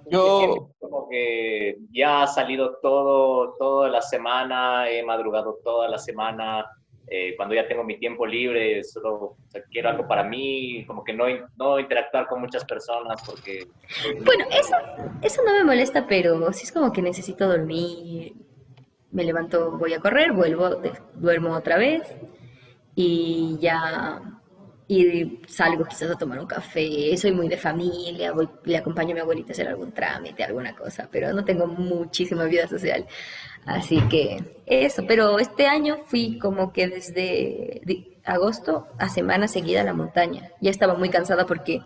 Yo 0.09 0.71
como 0.79 1.09
que 1.09 1.79
ya 1.91 2.23
ha 2.23 2.27
salido 2.29 2.79
todo, 2.81 3.57
toda 3.59 3.89
la 3.89 4.03
semana, 4.03 4.89
he 4.89 5.03
madrugado 5.03 5.59
toda 5.65 5.89
la 5.89 5.99
semana, 5.99 6.65
eh, 7.09 7.35
cuando 7.37 7.57
ya 7.57 7.67
tengo 7.67 7.83
mi 7.83 7.99
tiempo 7.99 8.25
libre, 8.25 8.85
solo 8.85 9.35
quiero 9.73 9.89
algo 9.89 10.07
para 10.07 10.23
mí, 10.23 10.85
como 10.87 11.03
que 11.03 11.13
no, 11.13 11.25
no 11.57 11.81
interactuar 11.81 12.29
con 12.29 12.41
muchas 12.41 12.65
personas 12.65 13.21
porque... 13.27 13.67
Bueno, 14.25 14.45
eso, 14.53 14.77
eso 15.23 15.43
no 15.45 15.55
me 15.55 15.65
molesta, 15.65 16.07
pero 16.07 16.53
sí 16.53 16.63
es 16.63 16.71
como 16.71 16.93
que 16.93 17.03
necesito 17.03 17.49
dormir, 17.49 18.33
me 19.13 19.25
levanto, 19.25 19.79
voy 19.79 19.95
a 19.95 20.01
correr, 20.01 20.33
vuelvo, 20.33 20.83
duermo 21.15 21.53
otra 21.53 21.79
vez 21.79 22.03
y 22.95 23.59
ya 23.61 24.21
y 24.89 25.41
salgo 25.49 25.85
quizás 25.85 26.11
a 26.13 26.19
tomar 26.19 26.39
un 26.39 26.47
café, 26.47 27.17
soy 27.17 27.33
muy 27.33 27.49
de 27.49 27.57
familia, 27.57 28.33
voy, 28.33 28.49
le 28.65 28.77
acompaño 28.77 29.11
a 29.11 29.15
mi 29.15 29.21
abuelita 29.21 29.51
a 29.51 29.53
hacer 29.53 29.69
algún 29.69 29.93
trámite, 29.93 30.45
alguna 30.45 30.77
cosa, 30.77 31.09
pero 31.11 31.33
no 31.33 31.45
tengo 31.45 31.67
muchísima 31.67 32.45
vida 32.45 32.69
social. 32.69 33.05
Así 33.65 34.01
que 34.09 34.45
eso, 34.65 35.03
pero 35.09 35.41
este 35.41 35.67
año 35.67 35.99
fui 36.07 36.39
como 36.39 36.73
que 36.73 36.87
desde 36.87 38.17
agosto 38.25 38.87
a 38.99 39.09
semana 39.09 39.49
seguida 39.49 39.81
a 39.81 39.85
la 39.85 39.93
montaña. 39.93 40.51
Ya 40.61 40.71
estaba 40.71 40.95
muy 40.95 41.11
cansada 41.11 41.47
porque 41.47 41.83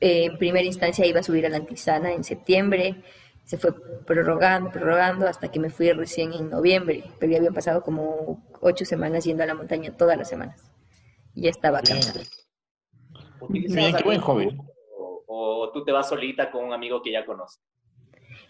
eh, 0.00 0.24
en 0.26 0.38
primera 0.38 0.66
instancia 0.66 1.06
iba 1.06 1.20
a 1.20 1.22
subir 1.22 1.46
a 1.46 1.48
la 1.48 1.56
Antisana 1.56 2.12
en 2.12 2.24
septiembre, 2.24 3.02
se 3.48 3.56
fue 3.56 3.72
prorrogando, 4.04 4.70
prorrogando 4.70 5.26
hasta 5.26 5.50
que 5.50 5.58
me 5.58 5.70
fui 5.70 5.90
recién 5.92 6.34
en 6.34 6.50
noviembre, 6.50 7.02
pero 7.18 7.32
ya 7.32 7.38
habían 7.38 7.54
pasado 7.54 7.82
como 7.82 8.46
ocho 8.60 8.84
semanas 8.84 9.24
yendo 9.24 9.42
a 9.42 9.46
la 9.46 9.54
montaña 9.54 9.96
todas 9.96 10.18
las 10.18 10.28
semanas. 10.28 10.70
Y 11.34 11.44
ya 11.44 11.50
estaba 11.50 11.80
cansada. 11.80 12.20
Bien, 13.48 13.96
qué 13.96 14.04
buen 14.04 14.20
joven. 14.20 14.58
O, 15.26 15.70
tú 15.72 15.82
te 15.82 15.92
vas 15.92 16.10
solita 16.10 16.50
con 16.50 16.62
un 16.62 16.74
amigo 16.74 17.00
que 17.00 17.10
ya 17.10 17.24
conoces? 17.24 17.58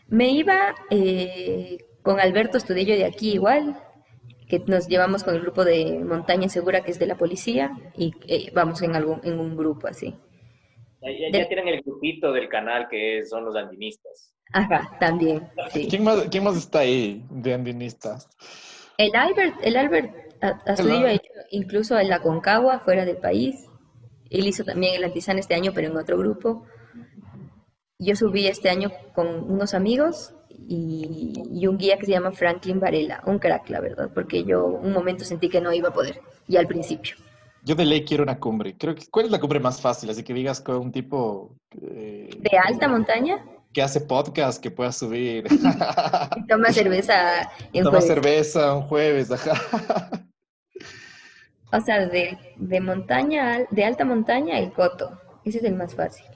Me 0.09 0.31
iba 0.31 0.75
eh, 0.91 1.79
con 2.03 2.19
Alberto 2.19 2.59
Estudillo 2.59 2.97
de 2.97 3.05
aquí 3.05 3.35
igual, 3.35 3.81
que 4.49 4.59
nos 4.67 4.89
llevamos 4.89 5.23
con 5.23 5.37
el 5.37 5.43
grupo 5.43 5.65
de 5.65 6.01
Montaña 6.05 6.49
Segura, 6.49 6.83
que 6.83 6.91
es 6.91 6.99
de 6.99 7.07
la 7.07 7.17
policía, 7.17 7.71
y 7.97 8.15
eh, 8.27 8.51
vamos 8.53 8.83
en, 8.83 8.97
algún, 8.97 9.21
en 9.23 9.39
un 9.39 9.57
grupo 9.57 9.87
así. 9.87 10.17
Ya, 11.01 11.47
tienen 11.47 11.69
el 11.69 11.83
grupito 11.83 12.33
del 12.33 12.49
canal 12.49 12.89
que 12.89 13.25
son 13.25 13.45
los 13.45 13.55
andinistas. 13.55 14.35
Ajá, 14.53 14.91
también. 14.99 15.49
¿Quién, 15.73 16.05
más, 16.05 16.23
¿Quién 16.31 16.45
más 16.45 16.57
está 16.57 16.81
ahí 16.81 17.25
de 17.31 17.55
andinistas? 17.55 18.29
El 18.97 19.15
Albert, 19.15 19.57
el 19.63 19.77
Albert 19.77 20.29
Astudillo 20.41 21.07
ha 21.07 21.13
hecho 21.13 21.31
incluso 21.51 21.99
en 21.99 22.09
la 22.09 22.21
Concagua, 22.21 22.81
fuera 22.81 23.05
del 23.05 23.19
país. 23.19 23.67
Él 24.31 24.47
hizo 24.47 24.65
también 24.65 24.95
el 24.95 25.05
Antizan 25.05 25.39
este 25.39 25.55
año, 25.55 25.73
pero 25.75 25.89
en 25.89 25.97
otro 25.97 26.19
grupo. 26.19 26.65
Yo 27.99 28.15
subí 28.15 28.47
este 28.47 28.71
año 28.71 28.93
con 29.15 29.51
unos 29.51 29.75
amigos 29.75 30.35
y, 30.69 31.33
y, 31.53 31.67
un 31.67 31.79
guía 31.79 31.99
que 31.99 32.07
se 32.07 32.13
llama 32.13 32.31
Franklin 32.31 32.79
Varela, 32.79 33.23
un 33.27 33.39
crack, 33.39 33.71
la 33.71 33.81
verdad, 33.81 34.11
porque 34.15 34.45
yo 34.45 34.67
un 34.67 34.93
momento 34.93 35.25
sentí 35.25 35.49
que 35.49 35.61
no 35.61 35.73
iba 35.73 35.89
a 35.89 35.93
poder, 35.93 36.21
y 36.47 36.57
al 36.57 36.67
principio. 36.67 37.17
Yo 37.65 37.75
de 37.75 37.85
ley 37.85 38.05
quiero 38.05 38.23
una 38.23 38.39
cumbre. 38.39 38.77
Creo 38.79 38.95
que, 38.95 39.07
¿Cuál 39.11 39.27
es 39.27 39.33
la 39.33 39.41
cumbre 39.41 39.59
más 39.59 39.81
fácil? 39.81 40.11
Así 40.11 40.23
que 40.23 40.33
digas 40.33 40.61
con 40.61 40.77
un 40.77 40.93
tipo... 40.93 41.57
Eh, 41.83 42.31
¿De 42.39 42.57
alta 42.57 42.87
montaña? 42.87 43.45
Que 43.79 43.83
hace 43.85 44.01
podcast, 44.01 44.61
que 44.61 44.73
pueda 44.73 44.91
subir. 44.91 45.47
toma 46.49 46.73
cerveza 46.73 47.49
en 47.73 47.85
Toma 47.85 48.01
cerveza 48.01 48.75
un 48.75 48.83
jueves, 48.83 49.31
ajá. 49.31 50.11
O 51.73 51.81
sea, 51.81 52.05
de, 52.09 52.37
de 52.57 52.81
montaña, 52.81 53.61
de 53.71 53.85
alta 53.85 54.05
montaña, 54.05 54.59
el 54.59 54.73
coto. 54.73 55.21
Ese 55.45 55.59
es 55.59 55.65
el 55.65 55.77
más 55.77 55.95
fácil. 55.95 56.27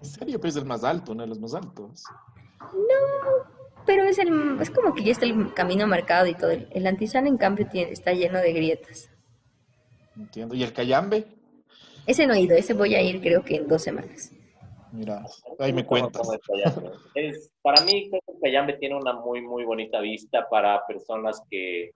¿En 0.00 0.08
serio? 0.08 0.38
Pero 0.38 0.50
es 0.50 0.56
el 0.56 0.66
más 0.66 0.84
alto, 0.84 1.10
uno 1.10 1.24
de 1.24 1.28
los 1.30 1.40
más 1.40 1.52
altos. 1.52 2.04
No, 2.60 3.50
pero 3.84 4.04
es, 4.04 4.20
el, 4.20 4.60
es 4.60 4.70
como 4.70 4.94
que 4.94 5.02
ya 5.02 5.10
está 5.10 5.24
el 5.26 5.52
camino 5.54 5.84
marcado 5.88 6.28
y 6.28 6.36
todo. 6.36 6.52
El, 6.52 6.86
Antizán, 6.86 7.26
en 7.26 7.38
cambio, 7.38 7.66
tiene, 7.66 7.90
está 7.90 8.12
lleno 8.12 8.38
de 8.38 8.52
grietas. 8.52 9.10
Entiendo. 10.16 10.54
¿Y 10.54 10.62
el 10.62 10.72
Cayambe? 10.72 11.26
Ese 12.06 12.24
no 12.28 12.34
he 12.34 12.40
ido, 12.42 12.56
ese 12.56 12.72
voy 12.72 12.94
a 12.94 13.02
ir 13.02 13.20
creo 13.20 13.42
que 13.42 13.56
en 13.56 13.66
dos 13.66 13.82
semanas. 13.82 14.30
Mira, 14.92 15.24
ahí 15.58 15.72
me 15.72 15.84
cuentas. 15.84 16.28
Es, 17.14 17.50
para 17.62 17.82
mí, 17.82 18.08
creo 18.08 18.22
que 18.26 18.32
el 18.32 18.40
Cayambe 18.40 18.72
tiene 18.74 18.96
una 18.96 19.12
muy, 19.12 19.40
muy 19.42 19.64
bonita 19.64 20.00
vista 20.00 20.48
para 20.48 20.86
personas 20.86 21.42
que, 21.50 21.92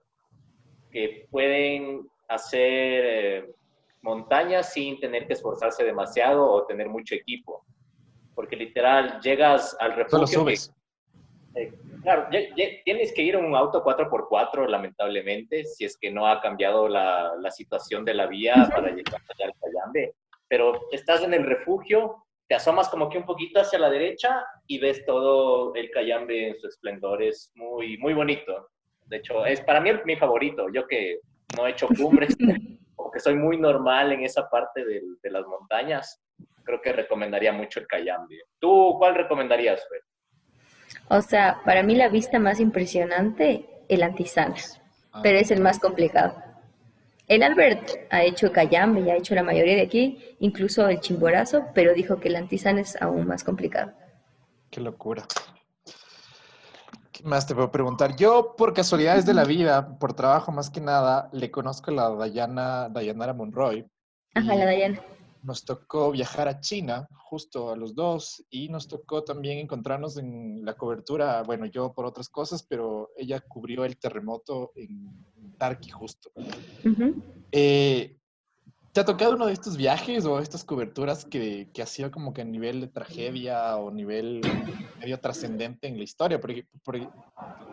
que 0.91 1.27
pueden 1.31 2.07
hacer 2.27 3.05
eh, 3.05 3.53
montañas 4.01 4.73
sin 4.73 4.99
tener 4.99 5.27
que 5.27 5.33
esforzarse 5.33 5.83
demasiado 5.83 6.49
o 6.49 6.65
tener 6.65 6.89
mucho 6.89 7.15
equipo. 7.15 7.65
Porque 8.35 8.55
literal, 8.55 9.19
llegas 9.21 9.75
al 9.79 9.95
refugio. 9.95 10.27
Solo 10.27 10.27
subes. 10.27 10.73
Eh, 11.55 11.71
claro, 12.01 12.27
tienes 12.83 13.13
que 13.13 13.21
ir 13.21 13.35
en 13.35 13.45
un 13.45 13.55
auto 13.55 13.83
4x4, 13.83 14.67
lamentablemente, 14.67 15.65
si 15.65 15.85
es 15.85 15.97
que 15.97 16.11
no 16.11 16.27
ha 16.27 16.41
cambiado 16.41 16.87
la, 16.87 17.33
la 17.39 17.51
situación 17.51 18.03
de 18.03 18.15
la 18.15 18.27
vía 18.27 18.69
para 18.73 18.89
llegar 18.89 19.21
allá 19.29 19.45
al 19.45 19.53
Cayambe. 19.59 20.15
Pero 20.47 20.81
estás 20.91 21.23
en 21.23 21.33
el 21.33 21.45
refugio, 21.45 22.23
te 22.53 22.57
asomas 22.57 22.87
como 22.87 23.09
que 23.09 23.17
un 23.17 23.25
poquito 23.25 23.59
hacia 23.59 23.79
la 23.79 23.89
derecha 23.89 24.45
y 24.67 24.77
ves 24.77 25.03
todo 25.07 25.73
el 25.73 25.89
Cayambe 25.89 26.49
en 26.49 26.55
su 26.59 26.67
esplendor. 26.67 27.23
Es 27.23 27.51
muy, 27.55 27.97
muy 27.97 28.13
bonito. 28.13 28.69
De 29.07 29.17
hecho, 29.17 29.43
es 29.43 29.59
para 29.61 29.81
mí 29.81 29.89
mi 30.05 30.15
favorito. 30.17 30.67
Yo 30.71 30.85
que 30.85 31.17
no 31.57 31.65
he 31.65 31.71
hecho 31.71 31.87
cumbres, 31.87 32.37
porque 32.95 33.19
soy 33.19 33.33
muy 33.33 33.57
normal 33.57 34.11
en 34.11 34.21
esa 34.21 34.47
parte 34.51 34.85
de, 34.85 35.01
de 35.23 35.31
las 35.31 35.47
montañas, 35.47 36.21
creo 36.63 36.79
que 36.79 36.93
recomendaría 36.93 37.51
mucho 37.51 37.79
el 37.79 37.87
Cayambe. 37.87 38.43
¿Tú 38.59 38.97
cuál 38.99 39.15
recomendarías, 39.15 39.83
Fer? 39.89 40.03
O 41.09 41.23
sea, 41.23 41.59
para 41.65 41.81
mí 41.81 41.95
la 41.95 42.09
vista 42.09 42.37
más 42.37 42.59
impresionante, 42.59 43.65
el 43.89 44.03
Antizana, 44.03 44.53
ah. 45.11 45.21
pero 45.23 45.39
es 45.39 45.49
el 45.49 45.59
más 45.59 45.79
complicado. 45.79 46.35
El 47.33 47.41
Albert 47.41 47.89
ha 48.11 48.21
hecho 48.21 48.51
Cayambe 48.51 49.01
y 49.01 49.09
ha 49.09 49.15
hecho 49.15 49.33
la 49.33 49.41
mayoría 49.41 49.73
de 49.73 49.81
aquí, 49.81 50.19
incluso 50.37 50.87
el 50.87 50.99
Chimborazo, 50.99 51.63
pero 51.73 51.95
dijo 51.95 52.19
que 52.19 52.27
el 52.27 52.35
Antizana 52.35 52.81
es 52.81 52.95
aún 53.01 53.25
más 53.25 53.43
complicado. 53.43 53.91
Qué 54.69 54.79
locura. 54.79 55.25
¿Qué 57.11 57.23
más 57.23 57.47
te 57.47 57.55
puedo 57.55 57.71
preguntar? 57.71 58.15
Yo, 58.15 58.53
por 58.55 58.75
casualidades 58.75 59.25
de 59.25 59.33
la 59.33 59.45
vida, 59.45 59.97
por 59.97 60.13
trabajo 60.13 60.51
más 60.51 60.69
que 60.69 60.79
nada, 60.79 61.31
le 61.33 61.49
conozco 61.49 61.89
a 61.89 61.95
la 61.95 62.09
Dayana, 62.11 62.89
Dayanara 62.89 63.33
Monroy. 63.33 63.83
Ajá, 64.35 64.53
la 64.53 64.65
Dayana 64.65 65.01
nos 65.43 65.65
tocó 65.65 66.11
viajar 66.11 66.47
a 66.47 66.59
China, 66.61 67.07
justo 67.29 67.71
a 67.71 67.75
los 67.75 67.93
dos, 67.93 68.43
y 68.49 68.69
nos 68.69 68.87
tocó 68.87 69.23
también 69.23 69.59
encontrarnos 69.59 70.17
en 70.17 70.63
la 70.63 70.75
cobertura, 70.75 71.43
bueno, 71.43 71.65
yo 71.65 71.93
por 71.93 72.05
otras 72.05 72.29
cosas, 72.29 72.63
pero 72.63 73.09
ella 73.17 73.41
cubrió 73.41 73.83
el 73.83 73.97
terremoto 73.97 74.71
en 74.75 75.25
Tarqui 75.57 75.89
justo. 75.89 76.31
¿Te 78.93 78.99
ha 78.99 79.05
tocado 79.05 79.33
uno 79.33 79.47
de 79.47 79.53
estos 79.53 79.75
viajes 79.75 80.23
o 80.25 80.37
estas 80.37 80.63
coberturas 80.63 81.25
que, 81.25 81.67
que 81.73 81.81
ha 81.81 81.87
sido 81.87 82.11
como 82.11 82.31
que 82.31 82.43
a 82.43 82.45
nivel 82.45 82.79
de 82.79 82.87
tragedia 82.87 83.75
o 83.77 83.89
nivel 83.89 84.41
medio 84.99 85.19
trascendente 85.19 85.87
en 85.87 85.97
la 85.97 86.03
historia? 86.03 86.39
Porque, 86.39 86.67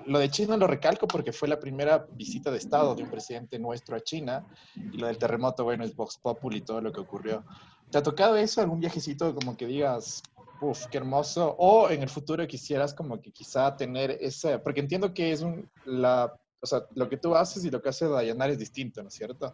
lo 0.07 0.19
de 0.19 0.31
China 0.31 0.57
lo 0.57 0.67
recalco 0.67 1.07
porque 1.07 1.33
fue 1.33 1.47
la 1.47 1.61
primera 1.61 2.07
visita 2.13 2.51
de 2.51 2.57
Estado 2.57 2.95
de 2.95 3.03
un 3.03 3.11
presidente 3.11 3.59
nuestro 3.59 3.97
a 3.97 4.01
China 4.01 4.47
y 4.75 4.97
lo 4.97 5.09
del 5.09 5.19
terremoto, 5.19 5.63
bueno, 5.63 5.85
es 5.85 5.95
Vox 5.95 6.17
Populi 6.17 6.57
y 6.57 6.63
todo 6.63 6.81
lo 6.81 6.91
que 6.91 7.01
ocurrió. 7.01 7.45
¿Te 7.91 7.99
ha 7.99 8.03
tocado 8.03 8.37
eso, 8.37 8.63
algún 8.63 8.81
viajecito 8.81 9.35
como 9.35 9.59
que 9.59 9.67
digas, 9.67 10.23
uff, 10.63 10.87
qué 10.87 10.97
hermoso? 10.97 11.55
O 11.59 11.91
en 11.91 12.01
el 12.01 12.09
futuro 12.09 12.47
quisieras 12.47 12.95
como 12.95 13.21
que 13.21 13.31
quizá 13.31 13.77
tener 13.77 14.13
ese, 14.23 14.59
porque 14.59 14.81
entiendo 14.81 15.13
que 15.13 15.33
es 15.33 15.43
un, 15.43 15.69
la, 15.85 16.35
o 16.61 16.67
sea, 16.67 16.83
lo 16.95 17.09
que 17.09 17.17
tú 17.17 17.35
haces 17.35 17.65
y 17.65 17.71
lo 17.71 17.81
que 17.81 17.89
hace 17.89 18.07
Dayanar 18.07 18.51
es 18.51 18.59
distinto, 18.59 19.03
¿no 19.03 19.09
es 19.09 19.15
cierto? 19.15 19.53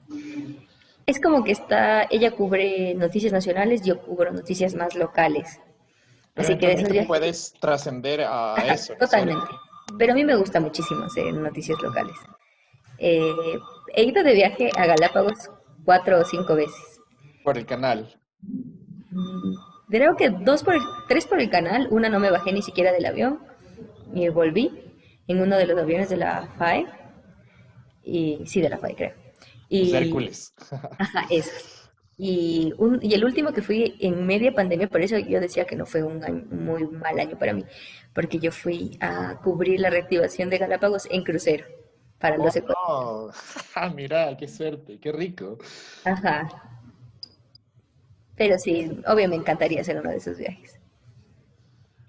Es 1.07 1.21
como 1.21 1.45
que 1.45 1.53
está, 1.53 2.03
ella 2.11 2.33
cubre 2.33 2.95
noticias 2.95 3.33
nacionales, 3.33 3.83
yo 3.83 4.01
cubro 4.01 4.33
noticias 4.33 4.75
más 4.75 4.95
locales. 4.97 5.61
Así 6.35 6.59
que 6.59 7.05
puedes 7.07 7.55
trascender 7.61 8.23
a 8.23 8.57
eso. 8.75 8.95
Totalmente. 8.99 9.47
Pero 9.99 10.13
a 10.13 10.17
mí 10.17 10.25
me 10.25 10.37
gusta 10.37 10.61
muchísimo 10.61 11.05
hacer 11.05 11.33
noticias 11.33 11.81
locales. 11.81 12.17
Eh, 12.99 13.33
he 13.95 14.05
ido 14.05 14.23
de 14.23 14.35
viaje 14.35 14.71
a 14.77 14.87
Galápagos 14.87 15.51
cuatro 15.85 16.21
o 16.21 16.25
cinco 16.25 16.55
veces. 16.57 17.01
¿Por 17.45 17.57
el 17.57 17.65
canal? 17.65 18.21
Mm, 18.43 19.55
creo 19.89 20.17
que 20.17 20.31
dos 20.31 20.65
por 20.65 20.75
tres 21.09 21.27
por 21.27 21.41
el 21.41 21.49
canal. 21.49 21.87
Una 21.91 22.09
no 22.09 22.19
me 22.19 22.31
bajé 22.31 22.53
ni 22.53 22.63
siquiera 22.63 22.93
del 22.93 23.07
avión 23.07 23.41
y 24.13 24.29
volví 24.29 24.86
en 25.29 25.41
uno 25.41 25.57
de 25.57 25.67
los 25.67 25.79
aviones 25.79 26.09
de 26.09 26.17
la 26.17 26.49
FAE. 26.59 26.87
Y 28.03 28.41
sí, 28.47 28.61
de 28.61 28.69
la 28.69 28.79
FAE, 28.79 28.95
creo. 28.95 29.13
Y, 29.69 29.95
Hércules. 29.95 30.55
Ajá, 30.99 31.27
eso. 31.31 31.51
Y, 32.19 32.73
un, 32.79 32.99
y 33.03 33.13
el 33.15 33.25
último 33.25 33.53
que 33.53 33.61
fui 33.61 33.97
en 34.01 34.27
media 34.27 34.55
pandemia, 34.55 34.89
por 34.89 35.03
eso 35.03 35.19
yo 35.19 35.39
decía 35.41 35.67
que 35.67 35.77
no 35.77 35.85
fue 35.85 36.03
un, 36.03 36.49
muy 36.51 36.87
mal 36.87 37.19
año 37.19 37.39
para 37.39 37.53
mí, 37.53 37.65
porque 38.15 38.39
yo 38.39 38.53
fui 38.53 38.97
a 39.01 39.39
cubrir 39.43 39.81
la 39.81 39.91
reactivación 39.91 40.49
de 40.49 40.59
Galápagos 40.59 41.07
en 41.11 41.23
crucero 41.23 41.67
para 42.19 42.39
los 42.39 42.57
oh, 42.57 43.31
oh. 43.77 43.91
Mira, 43.95 44.35
qué 44.39 44.49
suerte, 44.49 44.99
qué 44.99 45.13
rico. 45.13 45.59
Ajá. 46.05 46.49
Pero 48.37 48.59
sí, 48.59 49.01
obvio 49.07 49.29
me 49.29 49.37
encantaría 49.37 49.81
hacer 49.83 49.99
uno 49.99 50.11
de 50.11 50.17
esos 50.17 50.39
viajes. 50.39 50.76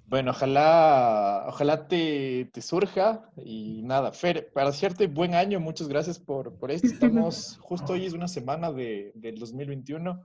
Bueno, 0.10 0.32
ojalá, 0.32 1.44
ojalá 1.50 1.86
te, 1.90 2.50
surja 2.62 3.30
y 3.36 3.82
nada, 3.84 4.14
Fer, 4.14 4.54
para 4.54 4.70
hacerte 4.70 5.08
buen 5.08 5.36
año, 5.36 5.60
muchas 5.60 5.90
gracias 5.90 6.18
por, 6.18 6.58
por 6.58 6.72
esto. 6.72 6.88
Estamos, 6.88 7.58
justo 7.62 7.92
hoy 7.92 8.06
es 8.06 8.14
una 8.14 8.30
semana 8.30 8.72
de, 8.72 9.12
del 9.16 9.38
2021 9.38 10.24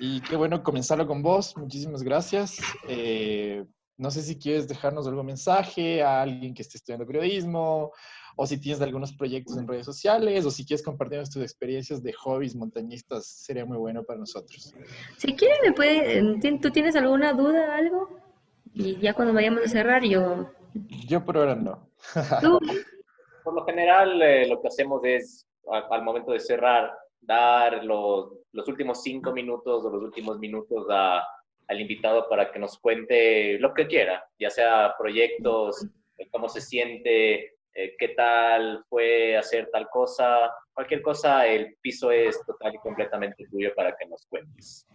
y 0.00 0.20
qué 0.20 0.36
bueno 0.36 0.62
comenzarlo 0.62 1.06
con 1.06 1.22
vos. 1.22 1.56
Muchísimas 1.56 2.02
gracias. 2.02 2.58
Eh, 2.88 3.64
no 3.96 4.10
sé 4.10 4.20
si 4.20 4.38
quieres 4.38 4.68
dejarnos 4.68 5.06
algún 5.06 5.24
mensaje 5.24 6.02
a 6.02 6.20
alguien 6.20 6.52
que 6.52 6.60
esté 6.60 6.76
estudiando 6.76 7.06
periodismo 7.06 7.92
o 8.36 8.46
si 8.46 8.58
tienes 8.58 8.82
algunos 8.82 9.14
proyectos 9.14 9.56
en 9.56 9.66
redes 9.66 9.86
sociales 9.86 10.44
o 10.44 10.50
si 10.50 10.66
quieres 10.66 10.84
compartir 10.84 11.22
tus 11.22 11.42
experiencias 11.42 12.02
de 12.02 12.12
hobbies 12.12 12.54
montañistas, 12.54 13.26
sería 13.26 13.64
muy 13.64 13.78
bueno 13.78 14.04
para 14.04 14.18
nosotros. 14.18 14.74
Si 15.16 15.34
quieres, 15.34 15.56
me 15.64 15.72
puede, 15.72 16.38
¿tú 16.60 16.70
tienes 16.70 16.96
alguna 16.96 17.32
duda, 17.32 17.74
algo? 17.74 18.25
Y 18.78 18.98
ya 19.00 19.14
cuando 19.14 19.32
vayamos 19.32 19.64
a 19.64 19.68
cerrar, 19.68 20.04
yo... 20.04 20.50
Yo 21.08 21.24
por 21.24 21.38
ahora 21.38 21.54
no. 21.54 21.88
Por 23.42 23.54
lo 23.54 23.64
general, 23.64 24.20
eh, 24.20 24.46
lo 24.48 24.60
que 24.60 24.68
hacemos 24.68 25.00
es, 25.04 25.46
al, 25.90 26.02
momento 26.02 26.32
de 26.32 26.40
cerrar, 26.40 26.92
dar 27.20 27.84
los, 27.84 28.32
los, 28.52 28.68
últimos 28.68 29.02
cinco 29.02 29.32
minutos 29.32 29.84
o 29.84 29.90
los 29.90 30.02
últimos 30.02 30.38
minutos 30.40 30.84
a, 30.90 31.24
al 31.68 31.80
invitado 31.80 32.28
para 32.28 32.50
que 32.50 32.58
nos 32.58 32.76
cuente 32.78 33.56
lo 33.60 33.72
que 33.72 33.86
quiera, 33.86 34.24
ya 34.38 34.50
sea 34.50 34.94
proyectos, 34.98 35.86
eh, 36.18 36.28
cómo 36.30 36.48
se 36.48 36.60
siente, 36.60 37.54
eh, 37.72 37.94
qué 37.98 38.08
tal 38.08 38.84
fue 38.88 39.36
hacer 39.36 39.70
tal 39.72 39.88
cosa, 39.90 40.50
cualquier 40.74 41.00
cosa, 41.02 41.46
el 41.46 41.76
piso 41.80 42.10
es 42.10 42.44
total 42.44 42.74
y 42.74 42.78
completamente 42.78 43.46
tuyo 43.48 43.70
para 43.76 43.96
que 43.96 44.06
nos 44.06 44.26
cuentes. 44.26 44.86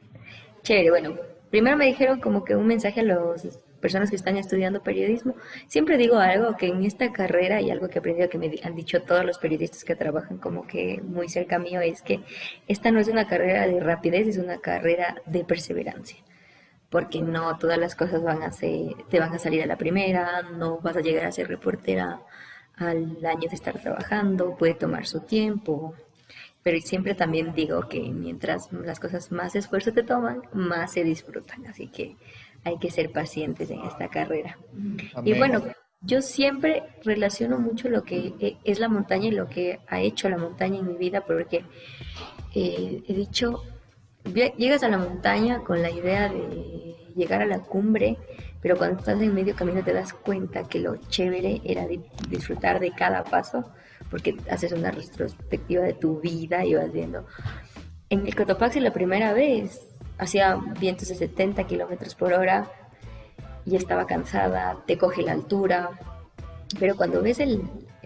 Chévere, 0.61 0.89
bueno, 0.89 1.15
primero 1.49 1.77
me 1.77 1.85
dijeron 1.85 2.19
como 2.19 2.43
que 2.43 2.55
un 2.55 2.67
mensaje 2.67 2.99
a 2.99 3.03
las 3.03 3.17
personas 3.81 4.09
que 4.09 4.15
están 4.15 4.37
estudiando 4.37 4.81
periodismo. 4.81 5.35
Siempre 5.67 5.97
digo 5.97 6.17
algo 6.17 6.55
que 6.55 6.67
en 6.67 6.85
esta 6.85 7.11
carrera 7.11 7.59
y 7.59 7.71
algo 7.71 7.89
que 7.89 7.95
he 7.95 7.99
aprendido 7.99 8.29
que 8.29 8.37
me 8.37 8.51
han 8.63 8.75
dicho 8.75 9.01
todos 9.01 9.25
los 9.25 9.37
periodistas 9.39 9.83
que 9.83 9.95
trabajan 9.95 10.37
como 10.37 10.65
que 10.65 11.01
muy 11.03 11.27
cerca 11.27 11.59
mío 11.59 11.81
es 11.81 12.01
que 12.01 12.21
esta 12.67 12.91
no 12.91 12.99
es 12.99 13.07
una 13.07 13.27
carrera 13.27 13.67
de 13.67 13.79
rapidez, 13.79 14.27
es 14.27 14.37
una 14.37 14.59
carrera 14.59 15.21
de 15.25 15.43
perseverancia. 15.43 16.17
Porque 16.89 17.21
no 17.21 17.57
todas 17.57 17.77
las 17.77 17.95
cosas 17.95 18.21
van 18.23 18.43
a 18.43 18.51
ser, 18.51 18.93
te 19.09 19.19
van 19.19 19.33
a 19.33 19.39
salir 19.39 19.63
a 19.63 19.65
la 19.65 19.77
primera, 19.77 20.41
no 20.43 20.79
vas 20.79 20.97
a 20.97 21.01
llegar 21.01 21.25
a 21.25 21.31
ser 21.31 21.47
reportera 21.47 22.21
al 22.77 23.25
año 23.25 23.49
de 23.49 23.55
estar 23.55 23.77
trabajando, 23.79 24.55
puede 24.57 24.73
tomar 24.73 25.05
su 25.05 25.21
tiempo, 25.21 25.95
pero 26.63 26.79
siempre 26.79 27.15
también 27.15 27.53
digo 27.53 27.87
que 27.87 27.99
mientras 28.01 28.71
las 28.71 28.99
cosas 28.99 29.31
más 29.31 29.55
esfuerzo 29.55 29.93
te 29.93 30.03
toman, 30.03 30.43
más 30.53 30.93
se 30.93 31.03
disfrutan. 31.03 31.65
Así 31.65 31.87
que 31.87 32.17
hay 32.63 32.77
que 32.77 32.91
ser 32.91 33.11
pacientes 33.11 33.69
en 33.71 33.81
esta 33.81 34.07
carrera. 34.09 34.57
Y 35.23 35.33
bueno, 35.33 35.63
yo 36.01 36.21
siempre 36.21 36.83
relaciono 37.03 37.59
mucho 37.59 37.89
lo 37.89 38.03
que 38.03 38.57
es 38.63 38.79
la 38.79 38.89
montaña 38.89 39.27
y 39.27 39.31
lo 39.31 39.47
que 39.47 39.79
ha 39.87 40.01
hecho 40.01 40.29
la 40.29 40.37
montaña 40.37 40.79
en 40.79 40.87
mi 40.87 40.95
vida, 40.95 41.21
porque 41.21 41.63
eh, 42.55 43.03
he 43.07 43.13
dicho, 43.13 43.63
llegas 44.57 44.83
a 44.83 44.89
la 44.89 44.97
montaña 44.97 45.63
con 45.63 45.81
la 45.81 45.91
idea 45.91 46.29
de 46.29 46.95
llegar 47.15 47.41
a 47.41 47.45
la 47.45 47.59
cumbre, 47.59 48.17
pero 48.61 48.77
cuando 48.77 48.99
estás 48.99 49.21
en 49.21 49.33
medio 49.33 49.55
camino 49.55 49.83
te 49.83 49.93
das 49.93 50.13
cuenta 50.13 50.67
que 50.67 50.79
lo 50.79 50.95
chévere 51.09 51.61
era 51.63 51.85
disfrutar 52.29 52.79
de 52.79 52.91
cada 52.91 53.23
paso 53.23 53.71
porque 54.09 54.35
haces 54.49 54.71
una 54.73 54.91
retrospectiva 54.91 55.83
de 55.83 55.93
tu 55.93 56.19
vida 56.19 56.65
y 56.65 56.75
vas 56.75 56.91
viendo. 56.91 57.25
En 58.09 58.27
el 58.27 58.35
Cotopaxi 58.35 58.79
la 58.79 58.91
primera 58.91 59.33
vez 59.33 59.90
hacía 60.21 60.55
vientos 60.79 61.07
de 61.07 61.15
70 61.15 61.65
kilómetros 61.65 62.13
por 62.13 62.31
hora 62.33 62.71
y 63.65 63.75
estaba 63.75 64.05
cansada, 64.05 64.77
te 64.85 64.95
coge 64.97 65.23
la 65.23 65.31
altura, 65.31 65.89
pero 66.79 66.95
cuando 66.95 67.23
ves 67.23 67.39
el, 67.39 67.63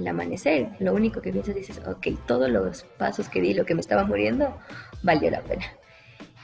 amanecer, 0.07 0.69
lo 0.79 0.93
único 0.93 1.21
que 1.21 1.31
piensas 1.31 1.55
dices, 1.55 1.81
ok, 1.85 2.07
todos 2.25 2.49
los 2.49 2.83
pasos 2.97 3.27
que 3.27 3.41
di, 3.41 3.53
lo 3.53 3.65
que 3.65 3.75
me 3.75 3.81
estaba 3.81 4.05
muriendo, 4.05 4.57
valió 5.03 5.29
la 5.29 5.41
pena. 5.41 5.65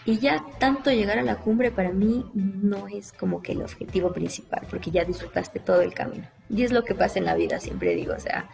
Y 0.04 0.18
ya 0.20 0.44
tanto 0.60 0.92
llegar 0.92 1.20
a 1.20 1.24
la 1.24 1.38
cumbre 1.38 1.72
para 1.72 1.92
mí 1.92 2.26
no 2.34 2.88
es 2.90 3.14
como 3.14 3.42
que 3.42 3.54
el 3.54 3.62
objetivo 3.62 4.12
principal, 4.12 4.68
porque 4.70 4.92
ya 4.92 5.06
disfrutaste 5.06 5.60
todo 5.60 5.82
el 5.82 5.94
camino. 5.94 6.28
Y 6.50 6.64
es 6.64 6.74
lo 6.74 6.84
que 6.84 6.96
pasa 6.96 7.18
en 7.20 7.26
la 7.26 7.36
vida, 7.36 7.60
siempre 7.62 7.96
digo, 7.96 8.14
o 8.14 8.20
sea, 8.20 8.50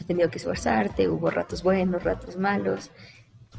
has 0.00 0.06
tenido 0.06 0.30
que 0.30 0.38
esforzarte, 0.38 1.08
hubo 1.08 1.28
ratos 1.28 1.62
buenos, 1.62 2.02
ratos 2.02 2.38
malos, 2.38 2.90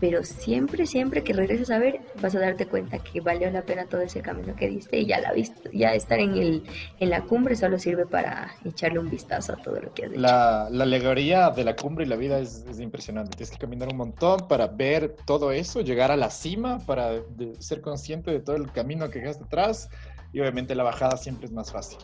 pero 0.04 0.22
siempre, 0.26 0.86
siempre 0.86 1.24
que 1.24 1.32
regreses 1.32 1.72
a 1.72 1.80
ver, 1.80 2.02
vas 2.22 2.36
a 2.36 2.40
darte 2.42 2.66
cuenta 2.66 3.00
que 3.00 3.22
valió 3.22 3.50
la 3.50 3.62
pena 3.62 3.86
todo 3.86 4.02
ese 4.02 4.22
camino 4.22 4.54
que 4.54 4.68
diste 4.68 4.98
y 4.98 5.06
ya 5.06 5.22
la 5.22 5.32
viste, 5.32 5.70
ya 5.72 5.94
estar 5.94 6.20
en, 6.20 6.36
el, 6.36 6.66
en 7.00 7.10
la 7.10 7.22
cumbre 7.22 7.56
solo 7.56 7.80
sirve 7.80 8.06
para 8.06 8.54
echarle 8.66 9.00
un 9.00 9.10
vistazo 9.10 9.54
a 9.54 9.56
todo 9.56 9.80
lo 9.80 9.94
que 9.94 10.04
has 10.04 10.12
hecho. 10.12 10.20
La, 10.20 10.68
la 10.70 10.84
alegoría 10.84 11.52
de 11.52 11.64
la 11.64 11.78
cumbre 11.78 12.04
y 12.04 12.10
la 12.10 12.18
vida 12.18 12.38
es, 12.40 12.66
es, 12.70 12.82
impresionante. 12.82 13.38
Tienes 13.38 13.52
que 13.52 13.58
caminar 13.58 13.88
un 13.88 13.96
montón 13.96 14.46
para 14.50 14.68
ver 14.68 15.16
todo 15.26 15.54
eso, 15.54 15.80
llegar 15.80 16.12
a 16.12 16.18
la 16.18 16.30
cima, 16.30 16.80
para 16.80 17.22
ser 17.60 17.80
consciente 17.80 18.30
de 18.30 18.42
todo 18.42 18.58
el 18.58 18.74
camino 18.74 19.10
que 19.10 19.20
dejaste 19.20 19.46
atrás 19.46 19.90
y 20.34 20.42
obviamente 20.42 20.76
la 20.76 20.84
bajada 20.84 21.16
siempre 21.16 21.46
es 21.46 21.54
más 21.54 21.72
fácil. 21.72 22.00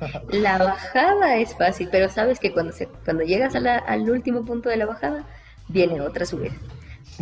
La 0.30 0.58
bajada 0.58 1.36
es 1.36 1.54
fácil, 1.56 1.88
pero 1.92 2.08
sabes 2.08 2.40
que 2.40 2.52
cuando, 2.52 2.72
se, 2.72 2.88
cuando 3.04 3.22
llegas 3.22 3.54
al 3.54 4.10
último 4.10 4.44
punto 4.44 4.68
de 4.70 4.76
la 4.76 4.86
bajada, 4.86 5.24
viene 5.68 6.00
otra 6.00 6.26
subida. 6.26 6.50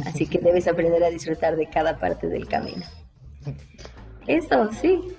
Así 0.07 0.27
que 0.27 0.39
debes 0.39 0.67
aprender 0.69 1.03
a 1.05 1.11
disfrutar 1.11 1.57
de 1.57 1.69
cada 1.69 1.99
parte 1.99 2.27
del 2.27 2.49
camino. 2.49 2.85
Eso, 4.27 4.71
sí. 4.73 5.17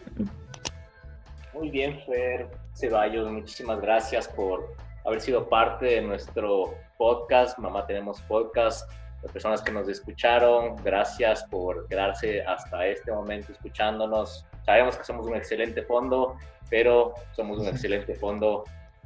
Muy 1.53 1.69
bien, 1.69 1.99
Fer 2.05 2.47
Ceballos, 2.75 3.31
muchísimas 3.31 3.79
gracias 3.81 4.27
por 4.27 4.73
haber 5.05 5.21
sido 5.21 5.47
parte 5.47 5.85
de 5.85 6.01
nuestro 6.01 6.73
podcast. 6.97 7.57
Mamá 7.59 7.85
Tenemos 7.85 8.21
Podcast. 8.21 8.89
Las 9.21 9.31
personas 9.31 9.61
que 9.61 9.71
nos 9.71 9.87
escucharon, 9.87 10.75
gracias 10.83 11.43
por 11.45 11.87
quedarse 11.87 12.41
hasta 12.43 12.87
este 12.87 13.11
momento 13.11 13.51
escuchándonos. 13.51 14.45
Sabemos 14.65 14.97
que 14.97 15.03
somos 15.03 15.27
un 15.27 15.35
excelente 15.35 15.83
fondo, 15.83 16.37
pero 16.69 17.13
somos 17.33 17.59
un 17.59 17.67
excelente 17.67 18.15
fondo 18.15 18.65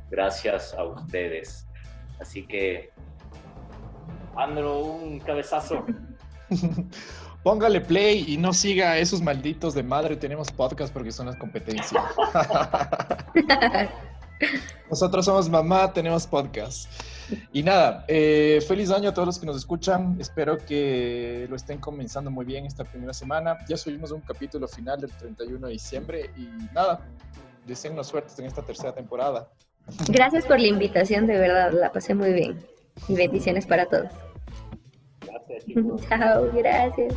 gracias 0.09 0.73
a 0.73 0.83
ustedes. 0.83 1.67
Así 2.19 2.47
que, 2.47 2.91
Andro, 4.37 4.81
un 4.81 5.19
cabezazo. 5.19 5.85
Póngale 7.43 7.81
play 7.81 8.25
y 8.27 8.37
no 8.37 8.53
siga 8.53 8.91
a 8.91 8.97
esos 8.97 9.21
malditos 9.21 9.73
de 9.73 9.83
madre. 9.83 10.15
Tenemos 10.15 10.51
podcast 10.51 10.93
porque 10.93 11.11
son 11.11 11.27
las 11.27 11.35
competencias. 11.37 12.03
Nosotros 14.89 15.25
somos 15.25 15.49
mamá, 15.49 15.91
tenemos 15.91 16.27
podcast. 16.27 16.89
Y 17.51 17.63
nada, 17.63 18.05
eh, 18.07 18.63
feliz 18.67 18.91
año 18.91 19.09
a 19.09 19.13
todos 19.13 19.25
los 19.25 19.39
que 19.39 19.45
nos 19.45 19.57
escuchan. 19.57 20.15
Espero 20.19 20.57
que 20.57 21.47
lo 21.49 21.55
estén 21.55 21.79
comenzando 21.79 22.29
muy 22.31 22.45
bien 22.45 22.65
esta 22.65 22.83
primera 22.83 23.13
semana. 23.13 23.57
Ya 23.67 23.75
subimos 23.75 24.11
un 24.11 24.21
capítulo 24.21 24.67
final 24.67 24.99
del 24.99 25.11
31 25.11 25.67
de 25.67 25.73
diciembre 25.73 26.31
y 26.37 26.47
nada, 26.73 27.01
deseennos 27.65 28.07
suerte 28.07 28.33
en 28.39 28.45
esta 28.45 28.61
tercera 28.61 28.93
temporada. 28.93 29.49
Gracias 30.09 30.45
por 30.45 30.59
la 30.59 30.67
invitación, 30.67 31.27
de 31.27 31.37
verdad, 31.37 31.71
la 31.73 31.91
pasé 31.91 32.13
muy 32.13 32.33
bien. 32.33 32.76
Y 33.07 33.15
bendiciones 33.15 33.65
para 33.65 33.85
todos. 33.85 34.11
Gracias, 35.21 35.65
chicos. 35.65 36.01
Chao, 36.07 36.51
gracias. 36.53 37.13